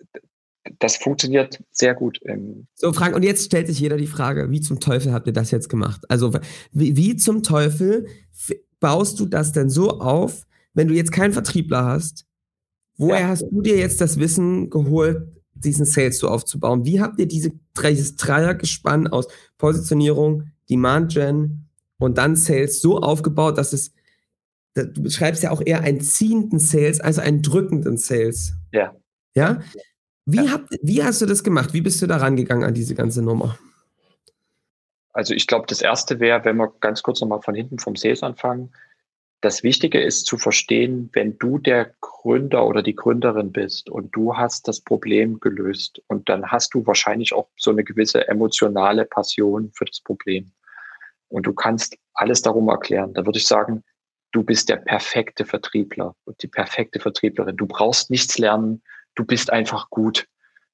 [0.78, 2.20] das funktioniert sehr gut.
[2.74, 5.50] so, Frank, und jetzt stellt sich jeder die Frage, wie zum Teufel habt ihr das
[5.50, 6.02] jetzt gemacht?
[6.08, 6.32] Also,
[6.72, 8.06] wie, wie zum Teufel
[8.80, 12.26] baust du das denn so auf, wenn du jetzt keinen Vertriebler hast?
[12.98, 13.28] Woher ja.
[13.28, 16.84] hast du dir jetzt das Wissen geholt, diesen Sales so aufzubauen?
[16.84, 17.52] Wie habt ihr diese,
[17.82, 23.92] dieses Dreiergespann aus Positionierung, Demand Gen und dann Sales so aufgebaut, dass es,
[24.74, 28.54] du beschreibst ja auch eher einen ziehenden Sales, also einen drückenden Sales.
[28.72, 28.94] Ja.
[29.34, 29.60] Ja?
[30.26, 30.52] Wie, ja.
[30.52, 31.72] Habt, wie hast du das gemacht?
[31.72, 33.58] Wie bist du da rangegangen an diese ganze Nummer?
[35.12, 38.22] Also ich glaube, das erste wäre, wenn wir ganz kurz nochmal von hinten vom Sales
[38.22, 38.72] anfangen.
[39.40, 44.36] Das Wichtige ist zu verstehen, wenn du der Gründer oder die Gründerin bist und du
[44.36, 49.70] hast das Problem gelöst und dann hast du wahrscheinlich auch so eine gewisse emotionale Passion
[49.72, 50.50] für das Problem
[51.28, 53.84] und du kannst alles darum erklären, da würde ich sagen,
[54.32, 57.56] du bist der perfekte Vertriebler und die perfekte Vertrieblerin.
[57.56, 58.82] Du brauchst nichts lernen,
[59.16, 60.26] du bist einfach gut.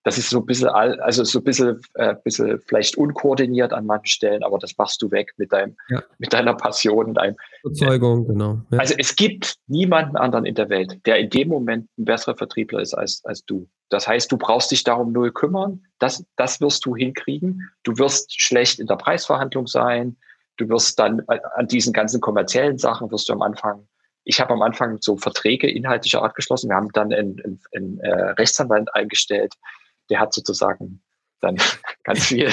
[0.05, 4.09] Das ist so ein bisschen, also so ein bisschen, äh, bisschen vielleicht unkoordiniert an manchen
[4.09, 6.03] Stellen, aber das machst du weg mit deinem, ja.
[6.19, 8.61] mit deiner Passion und deinem Überzeugung, genau.
[8.73, 8.79] Ja.
[8.79, 12.81] Also es gibt niemanden anderen in der Welt, der in dem Moment ein besserer Vertriebler
[12.81, 13.69] ist als, als du.
[13.91, 15.85] Das heißt, du brauchst dich darum null kümmern.
[16.01, 17.71] Das, das wirst du hinkriegen.
[17.85, 20.17] Du wirst schlecht in der Preisverhandlung sein.
[20.57, 23.87] Du wirst dann an diesen ganzen kommerziellen Sachen wirst du am Anfang
[24.25, 26.69] ich habe am Anfang so Verträge inhaltlicher Art geschlossen.
[26.71, 29.55] Wir haben dann einen, einen, einen äh, Rechtsanwalt eingestellt,
[30.11, 31.03] der hat sozusagen
[31.41, 31.57] dann
[32.05, 32.51] ganz viel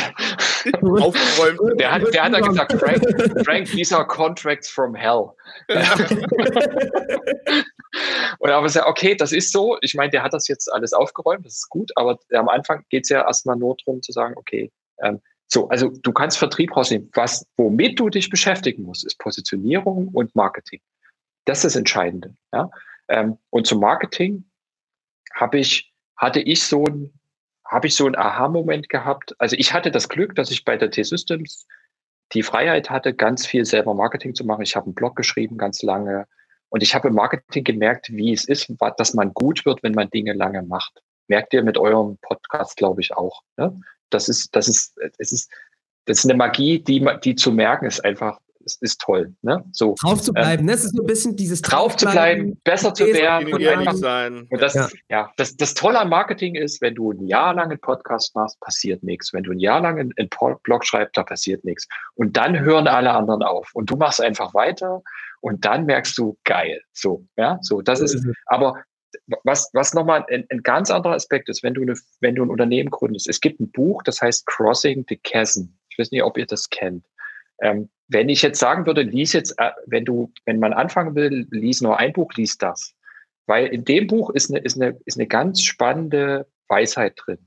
[0.73, 1.79] aufgeräumt.
[1.79, 3.03] Der hat, der hat dann gesagt, Frank,
[3.45, 5.31] Frank, these are contracts from hell.
[8.39, 9.77] Und aber gesagt, okay, das ist so.
[9.81, 13.03] Ich meine, der hat das jetzt alles aufgeräumt, das ist gut, aber am Anfang geht
[13.03, 17.09] es ja erstmal nur darum zu sagen, okay, ähm, so, also du kannst Vertrieb rausnehmen.
[17.13, 20.81] Was, womit du dich beschäftigen musst, ist Positionierung und Marketing.
[21.49, 22.35] Das ist das Entscheidende.
[22.53, 22.69] Ja?
[23.07, 24.43] Ähm, und zum Marketing
[25.33, 27.11] habe ich, hatte ich so ein,
[27.65, 29.35] habe ich so einen Aha-Moment gehabt.
[29.39, 31.67] Also ich hatte das Glück, dass ich bei der T-Systems
[32.33, 34.61] die Freiheit hatte, ganz viel selber Marketing zu machen.
[34.61, 36.27] Ich habe einen Blog geschrieben, ganz lange.
[36.69, 40.11] Und ich habe im Marketing gemerkt, wie es ist, dass man gut wird, wenn man
[40.11, 41.01] Dinge lange macht.
[41.27, 43.41] Merkt ihr mit eurem Podcast, glaube ich, auch.
[43.57, 43.81] Ne?
[44.11, 45.51] Das ist, das ist, es ist,
[46.05, 48.39] das ist eine Magie, die, die zu merken ist einfach
[48.69, 49.33] ist, ist toll.
[49.41, 49.63] Ne?
[49.71, 50.71] So, drauf zu bleiben, ähm, ne?
[50.73, 54.47] das ist so ein bisschen dieses drauf zu bleiben, besser zu werden und einfach, sein.
[54.49, 54.87] Und das, ja.
[55.09, 58.59] ja, das, das Tolle am Marketing ist, wenn du ein Jahr lang einen Podcast machst,
[58.59, 59.33] passiert nichts.
[59.33, 60.29] Wenn du ein Jahr lang einen, einen
[60.63, 61.87] Blog schreibst, da passiert nichts.
[62.15, 65.01] Und dann hören alle anderen auf und du machst einfach weiter
[65.41, 66.81] und dann merkst du geil.
[66.93, 68.25] So, ja, so das ist.
[68.45, 68.83] Aber
[69.43, 72.49] was, was nochmal ein, ein ganz anderer Aspekt ist, wenn du, eine, wenn du ein
[72.49, 73.27] Unternehmen gründest.
[73.27, 75.73] Es gibt ein Buch, das heißt Crossing the Chasm.
[75.89, 77.05] Ich weiß nicht, ob ihr das kennt.
[77.61, 81.47] Ähm, wenn ich jetzt sagen würde, lies jetzt, äh, wenn du, wenn man anfangen will,
[81.51, 82.95] lies nur ein Buch, lies das.
[83.45, 87.39] Weil in dem Buch ist eine, ist eine, ist eine ganz spannende Weisheit drin.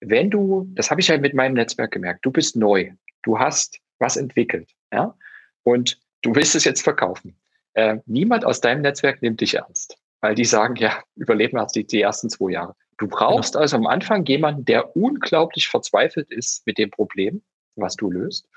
[0.00, 2.92] Wenn du, das habe ich ja mit meinem Netzwerk gemerkt, du bist neu,
[3.22, 5.14] du hast was entwickelt, ja,
[5.62, 7.36] und du willst es jetzt verkaufen.
[7.74, 11.86] Äh, niemand aus deinem Netzwerk nimmt dich ernst, weil die sagen, ja, überleben wir die,
[11.86, 12.74] die ersten zwei Jahre.
[12.98, 13.62] Du brauchst genau.
[13.62, 17.42] also am Anfang jemanden, der unglaublich verzweifelt ist mit dem Problem,
[17.74, 18.48] was du löst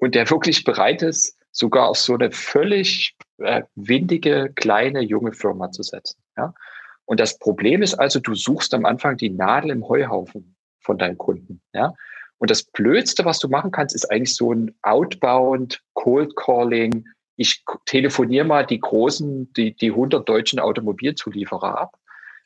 [0.00, 5.70] und der wirklich bereit ist, sogar auf so eine völlig äh, windige, kleine, junge Firma
[5.70, 6.20] zu setzen.
[6.36, 6.54] Ja?
[7.04, 11.18] Und das Problem ist also, du suchst am Anfang die Nadel im Heuhaufen von deinen
[11.18, 11.60] Kunden.
[11.72, 11.92] Ja?
[12.38, 17.04] Und das Blödste, was du machen kannst, ist eigentlich so ein Outbound Cold Calling.
[17.36, 21.96] Ich telefoniere mal die großen, die, die 100 deutschen Automobilzulieferer ab,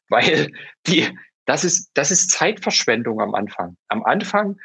[0.09, 0.51] weil
[0.89, 1.07] die,
[1.47, 3.77] das ist, das ist Zeitverschwendung am Anfang.
[3.89, 4.59] Am Anfang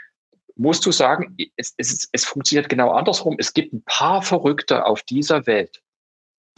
[0.60, 3.38] musst du sagen, es, es, es funktioniert genau andersrum.
[3.40, 5.82] Es gibt ein paar Verrückte auf dieser Welt,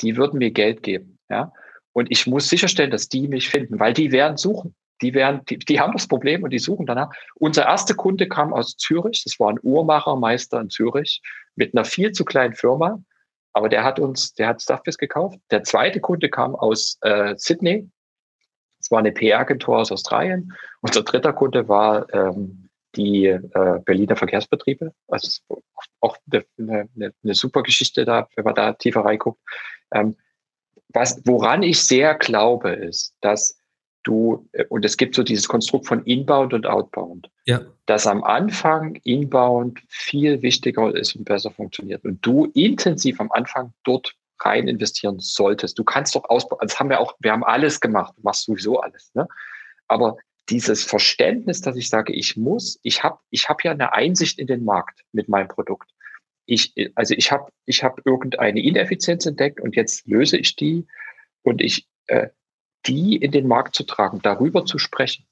[0.01, 1.19] die würden mir Geld geben.
[1.29, 1.53] Ja?
[1.93, 4.75] Und ich muss sicherstellen, dass die mich finden, weil die werden suchen.
[5.03, 7.11] Die, werden, die, die haben das Problem und die suchen danach.
[7.35, 9.23] Unser erster Kunde kam aus Zürich.
[9.23, 11.21] Das war ein Uhrmachermeister in Zürich
[11.55, 13.03] mit einer viel zu kleinen Firma.
[13.53, 15.39] Aber der hat uns, der hat Stuffbiz gekauft.
[15.51, 17.89] Der zweite Kunde kam aus äh, Sydney.
[18.79, 20.53] Das war eine PR-Agentur aus Australien.
[20.81, 22.60] Unser dritter Kunde war ähm,
[22.95, 24.93] die äh, Berliner Verkehrsbetriebe.
[25.07, 25.41] Also
[25.99, 29.39] auch eine, eine, eine super Geschichte da, wenn man da tiefer reinguckt.
[29.93, 30.15] Ähm,
[30.89, 33.57] was, woran ich sehr glaube, ist, dass
[34.03, 37.61] du, äh, und es gibt so dieses Konstrukt von Inbound und Outbound, ja.
[37.85, 42.03] dass am Anfang Inbound viel wichtiger ist und besser funktioniert.
[42.03, 45.77] Und du intensiv am Anfang dort rein investieren solltest.
[45.77, 48.79] Du kannst doch ausbauen, das haben wir auch, wir haben alles gemacht, du machst sowieso
[48.79, 49.11] alles.
[49.13, 49.27] Ne?
[49.87, 50.17] Aber
[50.51, 54.47] dieses Verständnis, dass ich sage, ich muss, ich habe ich hab ja eine Einsicht in
[54.47, 55.89] den Markt mit meinem Produkt.
[56.45, 60.85] Ich, also ich habe ich hab irgendeine Ineffizienz entdeckt und jetzt löse ich die
[61.43, 62.27] und ich äh,
[62.85, 65.25] die in den Markt zu tragen, darüber zu sprechen.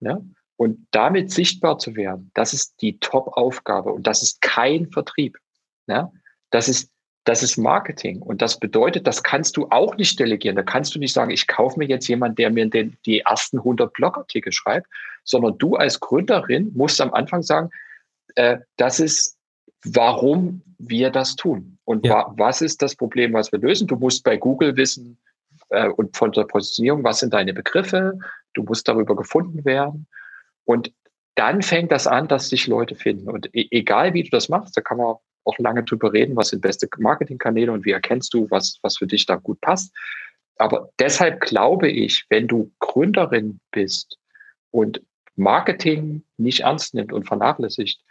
[0.00, 0.24] Ne?
[0.56, 5.38] Und damit sichtbar zu werden, das ist die Top-Aufgabe und das ist kein Vertrieb.
[5.86, 6.10] Ne?
[6.50, 6.90] Das ist
[7.28, 8.22] das ist Marketing.
[8.22, 10.56] Und das bedeutet, das kannst du auch nicht delegieren.
[10.56, 13.58] Da kannst du nicht sagen, ich kaufe mir jetzt jemanden, der mir den, die ersten
[13.58, 14.86] 100 Blogartikel schreibt,
[15.24, 17.68] sondern du als Gründerin musst am Anfang sagen,
[18.36, 19.36] äh, das ist,
[19.84, 21.78] warum wir das tun.
[21.84, 22.14] Und ja.
[22.14, 23.86] wa was ist das Problem, was wir lösen?
[23.86, 25.18] Du musst bei Google wissen
[25.68, 28.18] äh, und von der Positionierung, was sind deine Begriffe?
[28.54, 30.06] Du musst darüber gefunden werden.
[30.64, 30.92] Und
[31.34, 33.28] dann fängt das an, dass sich Leute finden.
[33.28, 35.16] Und e egal wie du das machst, da kann man
[35.48, 39.06] auch lange drüber reden, was sind beste Marketingkanäle und wie erkennst du, was, was für
[39.06, 39.94] dich da gut passt.
[40.56, 44.18] Aber deshalb glaube ich, wenn du Gründerin bist
[44.70, 45.02] und
[45.36, 48.02] Marketing nicht ernst nimmt und vernachlässigt,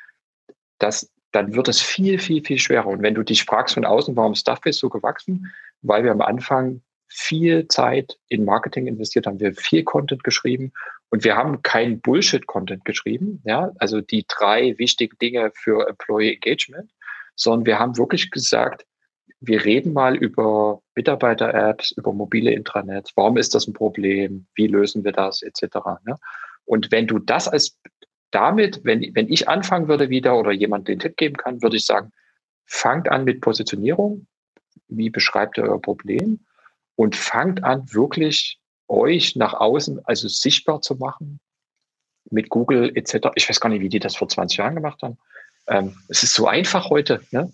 [0.80, 2.88] dass, dann wird es viel, viel, viel schwerer.
[2.88, 5.52] Und wenn du dich fragst von außen, warum Stuffbase so gewachsen?
[5.82, 10.72] Weil wir am Anfang viel Zeit in Marketing investiert haben, wir viel Content geschrieben
[11.10, 13.42] und wir haben kein Bullshit-Content geschrieben.
[13.46, 16.92] Ja, also die drei wichtigen Dinge für Employee Engagement
[17.38, 18.86] sondern wir haben wirklich gesagt,
[19.40, 23.12] wir reden mal über Mitarbeiter-Apps, über mobile Intranets.
[23.16, 24.48] Warum ist das ein Problem?
[24.56, 25.44] Wie lösen wir das?
[25.44, 25.64] Etc.
[26.06, 26.18] Ne?
[26.66, 27.78] Und wenn du das als
[28.32, 31.86] damit, wenn, wenn ich anfangen würde wieder oder jemand den Tipp geben kann, würde ich
[31.86, 32.12] sagen,
[32.66, 34.28] fangt an mit Positionierung.
[34.88, 36.40] Wie beschreibt ihr euer Problem?
[36.96, 41.40] Und fangt an, wirklich euch nach außen, also sichtbar zu machen
[42.30, 43.30] mit Google etc.
[43.36, 45.18] Ich weiß gar nicht, wie die das vor 20 Jahren gemacht haben.
[45.68, 47.22] Ähm, es ist so einfach heute.
[47.32, 47.52] Ne?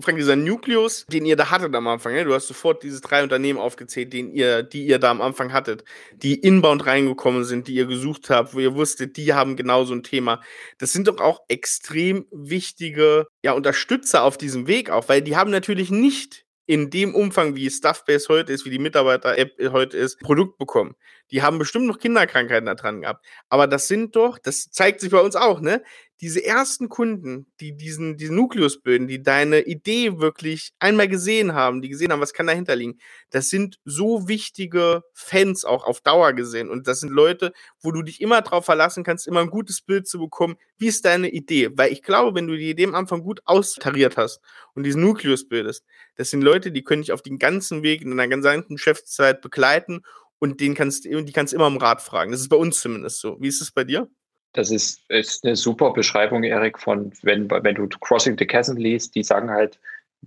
[0.00, 2.24] Frank, dieser Nukleus, den ihr da hattet am Anfang, ne?
[2.24, 5.84] du hast sofort diese drei Unternehmen aufgezählt, den ihr, die ihr da am Anfang hattet,
[6.14, 9.94] die inbound reingekommen sind, die ihr gesucht habt, wo ihr wusstet, die haben genau so
[9.94, 10.40] ein Thema.
[10.78, 15.50] Das sind doch auch extrem wichtige ja, Unterstützer auf diesem Weg auch, weil die haben
[15.50, 20.56] natürlich nicht in dem Umfang, wie Stuffbase heute ist, wie die Mitarbeiter-App heute ist, Produkt
[20.56, 20.94] bekommen.
[21.30, 23.24] Die haben bestimmt noch Kinderkrankheiten da dran gehabt.
[23.48, 25.82] Aber das sind doch, das zeigt sich bei uns auch, ne?
[26.20, 31.82] Diese ersten Kunden, die diesen, diesen Nukleus bilden, die deine Idee wirklich einmal gesehen haben,
[31.82, 32.98] die gesehen haben, was kann dahinter liegen,
[33.30, 36.70] das sind so wichtige Fans auch auf Dauer gesehen.
[36.70, 40.06] Und das sind Leute, wo du dich immer drauf verlassen kannst, immer ein gutes Bild
[40.06, 40.56] zu bekommen.
[40.78, 41.70] Wie ist deine Idee?
[41.74, 44.40] Weil ich glaube, wenn du die Idee am Anfang gut austariert hast
[44.74, 45.84] und diesen Nukleus bildest,
[46.16, 50.02] das sind Leute, die können dich auf den ganzen Weg in deiner gesamten Geschäftszeit begleiten
[50.38, 52.30] und den kannst, die kannst du immer um Rat fragen.
[52.30, 53.36] Das ist bei uns zumindest so.
[53.40, 54.08] Wie ist es bei dir?
[54.54, 59.14] Das ist, ist eine super Beschreibung, Erik, von, wenn, wenn du Crossing the Chasm liest,
[59.14, 59.78] die sagen halt,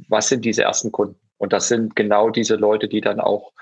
[0.09, 1.19] was sind diese ersten Kunden?
[1.37, 3.53] Und das sind genau diese Leute, die dann auch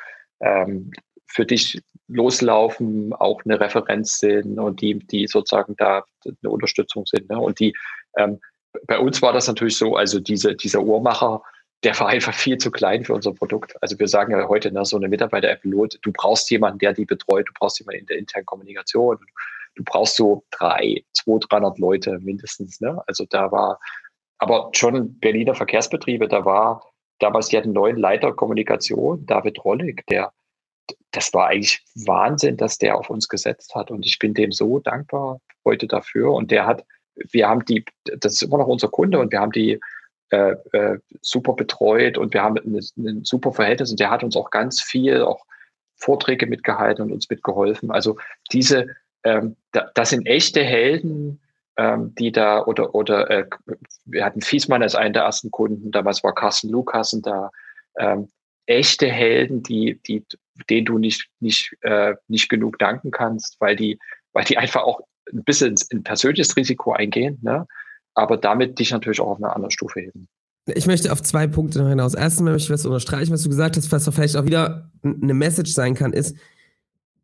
[0.41, 0.91] ähm,
[1.27, 7.29] für dich loslaufen, auch eine Referenz sind und die, die sozusagen da eine Unterstützung sind.
[7.29, 7.39] Ne?
[7.39, 7.73] Und die,
[8.17, 8.39] ähm,
[8.87, 11.41] bei uns war das natürlich so, also diese, dieser Uhrmacher,
[11.83, 13.75] der war einfach viel zu klein für unser Produkt.
[13.81, 17.47] Also wir sagen ja heute, ne, so eine Mitarbeiter-App, du brauchst jemanden, der die betreut,
[17.47, 19.19] du brauchst jemanden in der internen Kommunikation,
[19.75, 22.81] du brauchst so drei, 200, 300 Leute mindestens.
[22.81, 23.01] Ne?
[23.07, 23.79] Also da war,
[24.37, 30.05] aber schon Berliner Verkehrsbetriebe, da war damals, die hatten einen neuen Leiter Kommunikation, David Rollig,
[30.07, 30.33] der,
[31.11, 33.91] das war eigentlich Wahnsinn, dass der auf uns gesetzt hat.
[33.91, 36.31] Und ich bin dem so dankbar heute dafür.
[36.33, 39.51] Und der hat, wir haben die, das ist immer noch unser Kunde und wir haben
[39.51, 39.79] die
[40.29, 44.35] äh, äh, super betreut und wir haben ein, ein super Verhältnis und der hat uns
[44.35, 45.45] auch ganz viel, auch
[45.97, 47.91] Vorträge mitgehalten und uns mitgeholfen.
[47.91, 48.17] Also
[48.51, 48.87] diese,
[49.25, 51.41] ähm, da, das sind echte Helden,
[51.77, 53.45] ähm, die da, oder, oder äh,
[54.05, 57.49] wir hatten Fiesmann als einen der ersten Kunden, damals war Carsten Lukassen da,
[57.97, 58.29] ähm,
[58.67, 60.23] echte Helden, die, die,
[60.69, 63.99] denen du nicht, nicht, äh, nicht genug danken kannst, weil die,
[64.31, 65.01] weil die einfach auch
[65.33, 67.67] ein bisschen ein persönliches Risiko eingehen, ne?
[68.13, 70.27] aber damit dich natürlich auch auf eine andere Stufe heben.
[70.67, 72.15] Ich möchte auf zwei Punkte noch hinaus.
[72.15, 75.71] Erstens möchte ich was unterstreichen, was du gesagt hast, was vielleicht auch wieder eine Message
[75.73, 76.35] sein kann, ist,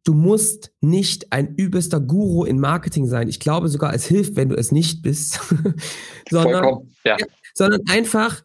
[0.04, 3.28] du musst nicht ein übelster Guru in Marketing sein.
[3.28, 5.40] Ich glaube sogar, es hilft, wenn du es nicht bist,
[6.30, 7.18] sondern, ja.
[7.54, 8.44] sondern einfach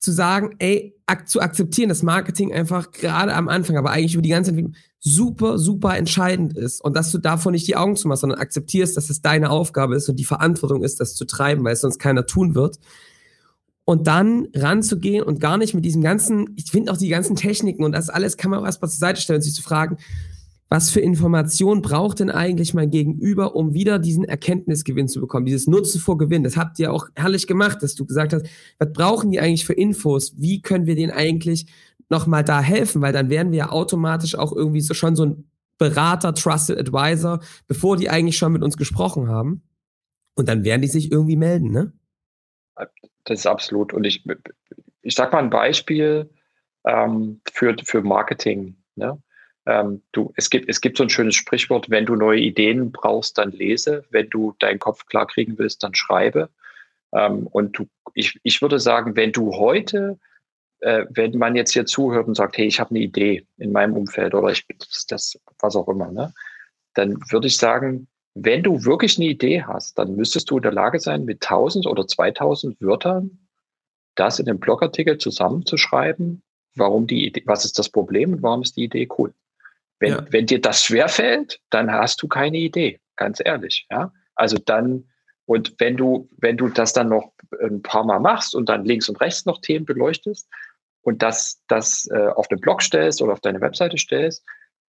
[0.00, 4.22] zu sagen, ey, ak zu akzeptieren, dass Marketing einfach gerade am Anfang, aber eigentlich über
[4.22, 8.20] die ganze Entwicklung super, super entscheidend ist und dass du davon nicht die Augen zumachst,
[8.20, 11.72] sondern akzeptierst, dass es deine Aufgabe ist und die Verantwortung ist, das zu treiben, weil
[11.72, 12.78] es sonst keiner tun wird.
[13.84, 17.84] Und dann ranzugehen und gar nicht mit diesem ganzen, ich finde auch die ganzen Techniken
[17.84, 19.96] und das alles kann man auch erstmal zur Seite stellen und sich zu fragen,
[20.68, 25.66] was für Informationen braucht denn eigentlich mein Gegenüber, um wieder diesen Erkenntnisgewinn zu bekommen, dieses
[25.66, 26.44] Nutzen vor Gewinn.
[26.44, 28.46] Das habt ihr auch herrlich gemacht, dass du gesagt hast,
[28.78, 30.34] was brauchen die eigentlich für Infos?
[30.36, 31.66] Wie können wir denen eigentlich
[32.10, 33.00] nochmal da helfen?
[33.00, 37.40] Weil dann wären wir ja automatisch auch irgendwie so schon so ein Berater, Trusted Advisor,
[37.66, 39.62] bevor die eigentlich schon mit uns gesprochen haben.
[40.34, 41.92] Und dann werden die sich irgendwie melden, ne?
[43.24, 43.92] Das ist absolut.
[43.92, 44.24] Und ich,
[45.02, 46.30] ich sag mal ein Beispiel
[46.84, 48.76] ähm, für, für Marketing.
[48.94, 49.20] Ne?
[49.68, 53.36] Ähm, du, es, gibt, es gibt so ein schönes Sprichwort, wenn du neue Ideen brauchst,
[53.36, 54.02] dann lese.
[54.08, 56.48] Wenn du deinen Kopf klar kriegen willst, dann schreibe.
[57.12, 60.18] Ähm, und du, ich, ich würde sagen, wenn du heute,
[60.80, 63.94] äh, wenn man jetzt hier zuhört und sagt, hey, ich habe eine Idee in meinem
[63.94, 66.32] Umfeld oder ich das, das was auch immer, ne,
[66.94, 70.72] dann würde ich sagen, wenn du wirklich eine Idee hast, dann müsstest du in der
[70.72, 73.38] Lage sein, mit 1000 oder 2000 Wörtern
[74.14, 76.42] das in einem Blogartikel zusammenzuschreiben,
[76.74, 79.34] warum die Idee, was ist das Problem und warum ist die Idee cool.
[80.00, 80.26] Wenn, ja.
[80.30, 83.86] wenn dir das schwerfällt, dann hast du keine Idee, ganz ehrlich.
[83.90, 84.12] Ja?
[84.34, 85.08] Also dann,
[85.44, 89.08] und wenn du, wenn du das dann noch ein paar Mal machst und dann links
[89.08, 90.48] und rechts noch Themen beleuchtest
[91.02, 94.44] und das, das äh, auf den Blog stellst oder auf deine Webseite stellst,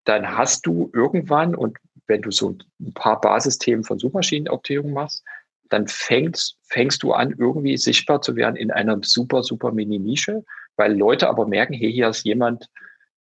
[0.04, 5.24] dann hast du irgendwann, und wenn du so ein paar Basisthemen von Suchmaschinenoptimierung machst,
[5.68, 10.44] dann fängst, fängst du an, irgendwie sichtbar zu werden in einer super, super Mini-Nische,
[10.76, 12.68] weil Leute aber merken, hey, hier ist jemand,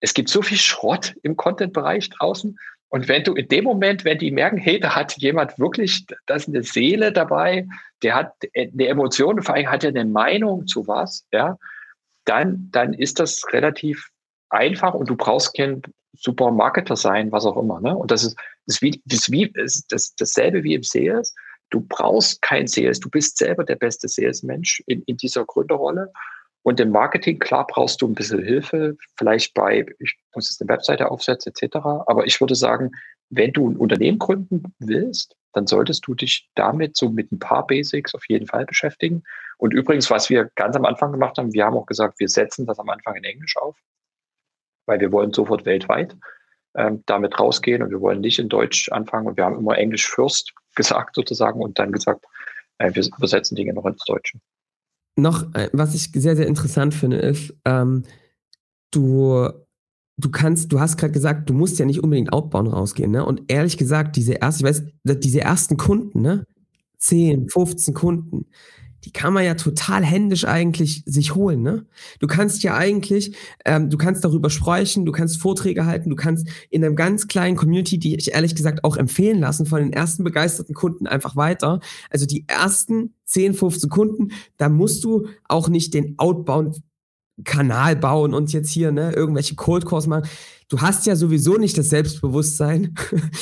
[0.01, 2.59] es gibt so viel Schrott im Content-Bereich draußen.
[2.89, 6.35] Und wenn du in dem Moment, wenn die merken, hey, da hat jemand wirklich, da
[6.35, 7.69] ist eine Seele dabei,
[8.03, 11.57] der hat eine Emotion, vor allem hat er eine Meinung zu was, ja,
[12.25, 14.09] dann, dann ist das relativ
[14.49, 15.83] einfach und du brauchst kein
[16.15, 17.81] super Marketer sein, was auch immer.
[17.81, 17.97] Ne?
[17.97, 18.37] Und das ist,
[18.67, 19.53] ist, wie, das ist wie
[19.89, 21.35] das, dasselbe wie im Sales.
[21.71, 22.99] Du brauchst kein Sales.
[22.99, 26.13] Du bist selber der beste Salesmensch in, in dieser Gründerrolle.
[26.63, 30.69] Und im Marketing, klar, brauchst du ein bisschen Hilfe, vielleicht bei, ich muss jetzt eine
[30.69, 31.77] Webseite aufsetzen, etc.
[32.07, 32.91] Aber ich würde sagen,
[33.31, 37.67] wenn du ein Unternehmen gründen willst, dann solltest du dich damit so mit ein paar
[37.67, 39.23] Basics auf jeden Fall beschäftigen.
[39.59, 42.67] Und übrigens, was wir ganz am Anfang gemacht haben, wir haben auch gesagt, wir setzen
[42.67, 43.77] das am Anfang in Englisch auf,
[44.87, 46.17] weil wir wollen sofort weltweit
[46.77, 49.27] ähm, damit rausgehen und wir wollen nicht in Deutsch anfangen.
[49.27, 52.25] Und wir haben immer Englisch first gesagt sozusagen und dann gesagt,
[52.79, 54.39] äh, wir übersetzen Dinge noch ins Deutsche.
[55.17, 58.05] Noch, äh, was ich sehr, sehr interessant finde, ist, ähm,
[58.93, 59.49] du
[60.19, 63.25] du kannst, du hast gerade gesagt, du musst ja nicht unbedingt outbound rausgehen, ne?
[63.25, 64.85] Und ehrlich gesagt, diese erste, ich weiß,
[65.21, 66.45] diese ersten Kunden, ne?
[66.99, 68.47] 10, 15 Kunden,
[69.05, 71.87] die kann man ja total händisch eigentlich sich holen, ne?
[72.19, 73.35] Du kannst ja eigentlich,
[73.65, 77.57] ähm, du kannst darüber sprechen, du kannst Vorträge halten, du kannst in einem ganz kleinen
[77.57, 81.81] Community, die ich ehrlich gesagt auch empfehlen lassen, von den ersten begeisterten Kunden einfach weiter.
[82.11, 86.83] Also die ersten 10, 15 Kunden, da musst du auch nicht den Outbound
[87.45, 90.29] Kanal bauen und jetzt hier ne, irgendwelche Cold Calls machen.
[90.69, 92.95] Du hast ja sowieso nicht das Selbstbewusstsein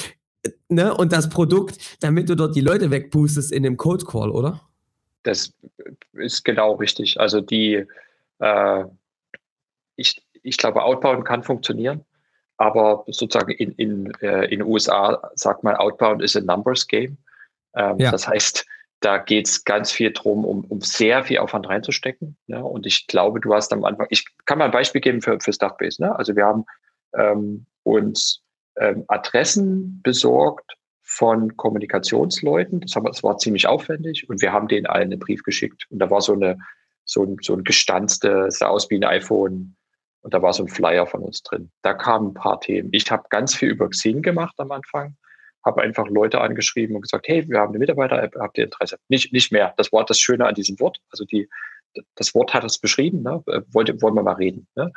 [0.68, 4.67] ne, und das Produkt, damit du dort die Leute wegpustest in dem Cold Call, oder?
[5.28, 5.52] Das
[6.14, 7.20] ist genau richtig.
[7.20, 7.86] Also die,
[8.38, 8.84] äh,
[9.96, 12.04] ich, ich glaube, Outbound kann funktionieren,
[12.56, 17.18] aber sozusagen in in, äh, in den USA sagt man, Outbound ist a Numbers Game.
[17.74, 18.10] Ähm, ja.
[18.10, 18.64] Das heißt,
[19.00, 22.36] da geht es ganz viel drum, um, um sehr viel Aufwand reinzustecken.
[22.46, 22.64] Ne?
[22.64, 25.52] Und ich glaube, du hast am Anfang, ich kann mal ein Beispiel geben für, für
[25.52, 26.02] Stuffbase.
[26.02, 26.16] Ne?
[26.16, 26.64] Also wir haben
[27.14, 28.42] ähm, uns
[28.76, 30.74] ähm, Adressen besorgt
[31.08, 32.80] von Kommunikationsleuten.
[32.80, 35.86] Das, haben, das war ziemlich aufwendig und wir haben denen allen einen Brief geschickt.
[35.90, 36.58] Und da war so eine
[37.04, 39.74] so ein, so ein gestanztes, sah aus wie ein iPhone
[40.20, 41.70] und da war so ein Flyer von uns drin.
[41.80, 42.90] Da kamen ein paar Themen.
[42.92, 45.16] Ich habe ganz viel über Xing gemacht am Anfang
[45.64, 48.98] habe einfach Leute angeschrieben und gesagt, hey, wir haben eine Mitarbeiter-App, habt ihr Interesse?
[49.08, 49.74] Nicht, nicht mehr.
[49.76, 50.98] Das war das Schöne an diesem Wort.
[51.10, 51.48] Also die,
[52.14, 53.42] das Wort hat es beschrieben, ne?
[53.46, 54.66] Äh, wollte, wollen wir mal reden.
[54.74, 54.92] Ne?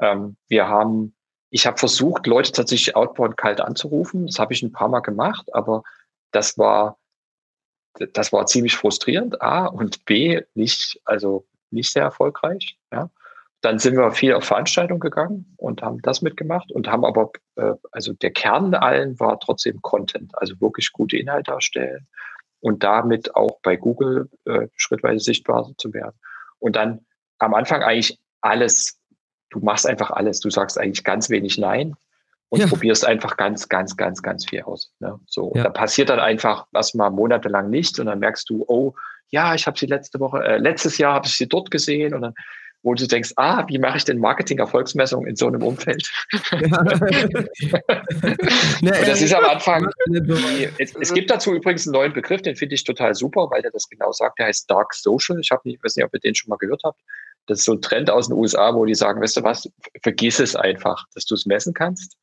[0.00, 1.14] Ähm, wir haben,
[1.50, 4.26] ich habe versucht, Leute tatsächlich outbound kalt anzurufen.
[4.26, 5.84] Das habe ich ein paar Mal gemacht, aber
[6.32, 6.98] das war,
[8.12, 12.78] das war ziemlich frustrierend, A und B, nicht, also nicht sehr erfolgreich.
[12.92, 13.10] Ja?
[13.60, 17.72] Dann sind wir viel auf Veranstaltungen gegangen und haben das mitgemacht und haben aber, äh,
[17.90, 22.06] also der Kern allen war trotzdem Content, also wirklich gute Inhalte erstellen
[22.60, 26.16] und damit auch bei Google äh, schrittweise sichtbar zu werden.
[26.58, 27.06] Und dann
[27.38, 28.98] am Anfang eigentlich alles,
[29.50, 31.96] du machst einfach alles, du sagst eigentlich ganz wenig Nein
[32.48, 32.66] und ja.
[32.66, 34.92] probierst einfach ganz, ganz, ganz, ganz viel aus.
[35.00, 35.18] Ne?
[35.26, 35.64] So, ja.
[35.64, 38.94] da passiert dann einfach erstmal monatelang nichts und dann merkst du, oh,
[39.30, 42.22] ja, ich habe sie letzte Woche, äh, letztes Jahr habe ich sie dort gesehen und
[42.22, 42.34] dann
[42.86, 46.08] wo du denkst, ah, wie mache ich denn Marketing-Erfolgsmessung in so einem Umfeld?
[46.52, 46.60] Ja.
[49.04, 49.88] das ist am Anfang.
[50.78, 53.72] Es, es, gibt dazu übrigens einen neuen Begriff, den finde ich total super, weil der
[53.72, 54.38] das genau sagt.
[54.38, 55.40] Der heißt Dark Social.
[55.40, 57.00] Ich habe nicht, weiß nicht, ob ihr den schon mal gehört habt.
[57.46, 59.68] Das ist so ein Trend aus den USA, wo die sagen, weißt du was,
[60.02, 62.16] vergiss es einfach, dass du es messen kannst.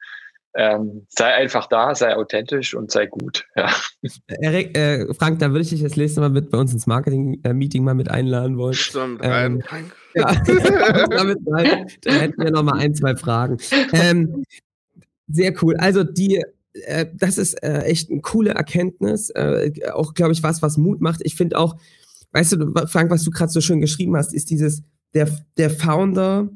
[0.56, 3.46] Ähm, sei einfach da, sei authentisch und sei gut.
[3.56, 3.74] Ja.
[4.28, 7.84] Erik, äh, Frank, da würde ich dich das nächste Mal mit bei uns ins Marketing-Meeting
[7.84, 8.78] mal mit einladen wollen.
[9.22, 9.64] Ähm,
[10.14, 10.26] ja,
[11.10, 11.88] damit rein.
[12.02, 13.58] Da hätten wir noch mal ein, zwei Fragen.
[13.94, 14.44] Ähm,
[15.28, 15.76] sehr cool.
[15.78, 16.44] Also die,
[16.74, 19.32] äh, das ist äh, echt eine coole Erkenntnis.
[19.32, 21.22] Äh, auch, glaube ich, was, was Mut macht.
[21.24, 21.78] Ich finde auch,
[22.34, 24.84] weißt du, Frank, was du gerade so schön geschrieben hast, ist dieses,
[25.14, 26.50] der, der Founder,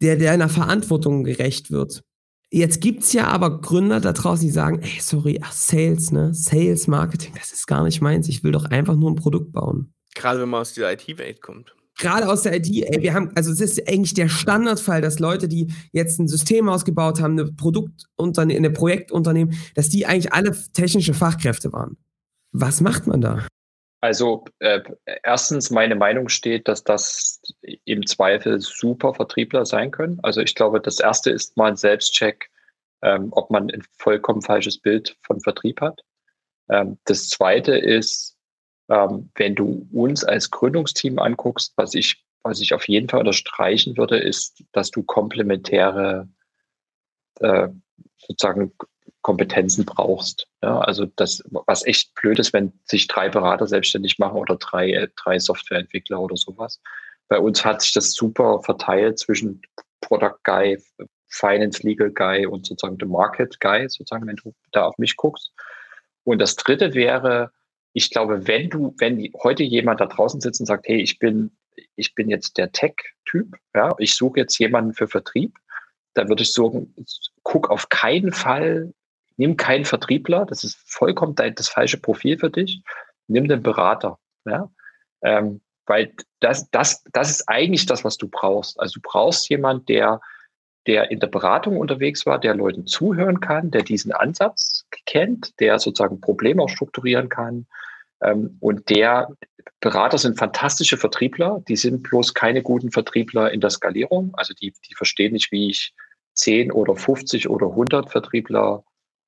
[0.00, 2.02] der, der einer Verantwortung gerecht wird.
[2.50, 6.32] Jetzt gibt's ja aber Gründer da draußen, die sagen, ey, sorry, ach, Sales, ne?
[6.32, 8.28] Sales, Marketing, das ist gar nicht meins.
[8.28, 9.92] Ich will doch einfach nur ein Produkt bauen.
[10.14, 11.74] Gerade wenn man aus der IT-Welt kommt.
[11.98, 15.48] Gerade aus der IT, ey, wir haben, also es ist eigentlich der Standardfall, dass Leute,
[15.48, 21.14] die jetzt ein System ausgebaut haben, eine Produktunternehmen, eine Projektunternehmen, dass die eigentlich alle technische
[21.14, 21.96] Fachkräfte waren.
[22.52, 23.46] Was macht man da?
[24.00, 24.82] Also äh,
[25.22, 27.40] erstens, meine Meinung steht, dass das
[27.84, 30.20] im Zweifel super Vertriebler sein können.
[30.22, 32.50] Also ich glaube, das erste ist mal ein Selbstcheck,
[33.02, 36.02] ähm, ob man ein vollkommen falsches Bild von Vertrieb hat.
[36.68, 38.36] Ähm, das zweite ist,
[38.88, 43.96] ähm, wenn du uns als Gründungsteam anguckst, was ich, was ich auf jeden Fall unterstreichen
[43.96, 46.28] würde, ist, dass du komplementäre
[47.40, 47.68] äh,
[48.18, 48.72] sozusagen
[49.26, 50.46] Kompetenzen brauchst.
[50.62, 54.92] Ja, also das, was echt blöd ist, wenn sich drei Berater selbstständig machen oder drei,
[54.92, 56.80] äh, drei Softwareentwickler oder sowas.
[57.26, 59.62] Bei uns hat sich das super verteilt zwischen
[60.00, 60.80] Product Guy,
[61.26, 65.50] Finance Legal Guy und sozusagen the Market Guy, sozusagen, wenn du da auf mich guckst.
[66.22, 67.50] Und das dritte wäre,
[67.94, 71.50] ich glaube, wenn du, wenn heute jemand da draußen sitzt und sagt, hey, ich bin,
[71.96, 75.58] ich bin jetzt der Tech-Typ, ja, ich suche jetzt jemanden für Vertrieb,
[76.14, 76.94] da würde ich sagen,
[77.42, 78.94] guck auf keinen Fall,
[79.36, 82.82] nimm keinen Vertriebler, das ist vollkommen das falsche Profil für dich,
[83.28, 84.18] nimm den Berater.
[84.44, 84.70] Ja?
[85.22, 88.78] Ähm, weil das, das, das ist eigentlich das, was du brauchst.
[88.80, 90.20] Also du brauchst jemand, der,
[90.86, 95.78] der in der Beratung unterwegs war, der Leuten zuhören kann, der diesen Ansatz kennt, der
[95.78, 97.66] sozusagen Probleme auch strukturieren kann.
[98.22, 99.28] Ähm, und der
[99.80, 104.34] Berater sind fantastische Vertriebler, die sind bloß keine guten Vertriebler in der Skalierung.
[104.34, 105.94] Also die, die verstehen nicht, wie ich
[106.34, 108.84] 10 oder 50 oder 100 Vertriebler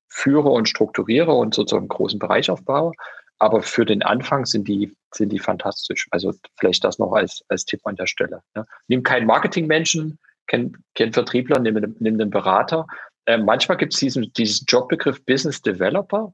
[0.09, 2.91] führe und strukturiere und sozusagen einen großen Bereich aufbaue.
[3.37, 6.07] Aber für den Anfang sind die, sind die fantastisch.
[6.11, 8.41] Also vielleicht das noch als, als Tipp an der Stelle.
[8.53, 8.65] Ne?
[8.87, 12.85] Nimm keinen Marketingmenschen, kein, kein Vertriebler, nimm, nimm den Berater.
[13.25, 16.33] Äh, manchmal gibt es diesen, diesen Jobbegriff Business Developer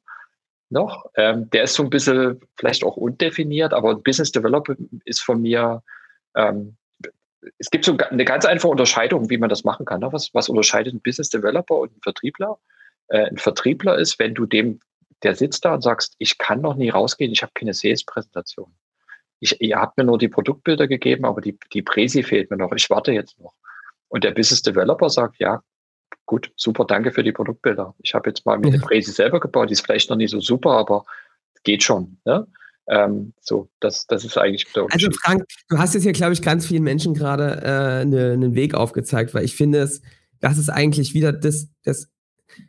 [0.69, 1.05] noch.
[1.15, 5.84] Ähm, der ist so ein bisschen vielleicht auch undefiniert, aber Business Developer ist von mir,
[6.36, 6.78] ähm,
[7.59, 9.99] es gibt so eine ganz einfache Unterscheidung, wie man das machen kann.
[9.99, 10.11] Ne?
[10.11, 12.57] Was, was unterscheidet ein Business Developer und ein Vertriebler?
[13.07, 14.79] Äh, ein Vertriebler ist, wenn du dem
[15.23, 18.71] der sitzt da und sagst, ich kann noch nie rausgehen, ich habe keine Sales-Präsentation.
[19.39, 22.71] Ich, ihr habt mir nur die Produktbilder gegeben, aber die, die Präsi fehlt mir noch.
[22.73, 23.53] Ich warte jetzt noch.
[24.07, 25.61] Und der Business Developer sagt, ja,
[26.25, 27.95] gut, super, danke für die Produktbilder.
[28.03, 28.77] Ich habe jetzt mal mit ja.
[28.77, 31.05] der Präsi selber gebaut, die ist vielleicht noch nicht so super, aber
[31.63, 32.17] geht schon.
[32.23, 32.47] Ne?
[32.87, 36.41] Ähm, so, das, das ist eigentlich der Also Frank, du hast jetzt hier, glaube ich,
[36.41, 40.01] ganz vielen Menschen gerade äh, ne, einen Weg aufgezeigt, weil ich finde es,
[40.39, 42.09] das ist eigentlich wieder das, das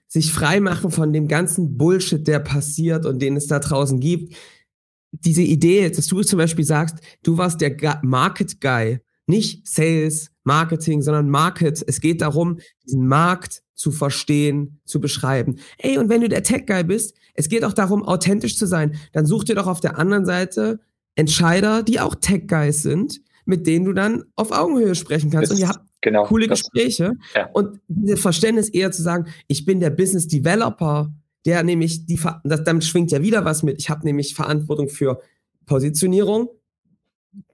[0.07, 4.35] sich freimachen von dem ganzen Bullshit, der passiert und den es da draußen gibt.
[5.13, 11.03] Diese Idee, dass du zum Beispiel sagst, du warst der Market Guy, nicht Sales, Marketing,
[11.03, 11.83] sondern Market.
[11.87, 15.57] Es geht darum, diesen Markt zu verstehen, zu beschreiben.
[15.79, 18.97] Ey, und wenn du der Tech Guy bist, es geht auch darum, authentisch zu sein.
[19.13, 20.81] Dann such dir doch auf der anderen Seite
[21.15, 25.51] Entscheider, die auch Tech Guys sind, mit denen du dann auf Augenhöhe sprechen kannst.
[25.51, 27.13] Das und ihr habt genau, coole Gespräche.
[27.35, 27.49] Ja.
[27.53, 31.11] Und dieses Verständnis eher zu sagen, ich bin der Business Developer,
[31.47, 33.79] der nämlich die, das, damit schwingt ja wieder was mit.
[33.79, 35.21] Ich habe nämlich Verantwortung für
[35.65, 36.49] Positionierung,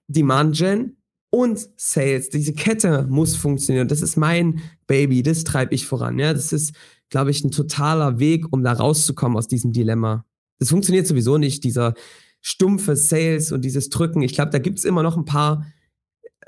[0.09, 0.97] Demand Gen
[1.30, 2.30] und Sales.
[2.30, 3.88] Diese Kette muss funktionieren.
[3.88, 6.18] Das ist mein Baby, das treibe ich voran.
[6.18, 6.74] Ja, das ist,
[7.11, 10.24] glaube ich, ein totaler Weg, um da rauszukommen aus diesem Dilemma.
[10.59, 11.95] Das funktioniert sowieso nicht, dieser
[12.40, 14.22] stumpfe Sales und dieses Drücken.
[14.22, 15.66] Ich glaube, da gibt es immer noch ein paar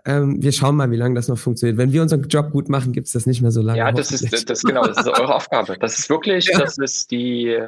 [0.06, 1.78] ähm, wir schauen mal, wie lange das noch funktioniert.
[1.78, 3.78] Wenn wir unseren Job gut machen, gibt es das nicht mehr so lange.
[3.78, 5.78] Ja, das ist das, genau, das ist eure Aufgabe.
[5.78, 6.58] Das ist wirklich, ja.
[6.58, 7.58] das ist die,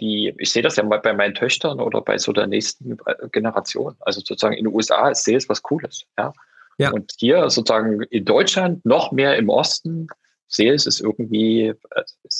[0.00, 2.96] die, ich sehe das ja mal bei meinen Töchtern oder bei so der nächsten
[3.32, 3.96] Generation.
[4.00, 6.04] Also sozusagen in den USA ist Sales was Cooles.
[6.16, 6.32] Ja?
[6.78, 6.90] ja.
[6.90, 10.06] Und hier sozusagen in Deutschland noch mehr im Osten,
[10.50, 11.74] Sales ist irgendwie,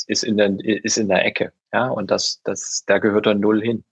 [0.07, 1.53] ist in der, ist in der Ecke.
[1.74, 3.85] Ja, und das, das, da gehört dann null hin.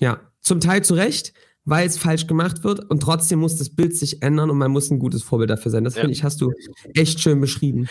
[0.00, 1.34] Ja, zum Teil zu Recht
[1.66, 4.90] weil es falsch gemacht wird und trotzdem muss das Bild sich ändern und man muss
[4.90, 5.84] ein gutes Vorbild dafür sein.
[5.84, 6.00] Das ja.
[6.00, 6.52] finde ich, hast du
[6.94, 7.88] echt schön beschrieben.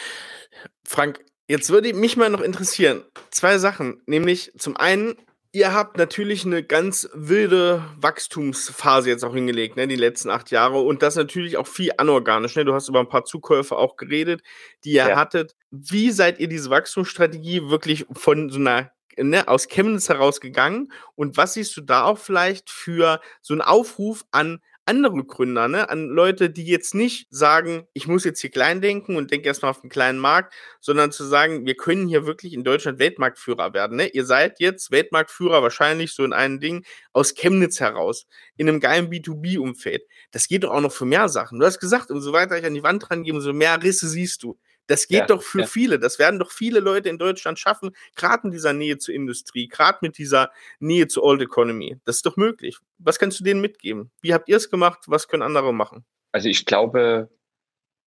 [0.84, 5.16] Frank, jetzt würde mich mal noch interessieren, zwei Sachen, nämlich zum einen,
[5.52, 10.80] ihr habt natürlich eine ganz wilde Wachstumsphase jetzt auch hingelegt, ne, die letzten acht Jahre
[10.80, 12.56] und das natürlich auch viel anorganisch.
[12.56, 12.64] Ne?
[12.64, 14.42] Du hast über ein paar Zukäufe auch geredet,
[14.86, 15.16] die ihr ja.
[15.18, 15.54] hattet.
[15.72, 20.92] Wie seid ihr diese Wachstumsstrategie wirklich von so einer ne, aus Chemnitz herausgegangen.
[21.16, 25.90] Und was siehst du da auch vielleicht für so einen Aufruf an andere Gründer, ne,
[25.90, 29.72] an Leute, die jetzt nicht sagen, ich muss jetzt hier klein denken und denke erstmal
[29.72, 33.98] auf den kleinen Markt, sondern zu sagen, wir können hier wirklich in Deutschland Weltmarktführer werden.
[33.98, 34.08] Ne?
[34.08, 39.10] Ihr seid jetzt Weltmarktführer wahrscheinlich so in einem Ding aus Chemnitz heraus, in einem geilen
[39.10, 40.04] B2B-Umfeld.
[40.32, 41.60] Das geht doch auch noch für mehr Sachen.
[41.60, 44.60] Du hast gesagt, umso weiter ich an die Wand rangehe, umso mehr Risse siehst du.
[44.88, 45.66] Das geht ja, doch für ja.
[45.66, 46.00] viele.
[46.00, 50.00] Das werden doch viele Leute in Deutschland schaffen, gerade in dieser Nähe zur Industrie, gerade
[50.02, 51.98] mit dieser Nähe zur Old Economy.
[52.06, 52.78] Das ist doch möglich.
[53.00, 54.12] Was kannst du denen mitgeben?
[54.22, 55.00] Wie habt ihr es gemacht?
[55.08, 56.06] Was können andere machen?
[56.32, 57.30] Also ich glaube,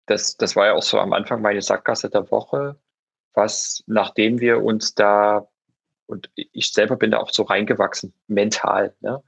[0.07, 2.77] das, das war ja auch so am Anfang meine Sackgasse der Woche,
[3.33, 5.49] was nachdem wir uns da,
[6.07, 8.95] und ich selber bin da auch so reingewachsen, mental.
[9.01, 9.23] Ne?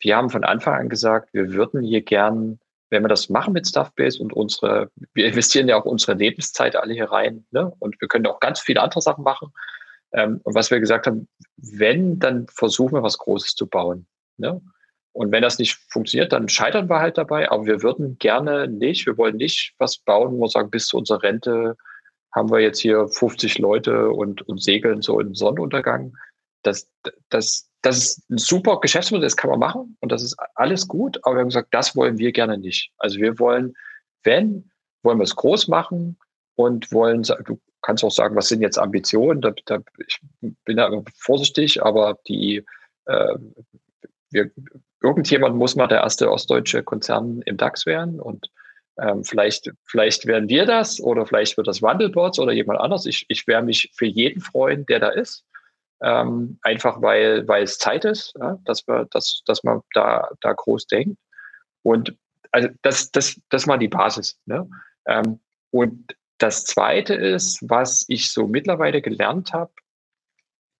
[0.00, 2.58] Wir haben von Anfang an gesagt, wir würden hier gern
[2.90, 6.94] wenn wir das machen mit Stuffbase und unsere, wir investieren ja auch unsere Lebenszeit alle
[6.94, 7.72] hier rein, ne?
[7.78, 9.52] Und wir können auch ganz viele andere Sachen machen.
[10.12, 14.06] Ähm, und was wir gesagt haben, wenn, dann versuchen wir was Großes zu bauen.
[14.36, 14.60] Ne?
[15.12, 17.50] Und wenn das nicht funktioniert, dann scheitern wir halt dabei.
[17.50, 20.98] Aber wir würden gerne nicht, wir wollen nicht was bauen, wo wir sagen, bis zu
[20.98, 21.76] unserer Rente
[22.34, 26.14] haben wir jetzt hier 50 Leute und, und segeln so im Sonnenuntergang.
[26.62, 26.90] Das,
[27.30, 31.18] das, das ist ein super Geschäftsmodell, das kann man machen und das ist alles gut,
[31.22, 32.90] aber wir haben gesagt, das wollen wir gerne nicht.
[32.98, 33.74] Also wir wollen,
[34.24, 34.70] wenn,
[35.02, 36.18] wollen wir es groß machen
[36.56, 40.90] und wollen, du kannst auch sagen, was sind jetzt Ambitionen, da, da, ich bin da
[41.16, 42.64] vorsichtig, aber die,
[43.06, 43.34] äh,
[44.30, 44.50] wir,
[45.02, 48.50] irgendjemand muss mal der erste ostdeutsche Konzern im DAX werden und
[48.98, 53.04] Ähm, vielleicht, vielleicht werden wir das oder vielleicht wird das Wandelbots oder jemand anders.
[53.04, 55.44] Ich, ich werde mich für jeden freuen, der da ist.
[56.02, 60.86] Ähm, einfach weil, es Zeit ist, ja, dass, wir, dass, dass man da, da groß
[60.86, 61.18] denkt.
[61.82, 62.16] Und
[62.52, 64.38] also das, das, das mal die Basis.
[64.46, 64.68] Ne?
[65.06, 65.40] Ähm,
[65.70, 69.72] und das Zweite ist, was ich so mittlerweile gelernt habe,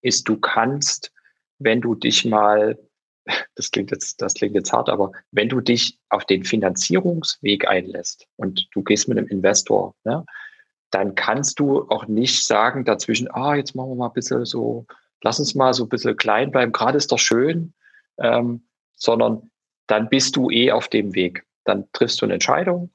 [0.03, 1.13] ist, du kannst,
[1.59, 2.79] wenn du dich mal,
[3.55, 8.27] das klingt jetzt, das klingt jetzt hart, aber wenn du dich auf den Finanzierungsweg einlässt
[8.37, 10.25] und du gehst mit einem Investor, ne,
[10.91, 14.87] dann kannst du auch nicht sagen dazwischen, ah, jetzt machen wir mal ein bisschen so,
[15.23, 17.75] lass uns mal so ein bisschen klein bleiben, gerade ist doch schön,
[18.19, 19.51] ähm, sondern
[19.87, 21.45] dann bist du eh auf dem Weg.
[21.65, 22.91] Dann triffst du eine Entscheidung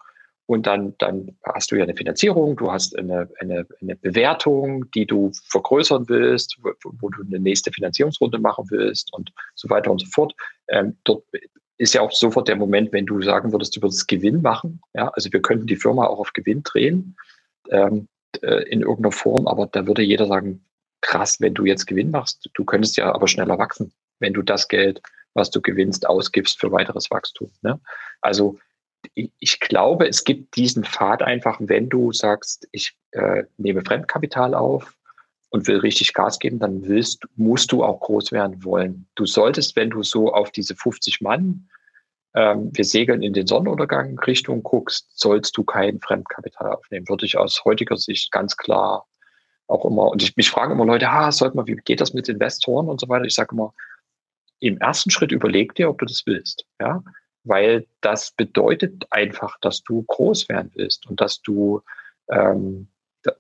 [0.46, 5.06] und dann, dann hast du ja eine Finanzierung, du hast eine, eine, eine Bewertung, die
[5.06, 10.02] du vergrößern willst, wo, wo, du eine nächste Finanzierungsrunde machen willst und so weiter und
[10.02, 10.34] so fort.
[10.68, 11.24] Ähm, dort
[11.78, 14.82] ist ja auch sofort der Moment, wenn du sagen würdest, du würdest Gewinn machen.
[14.94, 17.16] Ja, also wir könnten die Firma auch auf Gewinn drehen
[17.70, 18.08] ähm,
[18.42, 20.66] äh, in irgendeiner Form, aber da würde jeder sagen,
[21.02, 24.68] krass, wenn du jetzt Gewinn machst, du könntest ja aber schneller wachsen, wenn du das
[24.68, 25.02] Geld,
[25.34, 27.52] was du gewinnst, ausgibst für weiteres Wachstum.
[27.62, 27.80] Ne?
[28.22, 28.60] Also
[29.16, 34.96] ich glaube, es gibt diesen Pfad einfach, wenn du sagst, ich äh, nehme Fremdkapital auf
[35.50, 39.08] und will richtig Gas geben, dann willst, musst du auch groß werden wollen.
[39.16, 41.68] Du solltest, wenn du so auf diese 50 Mann,
[42.34, 47.10] ähm, wir segeln in den Sonnenuntergang Richtung guckst, sollst du kein Fremdkapital aufnehmen.
[47.10, 49.08] Würde ich aus heutiger Sicht ganz klar
[49.72, 52.30] auch immer, und ich mich fragen immer Leute, ah, sollte man, wie geht das mit
[52.30, 53.26] Investoren und so weiter?
[53.26, 53.74] Ich sage immer,
[54.60, 56.66] im ersten Schritt überleg dir, ob du das willst.
[56.80, 57.04] Ja,
[57.44, 61.82] weil das bedeutet einfach, dass du groß werden willst und dass du,
[62.30, 62.88] ähm,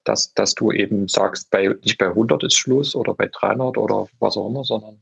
[0.03, 4.07] dass, dass du eben sagst, bei, nicht bei 100 ist Schluss oder bei 300 oder
[4.19, 5.01] was auch immer, sondern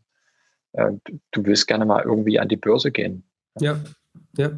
[0.73, 0.91] äh,
[1.32, 3.23] du willst gerne mal irgendwie an die Börse gehen.
[3.59, 3.80] Ja,
[4.38, 4.51] ja.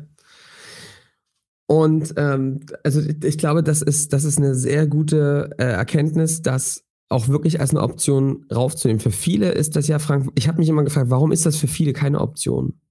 [1.72, 6.84] Und ähm, also ich glaube, das ist, das ist eine sehr gute äh, Erkenntnis, dass
[7.08, 9.00] auch wirklich als eine Option raufzunehmen.
[9.00, 11.68] Für viele ist das ja, Frank, ich habe mich immer gefragt, warum ist das für
[11.68, 12.82] viele keine Option?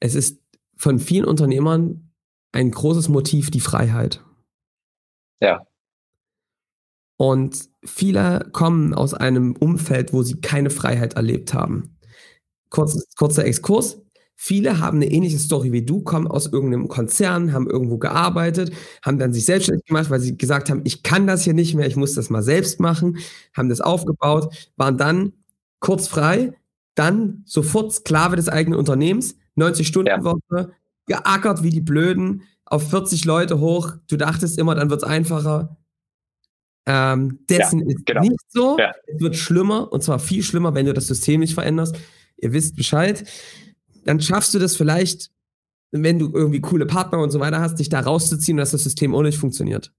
[0.00, 0.42] es ist
[0.76, 2.12] von vielen Unternehmern
[2.52, 4.24] ein großes Motiv die Freiheit.
[5.40, 5.66] Ja.
[7.18, 11.98] Und viele kommen aus einem Umfeld, wo sie keine Freiheit erlebt haben.
[12.68, 14.02] Kurz, kurzer Exkurs.
[14.38, 18.70] Viele haben eine ähnliche Story wie du, kommen aus irgendeinem Konzern, haben irgendwo gearbeitet,
[19.02, 21.86] haben dann sich selbstständig gemacht, weil sie gesagt haben, ich kann das hier nicht mehr,
[21.86, 23.18] ich muss das mal selbst machen,
[23.54, 25.32] haben das aufgebaut, waren dann
[25.80, 26.52] kurz frei,
[26.94, 30.68] dann sofort Sklave des eigenen Unternehmens, 90-Stunden-Woche, ja.
[31.06, 33.92] geackert wie die Blöden, auf 40 Leute hoch.
[34.08, 35.76] Du dachtest immer, dann wird es einfacher.
[36.84, 38.20] Ähm, dessen ja, ist genau.
[38.20, 38.76] nicht so.
[38.78, 38.92] Ja.
[39.06, 41.96] Es wird schlimmer und zwar viel schlimmer, wenn du das System nicht veränderst.
[42.36, 43.24] Ihr wisst Bescheid.
[44.06, 45.30] Dann schaffst du das vielleicht,
[45.90, 49.14] wenn du irgendwie coole Partner und so weiter hast, dich da rauszuziehen, dass das System
[49.14, 49.92] auch nicht funktioniert.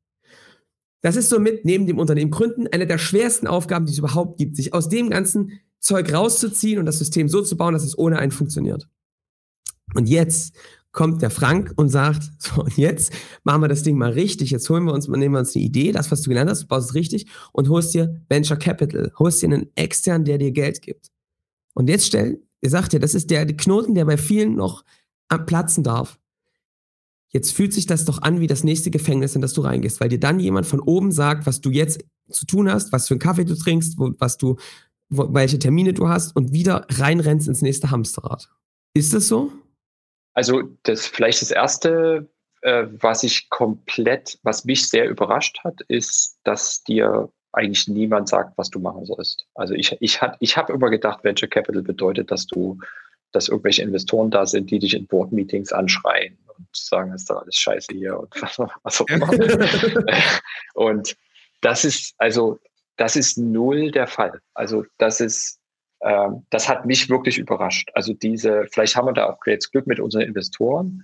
[1.02, 4.56] Das ist somit neben dem Unternehmen gründen eine der schwersten Aufgaben, die es überhaupt gibt,
[4.56, 8.18] sich aus dem ganzen Zeug rauszuziehen und das System so zu bauen, dass es ohne
[8.18, 8.90] einen funktioniert.
[9.94, 10.56] Und jetzt
[10.92, 14.52] kommt der Frank und sagt, so, und jetzt machen wir das Ding mal richtig.
[14.52, 16.68] Jetzt holen wir uns, nehmen wir uns eine Idee, das, was du gelernt hast, du
[16.68, 20.82] baust es richtig und holst dir Venture Capital, holst dir einen extern, der dir Geld
[20.82, 21.10] gibt.
[21.74, 24.84] Und jetzt stell, ihr sagt ja, das ist der Knoten, der bei vielen noch
[25.46, 26.20] platzen darf.
[27.30, 30.10] Jetzt fühlt sich das doch an wie das nächste Gefängnis, in das du reingehst, weil
[30.10, 33.20] dir dann jemand von oben sagt, was du jetzt zu tun hast, was für einen
[33.20, 34.56] Kaffee du trinkst, was du,
[35.10, 38.50] welche Termine du hast und wieder reinrennst ins nächste Hamsterrad.
[38.94, 39.52] Ist das so?
[40.34, 42.30] Also das vielleicht das erste,
[42.62, 48.58] äh, was ich komplett, was mich sehr überrascht hat, ist, dass dir eigentlich niemand sagt,
[48.58, 49.46] was du machen sollst.
[49.56, 52.78] Also ich, ich, hat, ich habe immer gedacht, Venture Capital bedeutet, dass du,
[53.32, 57.56] dass irgendwelche Investoren da sind, die dich in Board-Meetings anschreien und sagen, ist doch alles
[57.56, 59.30] scheiße hier und was, was auch immer.
[60.74, 61.16] und
[61.62, 62.60] das ist, also,
[62.98, 64.42] das ist null der Fall.
[64.54, 65.60] Also das ist,
[66.02, 67.90] ähm, das hat mich wirklich überrascht.
[67.94, 71.04] Also diese, vielleicht haben wir da auch jetzt Glück mit unseren Investoren,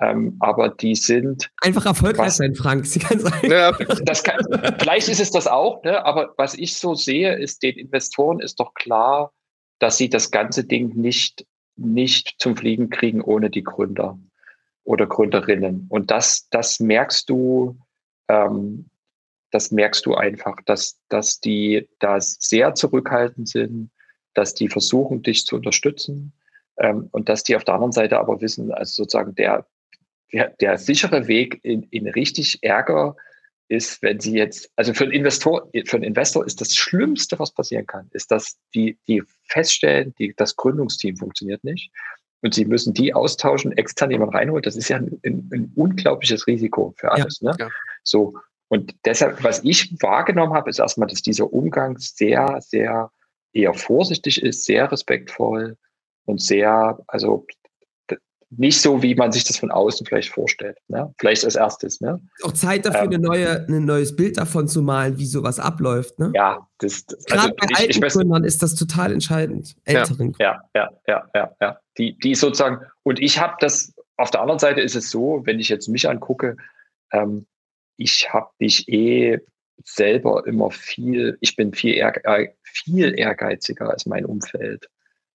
[0.00, 2.86] ähm, aber die sind einfach erfolgreich was, sein, Frank.
[2.86, 3.50] Sie kann sagen.
[3.50, 3.72] Ja,
[4.04, 4.44] das kann,
[4.78, 6.04] vielleicht ist es das auch, ne?
[6.04, 9.32] aber was ich so sehe, ist den Investoren ist doch klar,
[9.78, 14.18] dass sie das ganze Ding nicht nicht zum Fliegen kriegen ohne die Gründer
[14.84, 15.86] oder Gründerinnen.
[15.88, 17.78] Und das das merkst du.
[18.28, 18.90] Ähm,
[19.54, 23.92] das merkst du einfach, dass, dass die da sehr zurückhaltend sind,
[24.34, 26.32] dass die versuchen, dich zu unterstützen
[26.76, 29.64] ähm, und dass die auf der anderen Seite aber wissen, also sozusagen der,
[30.32, 33.16] der, der sichere Weg in, in richtig Ärger
[33.68, 37.52] ist, wenn sie jetzt, also für einen Investor, für einen Investor ist das Schlimmste, was
[37.52, 41.90] passieren kann, ist, dass die, die feststellen, die, das Gründungsteam funktioniert nicht
[42.42, 46.46] und sie müssen die austauschen, extern jemand reinholen, das ist ja ein, ein, ein unglaubliches
[46.46, 47.40] Risiko für alles.
[47.40, 47.56] Ja, ne?
[47.58, 47.68] Ja.
[48.02, 48.36] So.
[48.68, 53.10] Und deshalb, was ich wahrgenommen habe, ist erstmal, dass dieser Umgang sehr, sehr
[53.52, 55.76] eher vorsichtig ist, sehr respektvoll
[56.26, 57.46] und sehr, also
[58.58, 60.78] nicht so, wie man sich das von außen vielleicht vorstellt.
[60.88, 61.12] Ne?
[61.18, 62.00] Vielleicht als erstes.
[62.00, 62.20] Ne?
[62.42, 66.18] Auch Zeit dafür, ähm, eine neue, ein neues Bild davon zu malen, wie sowas abläuft.
[66.18, 66.32] Ne?
[66.34, 69.76] Ja, das, das gerade also, bei ich, alten ich Gründern ist das total entscheidend.
[69.84, 70.34] Älteren.
[70.38, 71.78] Ja, ja, ja, ja, ja.
[71.98, 75.60] Die, die sozusagen, und ich habe das, auf der anderen Seite ist es so, wenn
[75.60, 76.56] ich jetzt mich angucke,
[77.12, 77.46] ähm,
[77.96, 79.38] ich habe mich eh
[79.84, 82.14] selber immer viel, ich bin viel, ehr,
[82.62, 84.88] viel ehrgeiziger als mein Umfeld.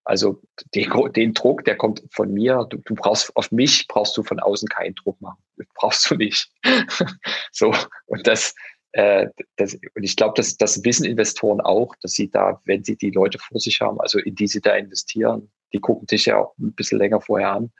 [0.09, 0.41] Also
[0.73, 2.65] den, den, Druck, der kommt von mir.
[2.71, 5.37] Du, du, brauchst auf mich brauchst du von außen keinen Druck machen.
[5.75, 6.51] Brauchst du nicht.
[7.51, 7.71] so
[8.07, 8.55] und das,
[8.93, 12.95] äh, das und ich glaube, dass das wissen Investoren auch, dass sie da, wenn sie
[12.95, 16.39] die Leute vor sich haben, also in die sie da investieren, die gucken dich ja
[16.39, 17.71] auch ein bisschen länger vorher an,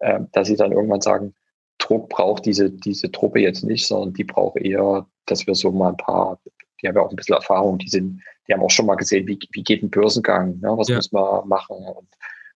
[0.00, 1.34] äh, dass sie dann irgendwann sagen,
[1.78, 5.88] Druck braucht diese diese Truppe jetzt nicht, sondern die braucht eher, dass wir so mal
[5.88, 6.38] ein paar
[6.82, 9.26] die haben ja auch ein bisschen Erfahrung, die sind, die haben auch schon mal gesehen,
[9.26, 10.76] wie, wie geht ein Börsengang, ne?
[10.76, 10.96] was ja.
[10.96, 12.08] muss man machen und,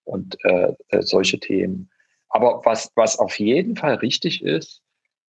[0.05, 1.91] und äh, äh, solche Themen.
[2.29, 4.83] Aber was, was auf jeden Fall richtig ist,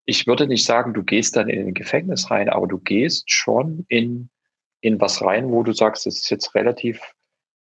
[0.06, 3.86] ich würde nicht sagen, du gehst dann in ein Gefängnis rein, aber du gehst schon
[3.88, 4.30] in,
[4.82, 7.02] in was rein, wo du sagst, es ist jetzt relativ,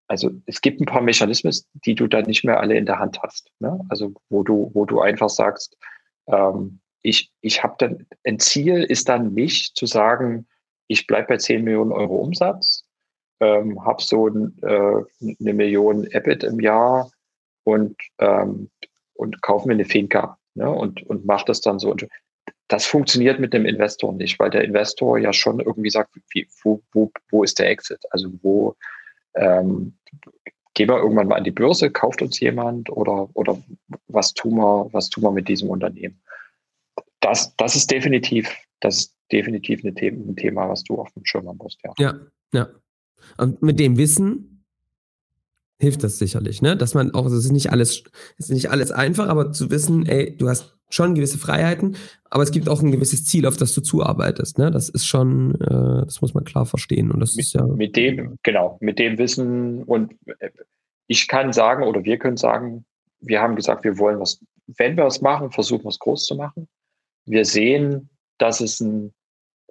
[0.07, 1.53] also es gibt ein paar Mechanismen,
[1.85, 3.51] die du dann nicht mehr alle in der Hand hast.
[3.59, 3.79] Ne?
[3.89, 5.77] Also wo du, wo du einfach sagst,
[6.27, 10.47] ähm, ich, ich habe dann, ein Ziel ist dann nicht zu sagen,
[10.91, 12.83] ich bleibe bei 10 Millionen Euro Umsatz,
[13.39, 15.03] ähm, habe so ein, äh,
[15.39, 17.09] eine Million EBIT im Jahr
[17.63, 18.69] und, ähm,
[19.13, 21.95] und kaufe mir eine Finca ne, und, und mache das dann so.
[22.67, 26.81] Das funktioniert mit dem Investor nicht, weil der Investor ja schon irgendwie sagt, wie, wo,
[26.91, 28.03] wo, wo ist der Exit?
[28.11, 28.75] Also wo
[29.35, 29.97] ähm,
[30.73, 33.57] gehen wir irgendwann mal an die Börse, kauft uns jemand oder, oder
[34.07, 36.21] was tun wir, was tun wir mit diesem Unternehmen?
[37.21, 41.47] Das, das ist definitiv, das definitiv eine The ein Thema, was du auf dem Schirm
[41.47, 41.93] haben musst, ja.
[41.97, 42.19] Ja,
[42.53, 42.69] ja.
[43.37, 44.63] Und mit dem Wissen
[45.79, 46.77] hilft das sicherlich, ne?
[46.77, 48.03] Dass man auch, es ist nicht alles,
[48.37, 51.95] es ist nicht alles einfach, aber zu wissen, ey, du hast schon gewisse Freiheiten,
[52.29, 54.71] aber es gibt auch ein gewisses Ziel, auf das du zuarbeitest, ne?
[54.71, 57.65] Das ist schon, äh, das muss man klar verstehen und das mit, ist ja.
[57.65, 60.49] Mit dem, genau, mit dem Wissen und äh,
[61.07, 62.85] ich kann sagen oder wir können sagen,
[63.19, 64.39] wir haben gesagt, wir wollen was,
[64.77, 66.67] wenn wir es machen, versuchen wir es groß zu machen.
[67.25, 69.13] Wir sehen, dass es ein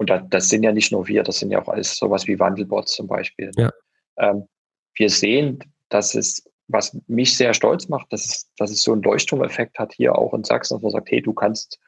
[0.00, 2.92] und das sind ja nicht nur wir, das sind ja auch alles sowas wie Wandelbots
[2.92, 3.50] zum Beispiel.
[3.58, 3.70] Ja.
[4.16, 4.48] Ähm,
[4.94, 5.58] wir sehen,
[5.90, 9.92] dass es, was mich sehr stolz macht, dass es, dass es so einen Leuchtturmeffekt hat
[9.92, 11.78] hier auch in Sachsen, dass man sagt, hey, du kannst,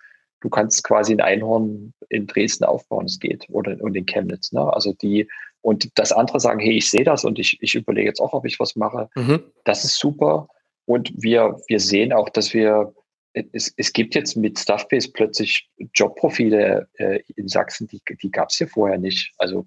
[0.42, 4.52] du kannst quasi ein Einhorn in Dresden aufbauen, es geht, oder und in Chemnitz.
[4.52, 4.60] Ne?
[4.60, 5.26] Also die,
[5.62, 8.44] und das andere sagen, hey, ich sehe das und ich, ich überlege jetzt auch, ob
[8.44, 9.08] ich was mache.
[9.14, 9.42] Mhm.
[9.64, 10.48] Das ist super.
[10.84, 12.92] Und wir, wir sehen auch, dass wir
[13.34, 18.56] es, es gibt jetzt mit Stuffbase plötzlich Jobprofile äh, in Sachsen, die, die gab es
[18.56, 19.32] hier vorher nicht.
[19.38, 19.66] Also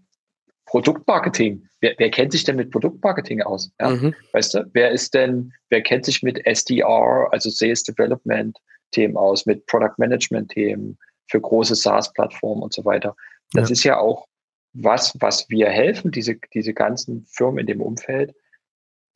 [0.66, 1.68] Produktmarketing.
[1.80, 3.72] Wer, wer kennt sich denn mit Produktmarketing aus?
[3.80, 3.90] Ja?
[3.92, 4.16] Mhm.
[4.34, 8.58] Weißt du, wer ist denn, wer kennt sich mit SDR, also Sales Development
[8.92, 10.98] Themen aus, mit Product Management Themen
[11.28, 13.16] für große SaaS-Plattformen und so weiter?
[13.54, 13.74] Das ja.
[13.74, 14.28] ist ja auch
[14.74, 18.36] was, was wir helfen, diese, diese ganzen Firmen in dem Umfeld,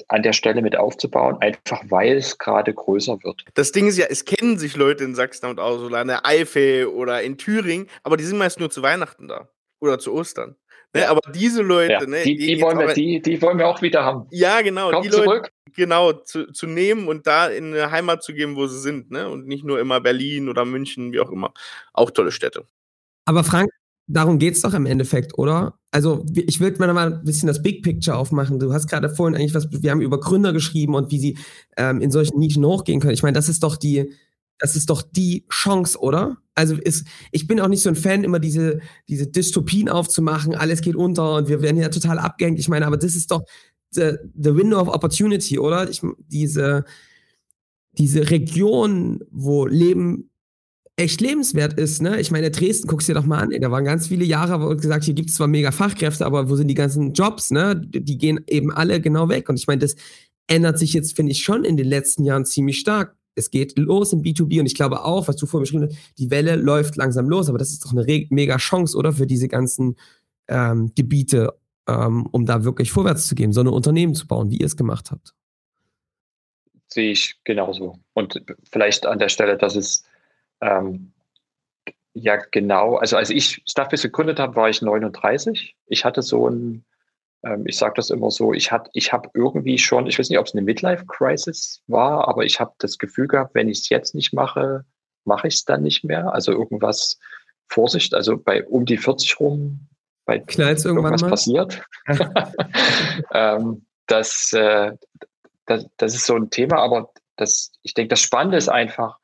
[0.08, 3.44] an der Stelle mit aufzubauen, einfach weil es gerade größer wird.
[3.54, 6.26] Das Ding ist ja, es kennen sich Leute in Sachsen und auch so in der
[6.26, 10.56] Eifel oder in Thüringen, aber die sind meist nur zu Weihnachten da oder zu Ostern.
[10.96, 13.68] Ne, aber diese Leute, ja, ne, die, die, die wollen wir, die, die wollen wir
[13.68, 14.26] auch wieder haben.
[14.32, 14.90] Ja, genau.
[14.90, 15.28] Komm die zurück.
[15.28, 19.12] Leute, genau, zu, zu nehmen und da in eine Heimat zu geben, wo sie sind,
[19.12, 19.30] ne?
[19.30, 21.54] Und nicht nur immer Berlin oder München, wie auch immer.
[21.94, 22.66] Auch tolle Städte.
[23.26, 23.70] Aber Frank,
[24.10, 25.80] darum geht es doch im Endeffekt, oder?
[25.92, 28.60] Also ich würde mal ein bisschen das Big Picture aufmachen.
[28.60, 31.38] Du hast gerade vorhin eigentlich was, wir haben über Gründer geschrieben und wie sie
[31.78, 33.14] ähm, in solchen Nischen hochgehen können.
[33.14, 34.12] Ich meine, das ist doch die,
[34.58, 36.38] das ist doch die Chance, oder?
[36.56, 40.82] Also ist, ich bin auch nicht so ein Fan, immer diese, diese Dystopien aufzumachen, alles
[40.82, 42.60] geht unter und wir werden ja total abgehängt.
[42.60, 43.44] Ich meine, aber das ist doch
[43.92, 45.90] the, the window of opportunity, oder?
[45.90, 46.84] Ich, diese,
[47.94, 50.29] diese Region, wo Leben
[51.00, 52.02] echt lebenswert ist.
[52.02, 52.20] Ne?
[52.20, 54.76] Ich meine, Dresden, guckst dir doch mal an, ey, da waren ganz viele Jahre, wo
[54.76, 57.52] gesagt, hier gibt es zwar mega Fachkräfte, aber wo sind die ganzen Jobs?
[57.52, 57.80] Ne?
[57.80, 59.48] Die gehen eben alle genau weg.
[59.48, 59.96] Und ich meine, das
[60.48, 63.16] ändert sich jetzt, finde ich, schon in den letzten Jahren ziemlich stark.
[63.36, 66.30] Es geht los im B2B und ich glaube auch, was du vorhin beschrieben hast, die
[66.30, 69.14] Welle läuft langsam los, aber das ist doch eine mega Chance, oder?
[69.14, 69.96] Für diese ganzen
[70.50, 71.54] ähm, Gebiete,
[71.88, 74.76] ähm, um da wirklich vorwärts zu gehen, so eine Unternehmen zu bauen, wie ihr es
[74.76, 75.34] gemacht habt.
[76.92, 78.00] Sehe ich genauso.
[78.14, 80.04] Und vielleicht an der Stelle, dass es
[80.62, 81.14] ähm,
[82.14, 82.96] ja, genau.
[82.98, 85.76] Also als ich Stuffbiz gegründet habe, war ich 39.
[85.86, 86.86] Ich hatte so ein,
[87.44, 90.48] ähm, ich sage das immer so, ich, ich habe irgendwie schon, ich weiß nicht, ob
[90.48, 94.34] es eine Midlife-Crisis war, aber ich habe das Gefühl gehabt, wenn ich es jetzt nicht
[94.34, 94.86] mache,
[95.24, 96.34] mache ich es dann nicht mehr.
[96.34, 97.20] Also irgendwas,
[97.70, 99.88] Vorsicht, also bei um die 40 rum,
[100.26, 101.84] bei Knallt's irgendwas passiert.
[103.34, 104.94] ähm, das, äh,
[105.66, 109.18] das, das ist so ein Thema, aber das, ich denke, das Spannende ist einfach,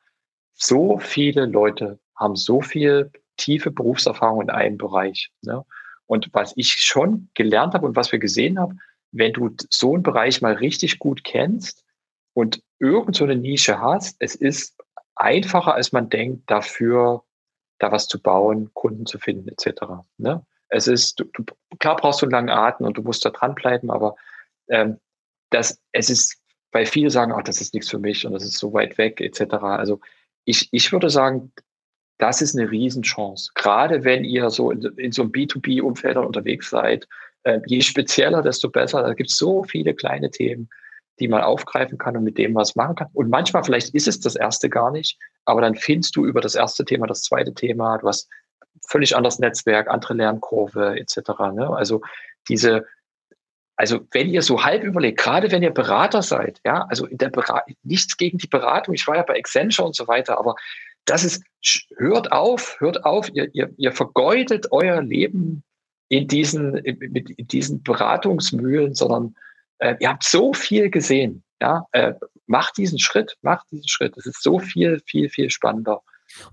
[0.55, 5.31] so viele Leute haben so viel tiefe Berufserfahrung in einem Bereich.
[5.41, 5.65] Ne?
[6.07, 8.79] Und was ich schon gelernt habe und was wir gesehen haben,
[9.11, 11.83] wenn du so einen Bereich mal richtig gut kennst
[12.33, 14.77] und irgend so eine Nische hast, es ist
[15.15, 17.23] einfacher, als man denkt, dafür
[17.79, 19.81] da was zu bauen, Kunden zu finden, etc.
[20.17, 20.45] Ne?
[20.69, 21.43] Es ist, du, du,
[21.79, 24.15] klar brauchst du einen langen Atem und du musst da dranbleiben, aber
[24.69, 24.99] ähm,
[25.49, 26.41] das, es ist,
[26.71, 29.21] weil viele sagen, ach, das ist nichts für mich und das ist so weit weg,
[29.21, 29.53] etc.
[29.53, 29.99] Also
[30.45, 31.51] ich, ich würde sagen,
[32.17, 33.51] das ist eine Riesenchance.
[33.55, 37.07] Gerade wenn ihr so in, in so einem B2B-Umfeld unterwegs seid,
[37.43, 39.01] äh, je spezieller, desto besser.
[39.01, 40.69] Da gibt es so viele kleine Themen,
[41.19, 43.07] die man aufgreifen kann und mit dem was machen kann.
[43.13, 46.55] Und manchmal vielleicht ist es das erste gar nicht, aber dann findest du über das
[46.55, 47.97] erste Thema das zweite Thema.
[47.97, 48.29] Du hast
[48.87, 51.17] völlig anderes Netzwerk, andere Lernkurve etc.
[51.53, 51.69] Ne?
[51.69, 52.01] Also
[52.49, 52.85] diese,
[53.75, 57.29] also wenn ihr so halb überlegt, gerade wenn ihr Berater seid, ja, also in der
[57.29, 60.55] Beratung, nichts gegen die Beratung, ich war ja bei Accenture und so weiter, aber
[61.05, 61.43] das ist,
[61.97, 65.63] hört auf, hört auf, ihr, ihr, ihr vergeudet euer Leben
[66.09, 69.35] in diesen, in, in diesen Beratungsmühlen, sondern
[69.79, 71.43] äh, ihr habt so viel gesehen.
[71.61, 72.13] Ja, äh,
[72.47, 74.17] macht diesen Schritt, macht diesen Schritt.
[74.17, 76.01] Es ist so viel, viel, viel spannender.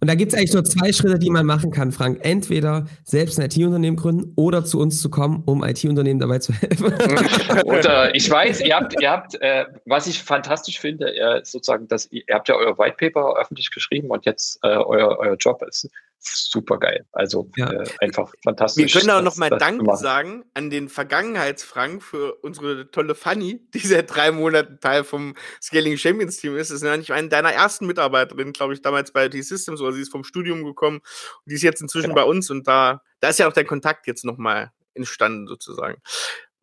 [0.01, 2.21] Und da gibt es eigentlich nur zwei Schritte, die man machen kann, Frank.
[2.23, 6.93] Entweder selbst ein IT-Unternehmen gründen oder zu uns zu kommen, um IT-Unternehmen dabei zu helfen.
[7.65, 12.11] oder ich weiß, ihr habt, ihr habt äh, was ich fantastisch finde, äh, sozusagen, dass
[12.11, 15.63] ihr, ihr habt ja euer White Paper öffentlich geschrieben und jetzt äh, euer, euer Job
[15.63, 15.89] ist
[16.23, 17.07] super geil.
[17.13, 17.71] Also ja.
[17.71, 18.95] äh, einfach fantastisch.
[18.95, 24.15] Wir können auch nochmal Danke sagen an den Vergangenheitsfrank für unsere tolle Fanny, die seit
[24.15, 26.71] drei Monaten Teil vom Scaling Champions Team ist.
[26.71, 30.13] Das ist nämlich eine deiner ersten Mitarbeiterinnen, glaube ich, damals bei T-Systems oder sie ist
[30.13, 32.15] vom Studium gekommen und die ist jetzt inzwischen ja.
[32.15, 36.01] bei uns und da, da ist ja auch der Kontakt jetzt nochmal entstanden sozusagen.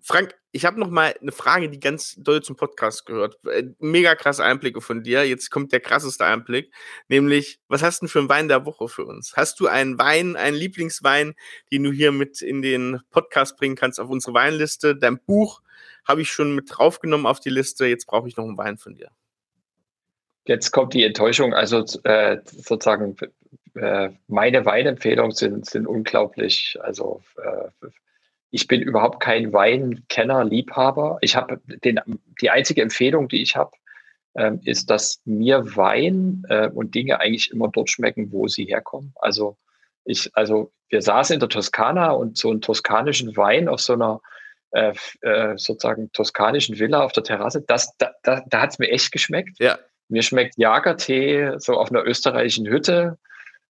[0.09, 3.37] Frank, ich habe noch mal eine Frage, die ganz doll zum Podcast gehört.
[3.45, 5.23] Äh, mega krasse Einblicke von dir.
[5.23, 6.73] Jetzt kommt der krasseste Einblick,
[7.09, 9.37] nämlich, was hast du für einen Wein der Woche für uns?
[9.37, 11.35] Hast du einen Wein, einen Lieblingswein,
[11.71, 14.95] den du hier mit in den Podcast bringen kannst auf unsere Weinliste?
[14.95, 15.61] Dein Buch
[16.05, 17.85] habe ich schon mit draufgenommen auf die Liste.
[17.85, 19.11] Jetzt brauche ich noch einen Wein von dir.
[20.45, 21.53] Jetzt kommt die Enttäuschung.
[21.53, 23.15] Also äh, sozusagen
[23.75, 26.79] äh, meine Weinempfehlungen sind, sind unglaublich.
[26.81, 27.89] Also äh,
[28.51, 31.17] ich bin überhaupt kein Weinkenner, Liebhaber.
[31.21, 31.99] Ich habe den,
[32.41, 33.71] die einzige Empfehlung, die ich habe,
[34.35, 39.13] ähm, ist, dass mir Wein äh, und Dinge eigentlich immer dort schmecken, wo sie herkommen.
[39.15, 39.57] Also
[40.05, 44.21] ich, also wir saßen in der Toskana und so einen toskanischen Wein auf so einer
[44.71, 48.89] äh, äh, sozusagen toskanischen Villa auf der Terrasse, das, da, da, da hat es mir
[48.89, 49.59] echt geschmeckt.
[49.59, 49.79] Ja.
[50.09, 53.17] Mir schmeckt Jagertee so auf einer österreichischen Hütte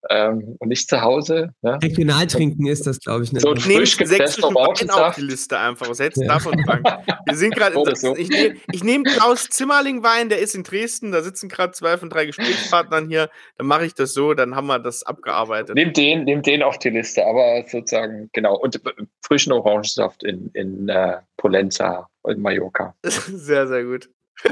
[0.09, 1.53] ähm, und nicht zu Hause.
[1.61, 1.77] Ne?
[1.81, 3.33] Regional trinken ist das, glaube ich.
[3.33, 3.41] Nicht.
[3.41, 5.89] So ein frisch gepresster Wein auf die Liste einfach.
[5.89, 6.33] Was hältst du ja.
[6.33, 6.85] davon, Frank?
[7.25, 7.77] Wir sind gerade.
[7.99, 8.15] So.
[8.15, 11.11] Ich nehme nehm Klaus Zimmerling Wein, der ist in Dresden.
[11.11, 13.29] Da sitzen gerade zwei von drei Gesprächspartnern hier.
[13.57, 15.75] Dann mache ich das so, dann haben wir das abgearbeitet.
[15.75, 18.57] Nimm den, nimm den auf die Liste, aber sozusagen, genau.
[18.57, 18.91] Und äh,
[19.25, 22.95] frischen Orangensaft in, in äh, Polenza in Mallorca.
[23.03, 24.09] Sehr, sehr gut.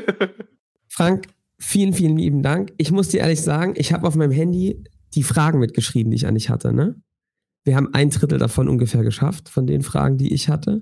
[0.89, 1.27] Frank,
[1.59, 2.73] vielen, vielen lieben Dank.
[2.77, 4.83] Ich muss dir ehrlich sagen, ich habe auf meinem Handy
[5.15, 6.73] die Fragen mitgeschrieben, die ich an dich hatte.
[6.73, 6.95] Ne?
[7.63, 10.81] Wir haben ein Drittel davon ungefähr geschafft, von den Fragen, die ich hatte.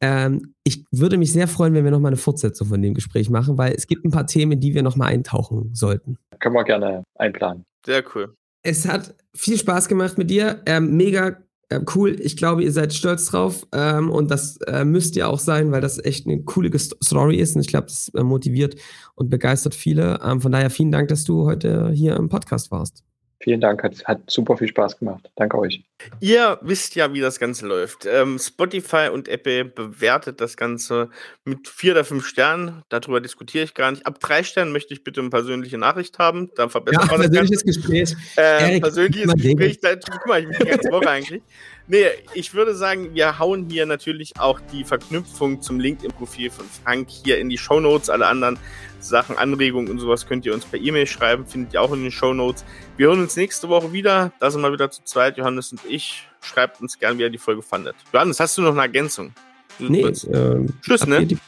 [0.00, 3.58] Ähm, ich würde mich sehr freuen, wenn wir nochmal eine Fortsetzung von dem Gespräch machen,
[3.58, 6.16] weil es gibt ein paar Themen, in die wir nochmal eintauchen sollten.
[6.38, 7.64] Können wir gerne einplanen.
[7.84, 8.34] Sehr cool.
[8.62, 10.62] Es hat viel Spaß gemacht mit dir.
[10.66, 11.38] Ähm, mega
[11.70, 12.18] äh, cool.
[12.20, 13.66] Ich glaube, ihr seid stolz drauf.
[13.72, 17.56] Ähm, und das äh, müsst ihr auch sein, weil das echt eine coole Story ist.
[17.56, 18.76] Und ich glaube, das äh, motiviert
[19.14, 20.20] und begeistert viele.
[20.22, 23.04] Ähm, von daher vielen Dank, dass du heute hier im Podcast warst.
[23.42, 25.30] Vielen Dank, hat, hat super viel Spaß gemacht.
[25.36, 25.82] Danke euch.
[26.20, 28.04] Ihr wisst ja, wie das Ganze läuft.
[28.04, 31.08] Ähm, Spotify und Apple bewertet das Ganze
[31.44, 32.82] mit vier oder fünf Sternen.
[32.90, 34.06] Darüber diskutiere ich gar nicht.
[34.06, 36.50] Ab drei Sternen möchte ich bitte eine persönliche Nachricht haben.
[36.54, 38.14] Dann verbessert ja, man persönliches Gespräch.
[38.36, 39.80] Äh, persönliches Gespräch.
[39.80, 41.42] Da, guck mal, ich bin die ganze Woche eigentlich.
[41.90, 47.08] Nee, ich würde sagen, wir hauen hier natürlich auch die Verknüpfung zum LinkedIn-Profil von Frank
[47.10, 48.08] hier in die Show Notes.
[48.08, 48.60] Alle anderen
[49.00, 52.12] Sachen, Anregungen und sowas könnt ihr uns per E-Mail schreiben, findet ihr auch in den
[52.12, 52.64] Show Notes.
[52.96, 54.30] Wir hören uns nächste Woche wieder.
[54.38, 56.28] Da sind wir wieder zu zweit, Johannes und ich.
[56.40, 57.96] Schreibt uns gern, wie ihr die Folge fandet.
[58.12, 59.32] Johannes, hast du noch eine Ergänzung?
[59.80, 61.26] Nee, äh, Tschüss, ne?
[61.26, 61.40] Bis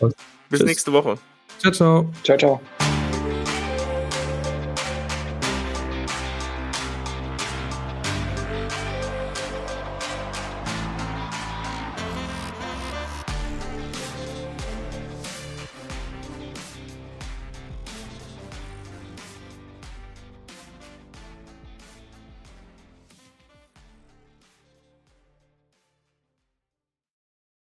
[0.51, 0.63] Tschüss.
[0.65, 1.19] nächste Woche.
[1.61, 2.13] Ciao, ciao.
[2.25, 2.92] Ciao, ciao.